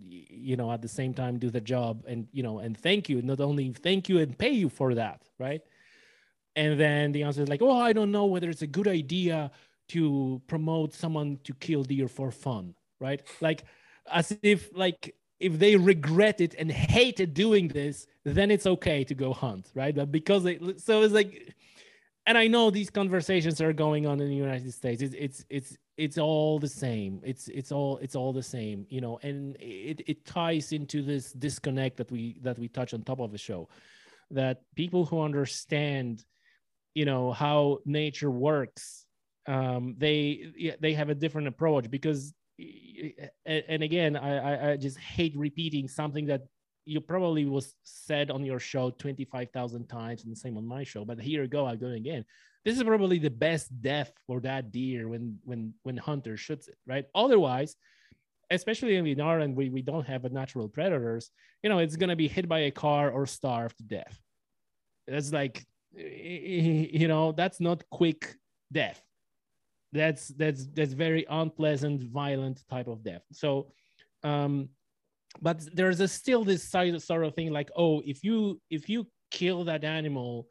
you 0.50 0.56
know 0.60 0.72
at 0.72 0.82
the 0.82 0.88
same 1.00 1.14
time 1.14 1.38
do 1.38 1.50
the 1.50 1.62
job 1.62 2.04
and 2.08 2.28
you 2.32 2.44
know 2.44 2.60
and 2.60 2.78
thank 2.78 3.10
you 3.10 3.22
not 3.22 3.40
only 3.40 3.72
thank 3.72 4.10
you 4.10 4.18
and 4.18 4.38
pay 4.38 4.52
you 4.52 4.70
for 4.70 4.96
that 4.96 5.22
right? 5.40 5.62
And 6.56 6.80
then 6.80 7.12
the 7.12 7.22
answer 7.22 7.44
is 7.44 7.50
like 7.50 7.62
oh 7.62 7.78
i 7.90 7.94
don't 7.94 8.12
know 8.12 8.26
whether 8.26 8.50
it's 8.50 8.64
a 8.64 8.74
good 8.78 8.88
idea 8.88 9.52
to 9.90 10.42
promote 10.48 10.94
someone 10.94 11.38
to 11.44 11.54
kill 11.54 11.84
deer 11.84 12.08
for 12.08 12.32
fun 12.32 12.74
right? 13.00 13.22
Like 13.42 13.64
as 14.12 14.38
if 14.44 14.70
like 14.76 15.16
if 15.40 15.60
they 15.60 15.76
regret 15.76 16.42
it 16.42 16.56
and 16.58 16.72
hated 16.72 17.34
doing 17.34 17.68
this, 17.68 18.08
then 18.26 18.50
it's 18.52 18.66
okay 18.66 19.04
to 19.04 19.14
go 19.16 19.34
hunt, 19.34 19.72
right? 19.76 19.96
But 19.96 20.12
because 20.12 20.44
they, 20.44 20.60
so 20.78 21.04
it's 21.04 21.14
like, 21.14 21.54
and 22.26 22.38
I 22.38 22.48
know 22.48 22.70
these 22.72 22.90
conversations 22.90 23.62
are 23.62 23.74
going 23.74 24.06
on 24.08 24.20
in 24.20 24.30
the 24.30 24.36
United 24.36 24.74
States. 24.74 25.02
It's 25.02 25.16
it's 25.16 25.46
it's 25.50 25.78
it's 25.98 26.18
all 26.18 26.60
the 26.60 26.68
same. 26.68 27.22
It's 27.24 27.48
it's 27.50 27.72
all 27.72 27.98
it's 28.00 28.16
all 28.16 28.34
the 28.34 28.44
same, 28.44 28.86
you 28.90 29.02
know. 29.02 29.20
And 29.24 29.56
it 29.60 30.02
it 30.08 30.26
ties 30.26 30.72
into 30.74 31.02
this 31.02 31.32
disconnect 31.34 31.98
that 31.98 32.12
we 32.12 32.40
that 32.44 32.60
we 32.60 32.68
touch 32.68 32.94
on 32.94 33.04
top 33.04 33.20
of 33.20 33.32
the 33.32 33.38
show. 33.38 33.70
that 34.32 34.62
people 34.76 35.06
who 35.06 35.22
understand 35.22 36.26
you 36.96 37.06
know 37.06 37.32
how 37.32 37.80
nature 37.86 38.32
works 38.32 39.06
um, 39.48 39.96
they 39.98 40.76
they 40.82 40.94
have 40.94 41.10
a 41.10 41.16
different 41.16 41.48
approach 41.48 41.90
because 41.90 42.34
and 43.46 43.84
again 43.84 44.16
I, 44.16 44.72
I 44.72 44.78
just 44.78 44.98
hate 44.98 45.36
repeating 45.38 45.88
something 45.88 46.26
that 46.28 46.42
you 46.86 47.02
probably 47.02 47.46
was 47.46 47.76
said 47.84 48.32
on 48.32 48.46
your 48.46 48.60
show 48.60 48.90
25,000 48.92 49.88
times 49.88 50.24
and 50.24 50.32
the 50.32 50.36
same 50.36 50.58
on 50.58 50.66
my 50.66 50.84
show 50.84 51.06
but 51.06 51.20
here 51.20 51.46
go 51.48 51.68
i'm 51.68 51.78
doing 51.78 51.96
again. 51.96 52.26
This 52.66 52.76
is 52.76 52.84
probably 52.84 53.18
the 53.18 53.30
best 53.30 53.70
death 53.82 54.12
for 54.26 54.42
that 54.42 54.72
deer 54.72 55.08
when 55.08 55.38
when 55.44 55.74
when 55.84 55.98
hunter 55.98 56.36
shoots 56.36 56.68
it 56.68 56.78
right? 56.88 57.06
Otherwise 57.14 57.76
especially 58.50 58.96
in 58.96 59.04
the 59.04 59.20
and 59.20 59.56
we, 59.56 59.70
we 59.70 59.82
don't 59.82 60.08
have 60.08 60.24
natural 60.32 60.70
predators 60.70 61.32
you 61.62 61.70
know 61.70 61.80
it's 61.80 61.98
going 61.98 62.10
to 62.10 62.16
be 62.16 62.28
hit 62.28 62.48
by 62.48 62.60
a 62.60 62.72
car 62.72 63.12
or 63.12 63.26
starve 63.26 63.76
to 63.78 63.84
death. 63.84 64.20
That's 65.08 65.32
like 65.32 65.66
you 65.94 67.08
know 67.08 67.32
that's 67.32 67.60
not 67.60 67.84
quick 67.90 68.36
death 68.72 69.02
that's 69.92 70.30
that's 70.30 70.68
that's 70.74 70.94
very 70.94 71.26
unpleasant 71.30 72.04
violent 72.04 72.64
type 72.70 72.88
of 72.88 73.04
death. 73.04 73.24
So 73.32 73.72
um 74.24 74.70
but 75.42 75.64
there's 75.76 76.00
a 76.00 76.08
still 76.08 76.44
this 76.44 76.64
side 76.64 77.00
sort 77.02 77.24
of 77.24 77.36
thing 77.36 77.52
like 77.52 77.70
oh 77.76 78.02
if 78.06 78.24
you 78.24 78.60
if 78.70 78.90
you 78.90 79.06
kill 79.30 79.64
that 79.66 79.84
animal 79.84 80.48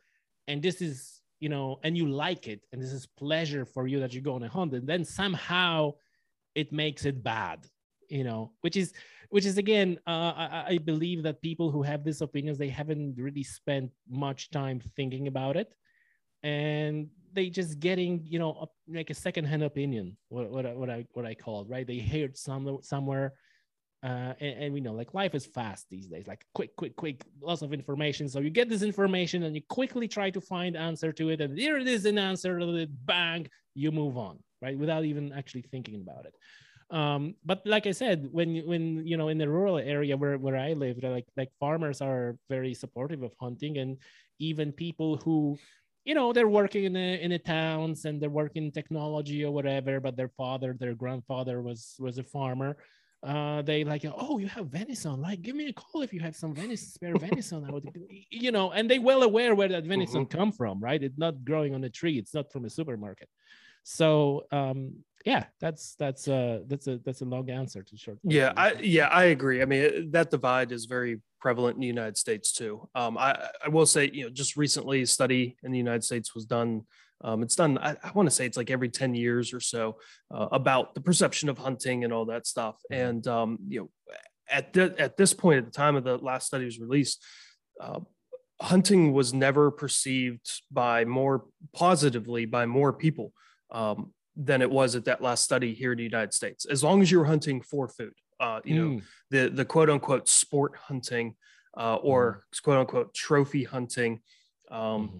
and 0.46 0.62
this 0.62 0.80
is 0.80 1.20
you 1.40 1.48
know 1.48 1.80
and 1.82 1.96
you 1.96 2.06
like 2.06 2.46
it 2.46 2.60
and 2.72 2.80
this 2.80 2.92
is 2.92 3.06
pleasure 3.06 3.64
for 3.64 3.86
you 3.86 3.98
that 4.00 4.12
you 4.12 4.20
go 4.20 4.34
on 4.34 4.42
a 4.42 4.48
hunt 4.48 4.74
and 4.74 4.86
then 4.86 5.04
somehow 5.04 5.92
it 6.54 6.72
makes 6.72 7.04
it 7.04 7.22
bad 7.24 7.66
you 8.08 8.22
know 8.22 8.52
which 8.60 8.76
is 8.76 8.92
which 9.30 9.44
is 9.44 9.58
again 9.58 9.98
uh, 10.06 10.32
I, 10.36 10.64
I 10.68 10.78
believe 10.78 11.22
that 11.24 11.42
people 11.42 11.70
who 11.70 11.82
have 11.82 12.04
these 12.04 12.20
opinions 12.20 12.58
they 12.58 12.68
haven't 12.68 13.16
really 13.16 13.42
spent 13.42 13.90
much 14.08 14.50
time 14.50 14.80
thinking 14.96 15.26
about 15.28 15.56
it. 15.56 15.72
And 16.42 17.08
they 17.36 17.48
just 17.48 17.78
getting 17.78 18.22
you 18.24 18.38
know 18.38 18.68
like 18.88 19.10
a 19.10 19.14
secondhand 19.14 19.62
opinion 19.62 20.16
what, 20.28 20.50
what, 20.50 20.76
what 20.76 20.90
i 20.90 21.06
what 21.12 21.24
i 21.24 21.34
call 21.34 21.64
right? 21.66 21.86
They 21.86 21.98
heard 21.98 22.36
some 22.36 22.78
somewhere 22.82 23.34
uh, 24.02 24.34
and, 24.40 24.62
and, 24.62 24.74
we 24.74 24.80
know 24.80 24.92
like 24.92 25.14
life 25.14 25.34
is 25.34 25.46
fast 25.46 25.86
these 25.90 26.06
days 26.06 26.26
like 26.26 26.44
quick 26.54 26.76
quick 26.76 26.96
quick 26.96 27.24
lots 27.40 27.62
of 27.62 27.72
information. 27.72 28.28
So 28.28 28.40
you 28.40 28.50
get 28.50 28.68
this 28.68 28.82
information 28.82 29.44
and 29.44 29.54
you 29.54 29.62
quickly 29.68 30.06
try 30.06 30.30
to 30.30 30.40
find 30.40 30.76
answer 30.76 31.12
to 31.12 31.30
it 31.30 31.40
and 31.40 31.58
here 31.58 31.78
it 31.78 31.88
is 31.88 32.04
an 32.04 32.18
answer 32.18 32.58
bang 33.04 33.48
you 33.74 33.92
move 33.92 34.16
on 34.16 34.38
right? 34.62 34.78
Without 34.78 35.04
even 35.04 35.32
actually 35.32 35.62
thinking 35.62 36.00
about 36.00 36.24
it. 36.26 36.34
Um, 36.88 37.34
but 37.44 37.62
like 37.66 37.88
i 37.88 37.90
said 37.90 38.28
when 38.30 38.58
when 38.64 39.04
you 39.04 39.16
know 39.16 39.28
in 39.28 39.38
the 39.38 39.48
rural 39.48 39.76
area 39.76 40.16
where, 40.16 40.38
where 40.38 40.56
i 40.56 40.72
live 40.72 41.02
like 41.02 41.26
like 41.36 41.50
farmers 41.58 42.00
are 42.00 42.38
very 42.48 42.74
supportive 42.74 43.24
of 43.24 43.34
hunting 43.40 43.78
and 43.78 43.98
even 44.38 44.70
people 44.70 45.16
who 45.16 45.58
you 46.06 46.14
know 46.14 46.32
they're 46.32 46.48
working 46.48 46.84
in 46.84 46.94
the 46.94 47.24
in 47.24 47.30
the 47.30 47.38
towns 47.38 48.04
and 48.06 48.20
they're 48.20 48.38
working 48.42 48.70
technology 48.70 49.44
or 49.44 49.52
whatever 49.52 50.00
but 50.00 50.16
their 50.16 50.32
father 50.40 50.74
their 50.78 50.94
grandfather 50.94 51.60
was 51.60 51.96
was 51.98 52.16
a 52.18 52.22
farmer 52.22 52.76
uh, 53.22 53.60
they 53.62 53.82
like, 53.82 54.04
oh, 54.16 54.38
you 54.38 54.46
have 54.46 54.66
venison. 54.68 55.20
Like, 55.20 55.42
give 55.42 55.56
me 55.56 55.66
a 55.68 55.72
call 55.72 56.02
if 56.02 56.12
you 56.12 56.20
have 56.20 56.36
some 56.36 56.54
venison, 56.54 56.88
spare 56.88 57.16
venison. 57.18 57.64
I 57.64 57.72
would, 57.72 57.88
you 58.30 58.52
know, 58.52 58.70
and 58.70 58.88
they 58.88 59.00
well 59.00 59.22
aware 59.24 59.54
where 59.54 59.68
that 59.68 59.84
venison 59.84 60.26
mm-hmm. 60.26 60.38
come 60.38 60.52
from, 60.52 60.78
right? 60.78 61.02
It's 61.02 61.18
not 61.18 61.44
growing 61.44 61.74
on 61.74 61.82
a 61.82 61.90
tree. 61.90 62.18
It's 62.18 62.34
not 62.34 62.52
from 62.52 62.66
a 62.66 62.70
supermarket. 62.70 63.28
So, 63.88 64.46
um, 64.50 65.04
yeah, 65.24 65.44
that's 65.60 65.94
that's 65.96 66.26
uh 66.26 66.60
that's 66.66 66.88
a 66.88 66.98
that's 67.04 67.20
a 67.20 67.24
long 67.24 67.50
answer 67.50 67.82
to 67.84 67.96
short. 67.96 68.18
Yeah, 68.24 68.52
I 68.56 68.74
yeah 68.80 69.06
I 69.06 69.24
agree. 69.26 69.62
I 69.62 69.64
mean 69.64 70.10
that 70.10 70.30
divide 70.30 70.72
is 70.72 70.86
very 70.86 71.20
prevalent 71.40 71.76
in 71.76 71.80
the 71.80 71.86
United 71.86 72.16
States 72.16 72.52
too. 72.52 72.88
Um, 72.96 73.16
I 73.16 73.48
I 73.64 73.68
will 73.68 73.86
say 73.86 74.10
you 74.12 74.24
know 74.24 74.30
just 74.30 74.56
recently 74.56 75.02
a 75.02 75.06
study 75.06 75.56
in 75.62 75.70
the 75.70 75.78
United 75.78 76.02
States 76.04 76.34
was 76.34 76.46
done 76.46 76.82
um, 77.22 77.42
it's 77.42 77.56
done, 77.56 77.78
I, 77.78 77.96
I 78.02 78.10
want 78.12 78.28
to 78.28 78.34
say 78.34 78.44
it's 78.44 78.58
like 78.58 78.70
every 78.70 78.90
10 78.90 79.14
years 79.14 79.54
or 79.54 79.58
so 79.60 79.96
uh, 80.30 80.48
about 80.52 80.94
the 80.94 81.00
perception 81.00 81.48
of 81.48 81.56
hunting 81.56 82.04
and 82.04 82.12
all 82.12 82.26
that 82.26 82.46
stuff. 82.46 82.76
Mm-hmm. 82.92 83.08
And, 83.08 83.26
um, 83.26 83.58
you 83.68 83.80
know, 83.80 83.90
at, 84.50 84.74
the, 84.74 84.94
at 84.98 85.16
this 85.16 85.32
point, 85.32 85.58
at 85.58 85.64
the 85.64 85.70
time 85.70 85.96
of 85.96 86.04
the 86.04 86.18
last 86.18 86.46
study 86.46 86.66
was 86.66 86.78
released, 86.78 87.24
uh, 87.80 88.00
hunting 88.60 89.14
was 89.14 89.32
never 89.32 89.70
perceived 89.70 90.62
by 90.70 91.06
more 91.06 91.46
positively 91.72 92.44
by 92.44 92.66
more 92.66 92.92
people 92.92 93.32
um, 93.70 94.12
than 94.36 94.62
it 94.62 94.70
was 94.70 94.94
at 94.94 95.04
that 95.06 95.22
last 95.22 95.44
study 95.44 95.74
here 95.74 95.92
in 95.92 95.98
the 95.98 96.04
United 96.04 96.34
States. 96.34 96.66
As 96.66 96.84
long 96.84 97.02
as 97.02 97.10
you're 97.10 97.24
hunting 97.24 97.62
for 97.62 97.88
food, 97.88 98.12
uh, 98.40 98.60
you 98.64 98.74
mm. 98.74 98.96
know, 98.96 99.00
the, 99.30 99.48
the 99.48 99.64
quote 99.64 99.88
unquote 99.88 100.28
sport 100.28 100.72
hunting 100.76 101.34
uh, 101.76 101.96
or 101.96 102.44
mm. 102.54 102.62
quote 102.62 102.78
unquote 102.78 103.14
trophy 103.14 103.64
hunting. 103.64 104.20
Um, 104.70 105.08
mm-hmm 105.08 105.18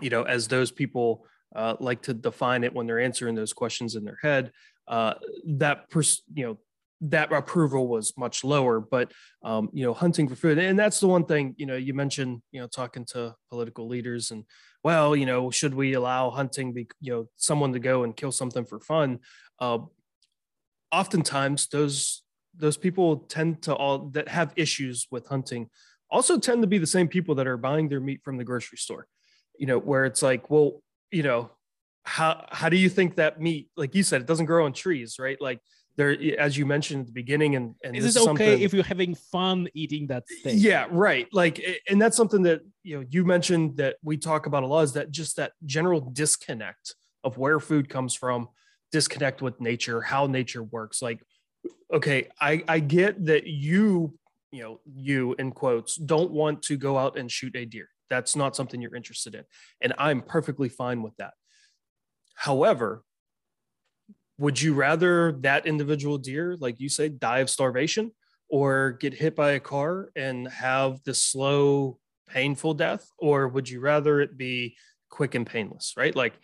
you 0.00 0.10
know, 0.10 0.22
as 0.22 0.48
those 0.48 0.70
people 0.70 1.26
uh, 1.54 1.76
like 1.80 2.02
to 2.02 2.14
define 2.14 2.64
it 2.64 2.74
when 2.74 2.86
they're 2.86 3.00
answering 3.00 3.34
those 3.34 3.52
questions 3.52 3.94
in 3.94 4.04
their 4.04 4.18
head, 4.22 4.50
uh, 4.88 5.14
that 5.46 5.88
pers- 5.90 6.22
you 6.34 6.44
know 6.44 6.58
that 7.10 7.32
approval 7.32 7.88
was 7.88 8.12
much 8.16 8.44
lower. 8.44 8.80
But 8.80 9.12
um, 9.42 9.70
you 9.72 9.84
know, 9.84 9.94
hunting 9.94 10.28
for 10.28 10.36
food, 10.36 10.58
and 10.58 10.78
that's 10.78 11.00
the 11.00 11.08
one 11.08 11.24
thing 11.24 11.54
you 11.56 11.66
know 11.66 11.76
you 11.76 11.94
mentioned 11.94 12.42
you 12.50 12.60
know 12.60 12.66
talking 12.66 13.04
to 13.06 13.34
political 13.50 13.88
leaders 13.88 14.30
and 14.30 14.44
well, 14.82 15.16
you 15.16 15.24
know, 15.24 15.50
should 15.50 15.72
we 15.72 15.94
allow 15.94 16.28
hunting, 16.28 16.74
be, 16.74 16.86
you 17.00 17.10
know, 17.10 17.28
someone 17.36 17.72
to 17.72 17.78
go 17.78 18.04
and 18.04 18.14
kill 18.14 18.30
something 18.30 18.66
for 18.66 18.80
fun? 18.80 19.20
Uh, 19.58 19.78
oftentimes, 20.92 21.68
those 21.68 22.22
those 22.56 22.76
people 22.76 23.16
tend 23.16 23.62
to 23.62 23.74
all 23.74 24.10
that 24.10 24.28
have 24.28 24.52
issues 24.56 25.06
with 25.10 25.26
hunting 25.26 25.68
also 26.10 26.38
tend 26.38 26.62
to 26.62 26.68
be 26.68 26.78
the 26.78 26.86
same 26.86 27.08
people 27.08 27.34
that 27.34 27.46
are 27.46 27.56
buying 27.56 27.88
their 27.88 27.98
meat 27.98 28.20
from 28.22 28.36
the 28.36 28.44
grocery 28.44 28.78
store 28.78 29.08
you 29.58 29.66
know, 29.66 29.78
where 29.78 30.04
it's 30.04 30.22
like, 30.22 30.50
well, 30.50 30.82
you 31.10 31.22
know, 31.22 31.50
how 32.04 32.46
how 32.50 32.68
do 32.68 32.76
you 32.76 32.88
think 32.88 33.16
that 33.16 33.40
meat, 33.40 33.70
like 33.76 33.94
you 33.94 34.02
said, 34.02 34.20
it 34.20 34.26
doesn't 34.26 34.46
grow 34.46 34.64
on 34.66 34.72
trees, 34.72 35.16
right? 35.18 35.40
Like 35.40 35.60
there, 35.96 36.16
as 36.38 36.56
you 36.56 36.66
mentioned 36.66 37.02
at 37.02 37.06
the 37.06 37.12
beginning, 37.12 37.56
and 37.56 37.74
and 37.84 37.96
is 37.96 38.16
it 38.16 38.28
okay 38.28 38.62
if 38.62 38.72
you're 38.72 38.84
having 38.84 39.14
fun 39.14 39.68
eating 39.74 40.06
that 40.08 40.24
steak? 40.28 40.54
Yeah, 40.56 40.86
right. 40.90 41.28
Like, 41.32 41.64
and 41.88 42.00
that's 42.00 42.16
something 42.16 42.42
that 42.42 42.62
you 42.82 42.98
know 42.98 43.06
you 43.08 43.24
mentioned 43.24 43.76
that 43.78 43.96
we 44.02 44.16
talk 44.16 44.46
about 44.46 44.62
a 44.62 44.66
lot 44.66 44.82
is 44.82 44.92
that 44.94 45.10
just 45.10 45.36
that 45.36 45.52
general 45.64 46.00
disconnect 46.00 46.94
of 47.22 47.38
where 47.38 47.60
food 47.60 47.88
comes 47.88 48.14
from, 48.14 48.48
disconnect 48.92 49.42
with 49.42 49.60
nature, 49.60 50.00
how 50.00 50.26
nature 50.26 50.62
works. 50.62 51.00
Like, 51.02 51.22
okay, 51.92 52.28
I 52.40 52.62
I 52.66 52.80
get 52.80 53.24
that 53.26 53.46
you 53.46 54.18
you 54.50 54.62
know 54.62 54.80
you 54.94 55.34
in 55.38 55.52
quotes 55.52 55.96
don't 55.96 56.30
want 56.30 56.62
to 56.62 56.76
go 56.76 56.98
out 56.98 57.18
and 57.18 57.30
shoot 57.30 57.54
a 57.56 57.64
deer 57.64 57.88
that's 58.10 58.36
not 58.36 58.54
something 58.56 58.80
you're 58.80 58.94
interested 58.94 59.34
in. 59.34 59.44
And 59.80 59.92
I'm 59.98 60.20
perfectly 60.20 60.68
fine 60.68 61.02
with 61.02 61.16
that. 61.16 61.34
However, 62.34 63.02
would 64.38 64.60
you 64.60 64.74
rather 64.74 65.32
that 65.40 65.66
individual 65.66 66.18
deer, 66.18 66.56
like 66.58 66.80
you 66.80 66.88
say, 66.88 67.08
die 67.08 67.38
of 67.38 67.50
starvation 67.50 68.12
or 68.48 68.92
get 68.92 69.14
hit 69.14 69.36
by 69.36 69.52
a 69.52 69.60
car 69.60 70.10
and 70.16 70.48
have 70.48 71.02
the 71.04 71.14
slow, 71.14 71.98
painful 72.28 72.74
death? 72.74 73.08
Or 73.18 73.48
would 73.48 73.68
you 73.68 73.80
rather 73.80 74.20
it 74.20 74.36
be 74.36 74.76
quick 75.08 75.34
and 75.34 75.46
painless, 75.46 75.94
right? 75.96 76.14
Like, 76.14 76.34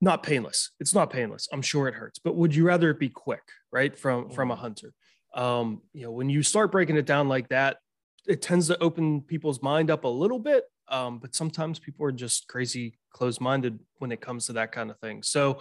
not 0.00 0.22
painless. 0.22 0.72
It's 0.78 0.94
not 0.94 1.10
painless. 1.10 1.48
I'm 1.52 1.62
sure 1.62 1.88
it 1.88 1.94
hurts, 1.94 2.18
but 2.18 2.36
would 2.36 2.54
you 2.54 2.66
rather 2.66 2.90
it 2.90 2.98
be 2.98 3.08
quick, 3.08 3.42
right? 3.72 3.96
From 3.96 4.28
from 4.28 4.50
a 4.50 4.54
mm-hmm. 4.54 4.60
hunter. 4.60 4.92
Um, 5.34 5.82
you 5.94 6.02
know, 6.02 6.10
when 6.10 6.28
you 6.28 6.42
start 6.42 6.70
breaking 6.70 6.96
it 6.96 7.06
down 7.06 7.28
like 7.28 7.48
that, 7.48 7.78
it 8.26 8.42
tends 8.42 8.68
to 8.68 8.78
open 8.82 9.22
people's 9.22 9.62
mind 9.62 9.90
up 9.90 10.04
a 10.04 10.08
little 10.08 10.38
bit 10.38 10.64
um, 10.88 11.18
but 11.18 11.34
sometimes 11.34 11.78
people 11.78 12.06
are 12.06 12.12
just 12.12 12.48
crazy 12.48 12.98
closed-minded 13.10 13.78
when 13.98 14.12
it 14.12 14.20
comes 14.20 14.46
to 14.46 14.52
that 14.54 14.72
kind 14.72 14.90
of 14.90 14.98
thing 14.98 15.22
so 15.22 15.58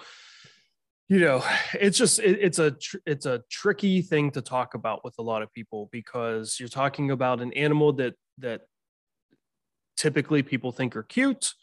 you 1.08 1.20
know 1.20 1.44
it's 1.74 1.98
just 1.98 2.20
it, 2.20 2.40
it's 2.42 2.60
a 2.60 2.72
tr- 2.72 2.98
it's 3.06 3.26
a 3.26 3.44
tricky 3.50 4.02
thing 4.02 4.32
to 4.32 4.42
talk 4.42 4.74
about 4.74 5.04
with 5.04 5.16
a 5.20 5.22
lot 5.22 5.42
of 5.42 5.54
people 5.54 5.90
because 5.92 6.60
you're 6.60 6.70
talking 6.70 7.12
about 7.12 7.42
an 7.42 7.54
animal 7.54 7.94
that 7.94 8.16
that 8.40 8.62
typically 9.98 10.44
people 10.44 10.72
think 10.72 10.96
are 10.96 11.04
cute 11.04 11.54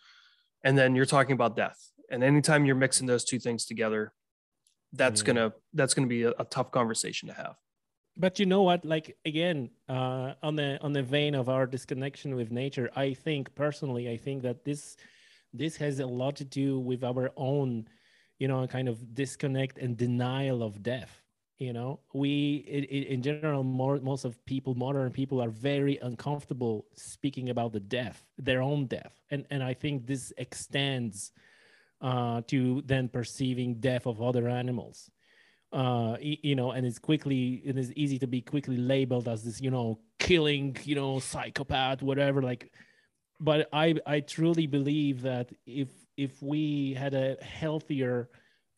and 0.64 0.78
then 0.78 0.94
you're 0.94 1.04
talking 1.04 1.34
about 1.34 1.56
death. 1.56 1.78
And 2.10 2.22
anytime 2.22 2.64
you're 2.64 2.76
mixing 2.76 3.06
those 3.06 3.24
two 3.24 3.38
things 3.38 3.64
together 3.64 4.12
that's 4.92 5.22
yeah. 5.22 5.26
gonna 5.26 5.52
that's 5.72 5.94
gonna 5.94 6.06
be 6.06 6.24
a, 6.24 6.32
a 6.38 6.44
tough 6.44 6.70
conversation 6.70 7.28
to 7.28 7.34
have. 7.34 7.56
But 8.16 8.38
you 8.38 8.44
know 8.44 8.62
what? 8.62 8.84
Like 8.84 9.16
again 9.24 9.70
uh, 9.88 10.34
on 10.42 10.54
the 10.56 10.78
on 10.82 10.92
the 10.92 11.02
vein 11.02 11.34
of 11.34 11.48
our 11.48 11.66
disconnection 11.66 12.34
with 12.36 12.50
nature 12.50 12.90
i 12.94 13.14
think 13.14 13.54
personally 13.54 14.10
i 14.10 14.16
think 14.16 14.42
that 14.42 14.64
this 14.64 14.96
this 15.54 15.76
has 15.76 15.98
a 16.00 16.06
lot 16.06 16.36
to 16.36 16.44
do 16.44 16.78
with 16.78 17.02
our 17.04 17.30
own 17.36 17.86
you 18.42 18.48
know 18.48 18.60
a 18.64 18.68
kind 18.76 18.88
of 18.88 18.96
disconnect 19.14 19.78
and 19.78 19.96
denial 19.96 20.64
of 20.64 20.82
death 20.82 21.12
you 21.58 21.72
know 21.72 22.00
we 22.12 22.64
it, 22.76 22.84
it, 22.96 23.06
in 23.14 23.22
general 23.22 23.62
more 23.62 23.96
most 24.12 24.24
of 24.24 24.32
people 24.46 24.74
modern 24.74 25.12
people 25.12 25.40
are 25.40 25.54
very 25.72 25.96
uncomfortable 26.02 26.84
speaking 26.94 27.50
about 27.50 27.70
the 27.72 27.84
death 27.98 28.18
their 28.48 28.60
own 28.60 28.86
death 28.86 29.14
and 29.30 29.46
and 29.52 29.62
i 29.62 29.72
think 29.72 30.06
this 30.06 30.32
extends 30.38 31.30
uh, 32.00 32.42
to 32.48 32.82
then 32.84 33.08
perceiving 33.08 33.74
death 33.74 34.06
of 34.06 34.20
other 34.20 34.48
animals 34.48 35.08
uh, 35.72 36.18
you 36.20 36.54
know, 36.54 36.72
and 36.72 36.84
it's 36.84 36.98
quickly 36.98 37.62
it 37.64 37.78
is 37.78 37.90
easy 37.94 38.18
to 38.18 38.26
be 38.26 38.42
quickly 38.42 38.76
labeled 38.76 39.26
as 39.26 39.42
this, 39.42 39.58
you 39.58 39.70
know, 39.70 39.98
killing, 40.18 40.76
you 40.84 40.94
know, 40.94 41.18
psychopath, 41.18 42.02
whatever. 42.02 42.42
Like, 42.42 42.70
but 43.40 43.70
I 43.72 43.94
I 44.06 44.20
truly 44.20 44.66
believe 44.66 45.22
that 45.22 45.48
if 45.64 45.88
if 46.22 46.42
we 46.42 46.94
had 46.94 47.14
a 47.14 47.36
healthier, 47.42 48.28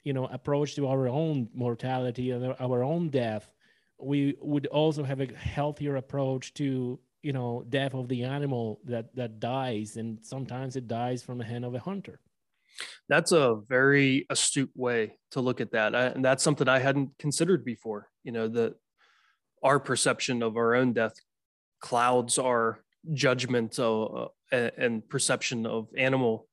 you 0.02 0.12
know, 0.12 0.26
approach 0.26 0.74
to 0.76 0.86
our 0.88 1.08
own 1.08 1.48
mortality 1.54 2.30
and 2.30 2.54
our 2.58 2.82
own 2.82 3.10
death, 3.10 3.50
we 3.98 4.36
would 4.40 4.66
also 4.66 5.02
have 5.02 5.20
a 5.20 5.32
healthier 5.34 5.96
approach 5.96 6.54
to 6.54 6.98
you 7.22 7.32
know 7.32 7.64
death 7.68 7.94
of 7.94 8.08
the 8.08 8.24
animal 8.24 8.80
that 8.84 9.14
that 9.14 9.40
dies, 9.40 9.96
and 9.96 10.18
sometimes 10.22 10.76
it 10.76 10.88
dies 10.88 11.22
from 11.22 11.38
the 11.38 11.44
hand 11.44 11.64
of 11.64 11.74
a 11.74 11.78
hunter. 11.78 12.20
That's 13.08 13.32
a 13.32 13.60
very 13.68 14.26
astute 14.30 14.72
way 14.74 15.18
to 15.30 15.40
look 15.40 15.60
at 15.60 15.72
that, 15.72 15.94
I, 15.94 16.06
and 16.06 16.24
that's 16.24 16.42
something 16.42 16.68
I 16.68 16.80
hadn't 16.80 17.10
considered 17.18 17.64
before. 17.64 18.10
You 18.24 18.32
know, 18.32 18.48
that 18.48 18.74
our 19.62 19.78
perception 19.78 20.42
of 20.42 20.56
our 20.56 20.74
own 20.74 20.92
death 20.92 21.14
clouds 21.80 22.38
our 22.38 22.80
judgment 23.12 23.78
uh, 23.78 24.28
and 24.50 25.06
perception 25.08 25.66
of 25.66 25.88
animal 25.96 26.48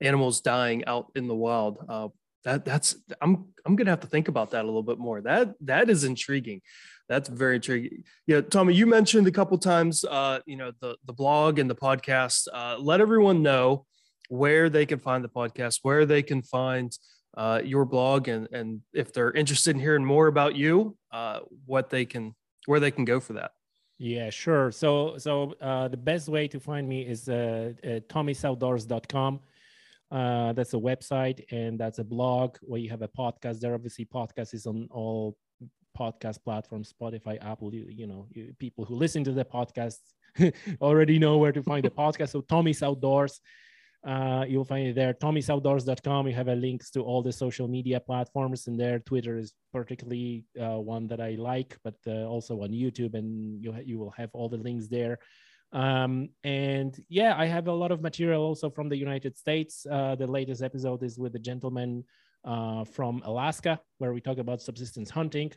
animals 0.00 0.40
dying 0.40 0.84
out 0.86 1.10
in 1.14 1.28
the 1.28 1.34
wild. 1.34 1.78
Uh, 1.88 2.08
that 2.44 2.64
that's 2.64 2.96
I'm 3.20 3.46
I'm 3.64 3.76
gonna 3.76 3.90
have 3.90 4.00
to 4.00 4.06
think 4.06 4.28
about 4.28 4.50
that 4.50 4.64
a 4.64 4.66
little 4.66 4.82
bit 4.82 4.98
more. 4.98 5.20
That 5.20 5.54
that 5.62 5.88
is 5.88 6.04
intriguing. 6.04 6.60
That's 7.08 7.28
very 7.28 7.56
intriguing. 7.56 8.04
Yeah, 8.26 8.40
Tommy, 8.40 8.74
you 8.74 8.86
mentioned 8.86 9.26
a 9.26 9.32
couple 9.32 9.58
times, 9.58 10.04
uh, 10.04 10.40
you 10.46 10.56
know, 10.56 10.72
the 10.80 10.96
the 11.06 11.12
blog 11.12 11.58
and 11.58 11.68
the 11.68 11.74
podcast. 11.74 12.48
Uh, 12.52 12.76
let 12.78 13.00
everyone 13.00 13.42
know 13.42 13.86
where 14.28 14.70
they 14.70 14.86
can 14.86 14.98
find 14.98 15.24
the 15.24 15.28
podcast, 15.28 15.80
where 15.82 16.06
they 16.06 16.22
can 16.22 16.42
find 16.42 16.96
uh, 17.36 17.60
your 17.64 17.84
blog, 17.84 18.28
and 18.28 18.48
and 18.52 18.80
if 18.92 19.12
they're 19.12 19.32
interested 19.32 19.74
in 19.74 19.80
hearing 19.80 20.04
more 20.04 20.26
about 20.26 20.54
you, 20.54 20.96
uh, 21.12 21.40
what 21.66 21.90
they 21.90 22.04
can 22.04 22.34
where 22.66 22.80
they 22.80 22.90
can 22.90 23.04
go 23.04 23.20
for 23.20 23.34
that. 23.34 23.52
Yeah, 23.98 24.30
sure. 24.30 24.70
So 24.70 25.18
so 25.18 25.54
uh, 25.60 25.88
the 25.88 25.96
best 25.96 26.28
way 26.28 26.48
to 26.48 26.60
find 26.60 26.88
me 26.88 27.02
is 27.02 27.28
uh, 27.28 27.72
uh, 27.82 28.00
tommysoutdoors.com. 28.08 29.40
Uh, 30.14 30.52
that's 30.52 30.74
a 30.74 30.76
website 30.76 31.44
and 31.50 31.76
that's 31.76 31.98
a 31.98 32.04
blog 32.04 32.56
where 32.62 32.78
you 32.78 32.88
have 32.88 33.02
a 33.02 33.08
podcast 33.08 33.58
there. 33.58 33.74
Obviously, 33.74 34.04
podcast 34.04 34.54
is 34.54 34.64
on 34.64 34.86
all 34.92 35.36
podcast 35.98 36.38
platforms, 36.44 36.92
Spotify, 36.92 37.44
Apple. 37.44 37.74
You, 37.74 37.86
you 37.90 38.06
know, 38.06 38.28
you, 38.30 38.54
people 38.60 38.84
who 38.84 38.94
listen 38.94 39.24
to 39.24 39.32
the 39.32 39.44
podcast 39.44 39.96
already 40.80 41.18
know 41.18 41.38
where 41.38 41.50
to 41.50 41.64
find 41.64 41.84
the 41.84 41.90
podcast. 41.90 42.28
So 42.28 42.42
Tommy's 42.42 42.80
Outdoors. 42.80 43.40
Uh, 44.06 44.44
you'll 44.46 44.66
find 44.66 44.86
it 44.86 44.94
there. 44.94 45.14
Tommy'sOutdoors.com. 45.14 46.28
You 46.28 46.34
have 46.34 46.48
a 46.48 46.54
links 46.54 46.90
to 46.90 47.00
all 47.00 47.22
the 47.22 47.32
social 47.32 47.66
media 47.66 47.98
platforms 47.98 48.68
in 48.68 48.76
there. 48.76 49.00
Twitter 49.00 49.36
is 49.38 49.52
particularly 49.72 50.44
uh, 50.60 50.78
one 50.78 51.08
that 51.08 51.20
I 51.20 51.30
like, 51.38 51.76
but 51.82 51.94
uh, 52.06 52.26
also 52.26 52.62
on 52.62 52.68
YouTube, 52.68 53.14
and 53.14 53.64
you 53.64 53.74
you 53.82 53.98
will 53.98 54.10
have 54.10 54.28
all 54.34 54.50
the 54.50 54.58
links 54.58 54.88
there. 54.88 55.18
Um, 55.74 56.28
and 56.44 56.96
yeah, 57.08 57.34
I 57.36 57.46
have 57.46 57.66
a 57.66 57.72
lot 57.72 57.90
of 57.90 58.00
material 58.00 58.42
also 58.42 58.70
from 58.70 58.88
the 58.88 58.96
United 58.96 59.36
States. 59.36 59.86
Uh, 59.90 60.14
the 60.14 60.26
latest 60.26 60.62
episode 60.62 61.02
is 61.02 61.18
with 61.18 61.34
a 61.34 61.38
gentleman 61.40 62.04
uh, 62.44 62.84
from 62.84 63.22
Alaska, 63.24 63.80
where 63.98 64.12
we 64.14 64.20
talk 64.20 64.38
about 64.38 64.62
subsistence 64.62 65.10
hunting. 65.10 65.50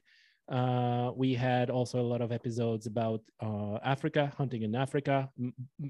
Uh, 0.49 1.11
we 1.15 1.35
had 1.35 1.69
also 1.69 1.99
a 1.99 2.09
lot 2.13 2.21
of 2.21 2.31
episodes 2.31 2.87
about 2.87 3.21
uh, 3.41 3.77
Africa, 3.83 4.31
hunting 4.37 4.63
in 4.63 4.75
Africa, 4.75 5.29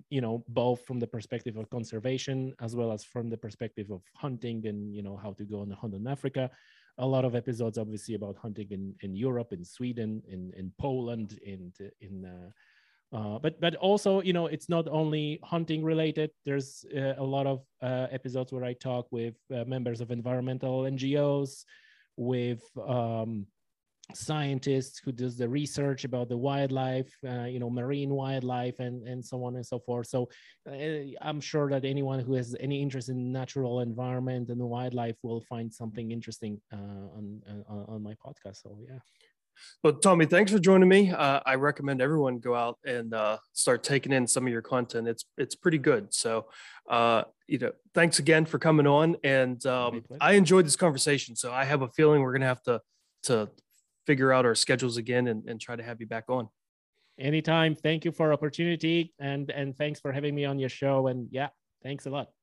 you 0.10 0.20
know, 0.20 0.44
both 0.50 0.84
from 0.86 1.00
the 1.00 1.06
perspective 1.06 1.58
of 1.58 1.70
conservation 1.70 2.54
as 2.60 2.76
well 2.76 2.92
as 2.92 3.06
from 3.06 3.30
the 3.30 3.38
perspective 3.38 3.92
of 3.92 4.02
hunting 4.16 4.66
and, 4.66 4.94
you 4.94 5.04
know, 5.04 5.16
how 5.16 5.32
to 5.34 5.44
go 5.46 5.62
on 5.62 5.72
a 5.72 5.76
hunt 5.76 5.94
in 5.94 6.08
Africa. 6.08 6.50
A 6.98 7.06
lot 7.06 7.24
of 7.24 7.36
episodes, 7.36 7.78
obviously, 7.78 8.16
about 8.16 8.36
hunting 8.36 8.68
in, 8.72 8.96
in 9.02 9.16
Europe, 9.16 9.54
in 9.54 9.64
Sweden, 9.64 10.24
in, 10.28 10.52
in 10.58 10.74
Poland, 10.80 11.40
in, 11.44 11.72
in 12.02 12.26
uh, 13.14 13.40
but 13.40 13.60
but 13.62 13.76
also 13.76 14.22
you 14.22 14.34
know 14.34 14.48
it's 14.48 14.68
not 14.68 14.88
only 14.90 15.40
hunting 15.44 15.84
related. 15.84 16.30
There's 16.46 16.86
uh, 16.96 17.14
a 17.18 17.24
lot 17.24 17.48
of 17.48 17.64
uh, 17.82 18.08
episodes 18.12 18.52
where 18.52 18.66
i 18.66 18.74
talk 18.74 19.08
with 19.12 19.36
uh, 19.54 19.64
members 19.66 20.02
of 20.02 20.12
environmental 20.12 20.82
ngos 20.82 21.64
with 22.18 22.62
um, 22.86 23.46
scientists 24.14 25.00
who 25.00 25.12
does 25.12 25.38
the 25.38 25.48
research 25.48 26.06
about 26.06 26.30
the 26.30 26.38
wildlife 26.38 27.14
uh, 27.28 27.44
you 27.44 27.60
know 27.60 27.70
marine 27.70 28.10
wildlife 28.10 28.80
and 28.80 29.08
and 29.08 29.24
so 29.24 29.44
on 29.44 29.56
and 29.56 29.66
so 29.66 29.80
forth. 29.80 30.08
So 30.08 30.30
i'm 31.22 31.40
sure 31.40 31.70
that 31.70 31.86
anyone 31.86 32.20
who 32.20 32.34
has 32.34 32.56
any 32.60 32.82
interest 32.82 33.08
in 33.08 33.32
natural 33.32 33.80
environment 33.80 34.50
and 34.50 34.60
wildlife 34.60 35.16
will 35.24 35.42
find 35.42 35.74
something 35.74 36.12
interesting 36.12 36.60
on 36.74 37.42
on 37.70 38.04
my 38.04 38.16
podcast. 38.16 38.64
So 38.64 38.78
yeah 38.82 39.00
well, 39.84 39.94
Tommy, 39.94 40.26
thanks 40.26 40.52
for 40.52 40.60
joining 40.60 40.90
me. 40.90 41.12
Uh, 41.12 41.40
I 41.46 41.56
recommend 41.56 42.02
everyone 42.02 42.40
go 42.40 42.56
out 42.56 42.78
and 42.86 43.14
uh, 43.14 43.38
start 43.54 43.84
taking 43.84 44.12
in 44.12 44.28
some 44.28 44.46
of 44.46 44.52
your 44.52 44.62
content. 44.62 45.08
It's 45.08 45.26
it's 45.38 45.56
pretty 45.56 45.78
good. 45.78 46.14
So, 46.14 46.48
uh, 46.90 47.24
you 47.48 47.60
know, 47.60 47.72
thanks 47.94 48.20
again 48.20 48.46
for 48.46 48.60
coming 48.60 48.88
on. 48.88 49.18
And 49.24 49.64
um, 49.66 50.04
I 50.22 50.34
enjoyed 50.34 50.66
this 50.66 50.76
conversation. 50.76 51.36
So 51.36 51.52
I 51.52 51.64
have 51.64 51.82
a 51.82 51.90
feeling 51.90 52.22
we're 52.22 52.34
gonna 52.34 52.46
have 52.46 52.64
to 52.64 52.82
to 53.24 53.50
figure 54.06 54.32
out 54.32 54.46
our 54.46 54.56
schedules 54.56 54.98
again 54.98 55.28
and, 55.28 55.48
and 55.48 55.60
try 55.60 55.76
to 55.76 55.84
have 55.84 56.00
you 56.00 56.08
back 56.08 56.26
on. 56.30 56.50
Anytime. 57.20 57.76
Thank 57.76 58.06
you 58.06 58.12
for 58.12 58.32
opportunity 58.32 59.14
and 59.20 59.50
and 59.50 59.76
thanks 59.76 60.00
for 60.00 60.12
having 60.12 60.36
me 60.36 60.46
on 60.46 60.60
your 60.60 60.70
show. 60.70 61.08
And 61.08 61.28
yeah, 61.32 61.50
thanks 61.84 62.06
a 62.06 62.10
lot. 62.10 62.37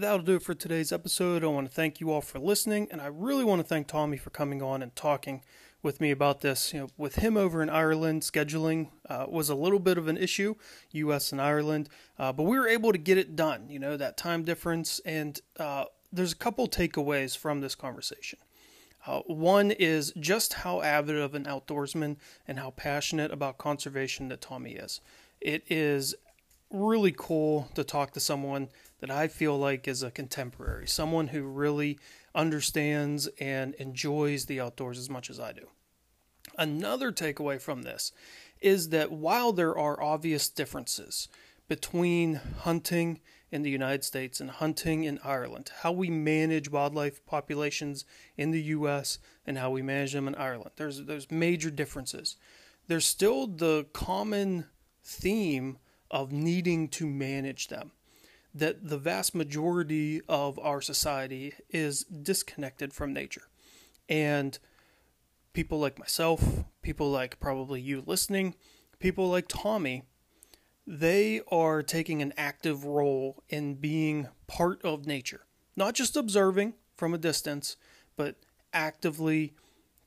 That'll 0.00 0.20
do 0.20 0.36
it 0.36 0.42
for 0.42 0.54
today's 0.54 0.92
episode. 0.92 1.44
I 1.44 1.48
want 1.48 1.68
to 1.68 1.74
thank 1.74 2.00
you 2.00 2.10
all 2.10 2.22
for 2.22 2.38
listening, 2.38 2.88
and 2.90 3.02
I 3.02 3.06
really 3.08 3.44
want 3.44 3.60
to 3.60 3.66
thank 3.68 3.86
Tommy 3.86 4.16
for 4.16 4.30
coming 4.30 4.62
on 4.62 4.82
and 4.82 4.96
talking 4.96 5.42
with 5.82 6.00
me 6.00 6.10
about 6.10 6.40
this. 6.40 6.72
You 6.72 6.80
know, 6.80 6.88
with 6.96 7.16
him 7.16 7.36
over 7.36 7.62
in 7.62 7.68
Ireland, 7.68 8.22
scheduling 8.22 8.88
uh, 9.10 9.26
was 9.28 9.50
a 9.50 9.54
little 9.54 9.78
bit 9.78 9.98
of 9.98 10.08
an 10.08 10.16
issue, 10.16 10.54
U.S. 10.92 11.32
and 11.32 11.40
Ireland, 11.40 11.90
uh, 12.18 12.32
but 12.32 12.44
we 12.44 12.58
were 12.58 12.66
able 12.66 12.92
to 12.92 12.98
get 12.98 13.18
it 13.18 13.36
done. 13.36 13.68
You 13.68 13.78
know, 13.78 13.98
that 13.98 14.16
time 14.16 14.42
difference, 14.42 15.02
and 15.04 15.38
uh, 15.58 15.84
there's 16.10 16.32
a 16.32 16.36
couple 16.36 16.66
takeaways 16.66 17.36
from 17.36 17.60
this 17.60 17.74
conversation. 17.74 18.38
Uh, 19.06 19.20
one 19.26 19.70
is 19.70 20.14
just 20.18 20.54
how 20.54 20.80
avid 20.80 21.16
of 21.16 21.34
an 21.34 21.44
outdoorsman 21.44 22.16
and 22.48 22.58
how 22.58 22.70
passionate 22.70 23.30
about 23.30 23.58
conservation 23.58 24.28
that 24.28 24.40
Tommy 24.40 24.72
is. 24.72 25.02
It 25.42 25.62
is 25.68 26.14
really 26.70 27.12
cool 27.14 27.68
to 27.74 27.84
talk 27.84 28.12
to 28.12 28.20
someone 28.20 28.68
that 29.00 29.10
I 29.10 29.28
feel 29.28 29.58
like 29.58 29.88
is 29.88 30.02
a 30.02 30.10
contemporary, 30.10 30.86
someone 30.86 31.28
who 31.28 31.42
really 31.42 31.98
understands 32.34 33.28
and 33.40 33.74
enjoys 33.74 34.46
the 34.46 34.60
outdoors 34.60 34.98
as 34.98 35.10
much 35.10 35.30
as 35.30 35.40
I 35.40 35.52
do. 35.52 35.68
Another 36.56 37.10
takeaway 37.10 37.60
from 37.60 37.82
this 37.82 38.12
is 38.60 38.90
that 38.90 39.10
while 39.10 39.52
there 39.52 39.76
are 39.76 40.02
obvious 40.02 40.48
differences 40.48 41.28
between 41.68 42.40
hunting 42.60 43.20
in 43.50 43.62
the 43.62 43.70
United 43.70 44.04
States 44.04 44.40
and 44.40 44.50
hunting 44.50 45.04
in 45.04 45.18
Ireland, 45.24 45.70
how 45.82 45.92
we 45.92 46.10
manage 46.10 46.70
wildlife 46.70 47.24
populations 47.26 48.04
in 48.36 48.50
the 48.50 48.62
US 48.62 49.18
and 49.46 49.58
how 49.58 49.70
we 49.70 49.82
manage 49.82 50.12
them 50.12 50.28
in 50.28 50.34
Ireland, 50.34 50.72
there's 50.76 51.04
there's 51.04 51.30
major 51.30 51.70
differences. 51.70 52.36
There's 52.86 53.06
still 53.06 53.46
the 53.46 53.86
common 53.92 54.66
theme 55.02 55.78
of 56.10 56.32
needing 56.32 56.88
to 56.88 57.06
manage 57.06 57.68
them 57.68 57.92
that 58.54 58.88
the 58.88 58.98
vast 58.98 59.34
majority 59.34 60.20
of 60.28 60.58
our 60.58 60.80
society 60.80 61.54
is 61.68 62.04
disconnected 62.04 62.92
from 62.92 63.12
nature. 63.12 63.48
And 64.08 64.58
people 65.52 65.78
like 65.78 65.98
myself, 65.98 66.64
people 66.82 67.10
like 67.10 67.38
probably 67.40 67.80
you 67.80 68.02
listening, 68.04 68.54
people 68.98 69.28
like 69.28 69.46
Tommy, 69.48 70.02
they 70.86 71.40
are 71.52 71.82
taking 71.82 72.22
an 72.22 72.32
active 72.36 72.84
role 72.84 73.42
in 73.48 73.74
being 73.74 74.28
part 74.46 74.84
of 74.84 75.06
nature. 75.06 75.42
Not 75.76 75.94
just 75.94 76.16
observing 76.16 76.74
from 76.96 77.14
a 77.14 77.18
distance, 77.18 77.76
but 78.16 78.36
actively 78.72 79.54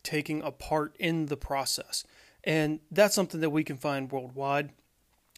taking 0.04 0.42
a 0.42 0.52
part 0.52 0.96
in 1.00 1.28
the 1.28 1.38
process. 1.38 2.04
And 2.44 2.82
that's 2.92 3.16
something 3.16 3.40
that 3.40 3.52
we 3.52 3.64
can 3.64 3.78
find 3.78 4.12
worldwide. 4.12 4.72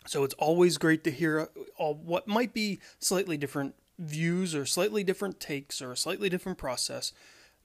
So 0.06 0.24
it's 0.24 0.34
always 0.36 0.78
great 0.78 1.04
to 1.04 1.12
hear 1.12 1.50
uh, 1.80 1.94
what 1.94 2.28
might 2.28 2.54
be 2.54 2.80
slightly 3.00 3.38
different 3.38 3.76
views 3.98 4.54
or 4.54 4.66
slightly 4.66 5.04
different 5.04 5.40
takes 5.40 5.82
or 5.82 5.92
a 5.92 5.98
slightly 5.98 6.30
different 6.30 6.58
process. 6.58 7.12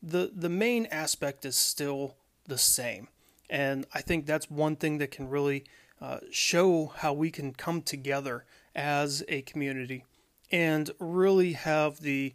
The 0.02 0.30
the 0.34 0.48
main 0.48 0.86
aspect 0.86 1.44
is 1.44 1.56
still 1.56 2.16
the 2.46 2.58
same. 2.58 3.08
And 3.48 3.86
I 3.92 4.00
think 4.00 4.26
that's 4.26 4.50
one 4.50 4.76
thing 4.76 4.98
that 4.98 5.10
can 5.10 5.28
really 5.28 5.64
uh, 6.00 6.18
show 6.30 6.92
how 6.96 7.12
we 7.12 7.30
can 7.30 7.52
come 7.52 7.82
together 7.82 8.44
as 8.74 9.24
a 9.28 9.42
community 9.42 10.04
and 10.52 10.90
really 10.98 11.52
have 11.52 12.00
the 12.00 12.34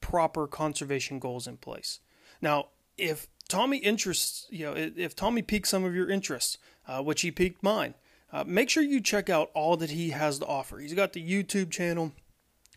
proper 0.00 0.46
conservation 0.46 1.18
goals 1.18 1.46
in 1.46 1.58
place. 1.58 2.00
Now, 2.40 2.68
if 2.96 3.28
Tommy 3.48 3.78
interests, 3.78 4.46
you 4.50 4.64
know, 4.64 4.74
if 4.74 5.14
Tommy 5.14 5.42
piqued 5.42 5.68
some 5.68 5.84
of 5.84 5.94
your 5.94 6.10
interests, 6.10 6.58
uh, 6.88 7.02
which 7.02 7.20
he 7.20 7.30
piqued 7.30 7.62
mine, 7.62 7.94
uh, 8.32 8.44
make 8.46 8.70
sure 8.70 8.82
you 8.82 9.00
check 9.00 9.28
out 9.28 9.50
all 9.54 9.76
that 9.76 9.90
he 9.90 10.10
has 10.10 10.38
to 10.38 10.46
offer. 10.46 10.78
He's 10.78 10.94
got 10.94 11.12
the 11.12 11.22
YouTube 11.22 11.70
channel, 11.70 12.12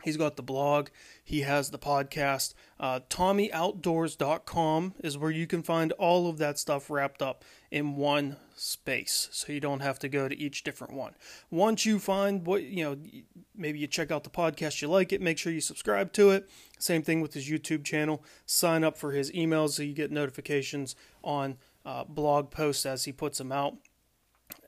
he's 0.04 0.18
got 0.18 0.36
the 0.36 0.44
blog, 0.44 0.90
he 1.24 1.42
has 1.42 1.72
the 1.72 1.80
podcast. 1.80 2.54
Uh, 2.80 3.00
TommyOutdoors.com 3.10 4.96
is 5.04 5.18
where 5.18 5.32
you 5.32 5.48
can 5.48 5.64
find 5.64 5.92
all 5.94 6.28
of 6.28 6.38
that 6.40 6.60
stuff 6.60 6.90
wrapped 6.90 7.22
up 7.22 7.46
in 7.72 7.96
one 7.96 8.38
space, 8.56 9.30
so 9.32 9.54
you 9.54 9.60
don't 9.60 9.82
have 9.82 10.00
to 10.00 10.10
go 10.10 10.28
to 10.28 10.38
each 10.38 10.64
different 10.64 10.94
one. 10.94 11.14
Once 11.50 11.86
you 11.86 12.00
find 12.00 12.46
what 12.46 12.64
you 12.64 12.84
know, 12.84 12.98
maybe 13.56 13.80
you 13.80 13.88
check 13.88 14.12
out 14.12 14.24
the 14.24 14.30
podcast, 14.30 14.82
you 14.82 14.88
like 14.90 15.14
it, 15.14 15.22
make 15.22 15.38
sure 15.38 15.54
you 15.54 15.62
subscribe 15.62 16.12
to 16.14 16.32
it. 16.32 16.50
Same 16.80 17.02
thing 17.02 17.22
with 17.22 17.34
his 17.34 17.50
YouTube 17.50 17.84
channel. 17.86 18.24
Sign 18.46 18.84
up 18.84 18.98
for 18.98 19.14
his 19.14 19.32
emails 19.32 19.72
so 19.72 19.84
you 19.84 19.94
get 19.94 20.12
notifications 20.12 20.96
on 21.24 21.58
uh, 21.86 22.04
blog 22.04 22.52
posts 22.52 22.86
as 22.86 23.06
he 23.06 23.12
puts 23.12 23.38
them 23.38 23.52
out 23.52 23.78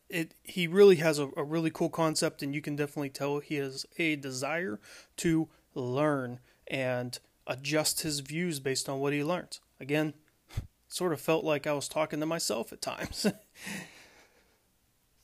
it 0.09 0.33
he 0.43 0.67
really 0.67 0.97
has 0.97 1.19
a, 1.19 1.29
a 1.35 1.43
really 1.43 1.69
cool 1.69 1.89
concept 1.89 2.41
and 2.41 2.55
you 2.55 2.61
can 2.61 2.75
definitely 2.75 3.09
tell 3.09 3.39
he 3.39 3.55
has 3.55 3.85
a 3.97 4.15
desire 4.15 4.79
to 5.17 5.49
learn 5.73 6.39
and 6.67 7.19
adjust 7.45 8.01
his 8.01 8.19
views 8.19 8.59
based 8.59 8.89
on 8.89 8.99
what 8.99 9.13
he 9.13 9.23
learns. 9.23 9.59
Again 9.79 10.13
sort 10.89 11.11
of 11.11 11.19
felt 11.19 11.43
like 11.43 11.67
i 11.67 11.73
was 11.73 11.89
talking 11.89 12.19
to 12.19 12.25
myself 12.25 12.71
at 12.71 12.81
times. 12.81 13.27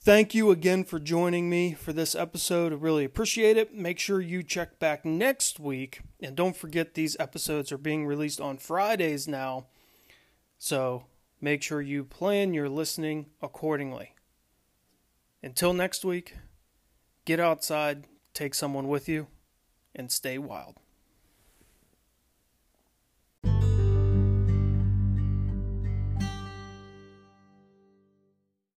Thank 0.01 0.35
you 0.35 0.51
again 0.51 0.83
for 0.83 0.99
joining 0.99 1.49
me 1.49 1.71
for 1.71 1.93
this 1.93 2.13
episode. 2.13 2.73
I 2.73 2.75
really 2.75 3.05
appreciate 3.05 3.55
it. 3.55 3.73
Make 3.73 3.99
sure 3.99 4.19
you 4.19 4.43
check 4.43 4.77
back 4.77 5.05
next 5.05 5.61
week 5.61 6.01
and 6.19 6.35
don't 6.35 6.57
forget 6.57 6.93
these 6.93 7.15
episodes 7.21 7.71
are 7.71 7.77
being 7.77 8.05
released 8.05 8.41
on 8.41 8.57
fridays 8.57 9.29
now. 9.29 9.67
So 10.59 11.05
make 11.39 11.63
sure 11.63 11.81
you 11.81 12.03
plan 12.03 12.53
your 12.53 12.67
listening 12.67 13.27
accordingly 13.41 14.12
until 15.43 15.73
next 15.73 16.05
week, 16.05 16.35
get 17.25 17.39
outside, 17.39 18.05
take 18.33 18.55
someone 18.55 18.87
with 18.87 19.09
you, 19.09 19.27
and 19.93 20.09
stay 20.11 20.37
wild. 20.37 20.77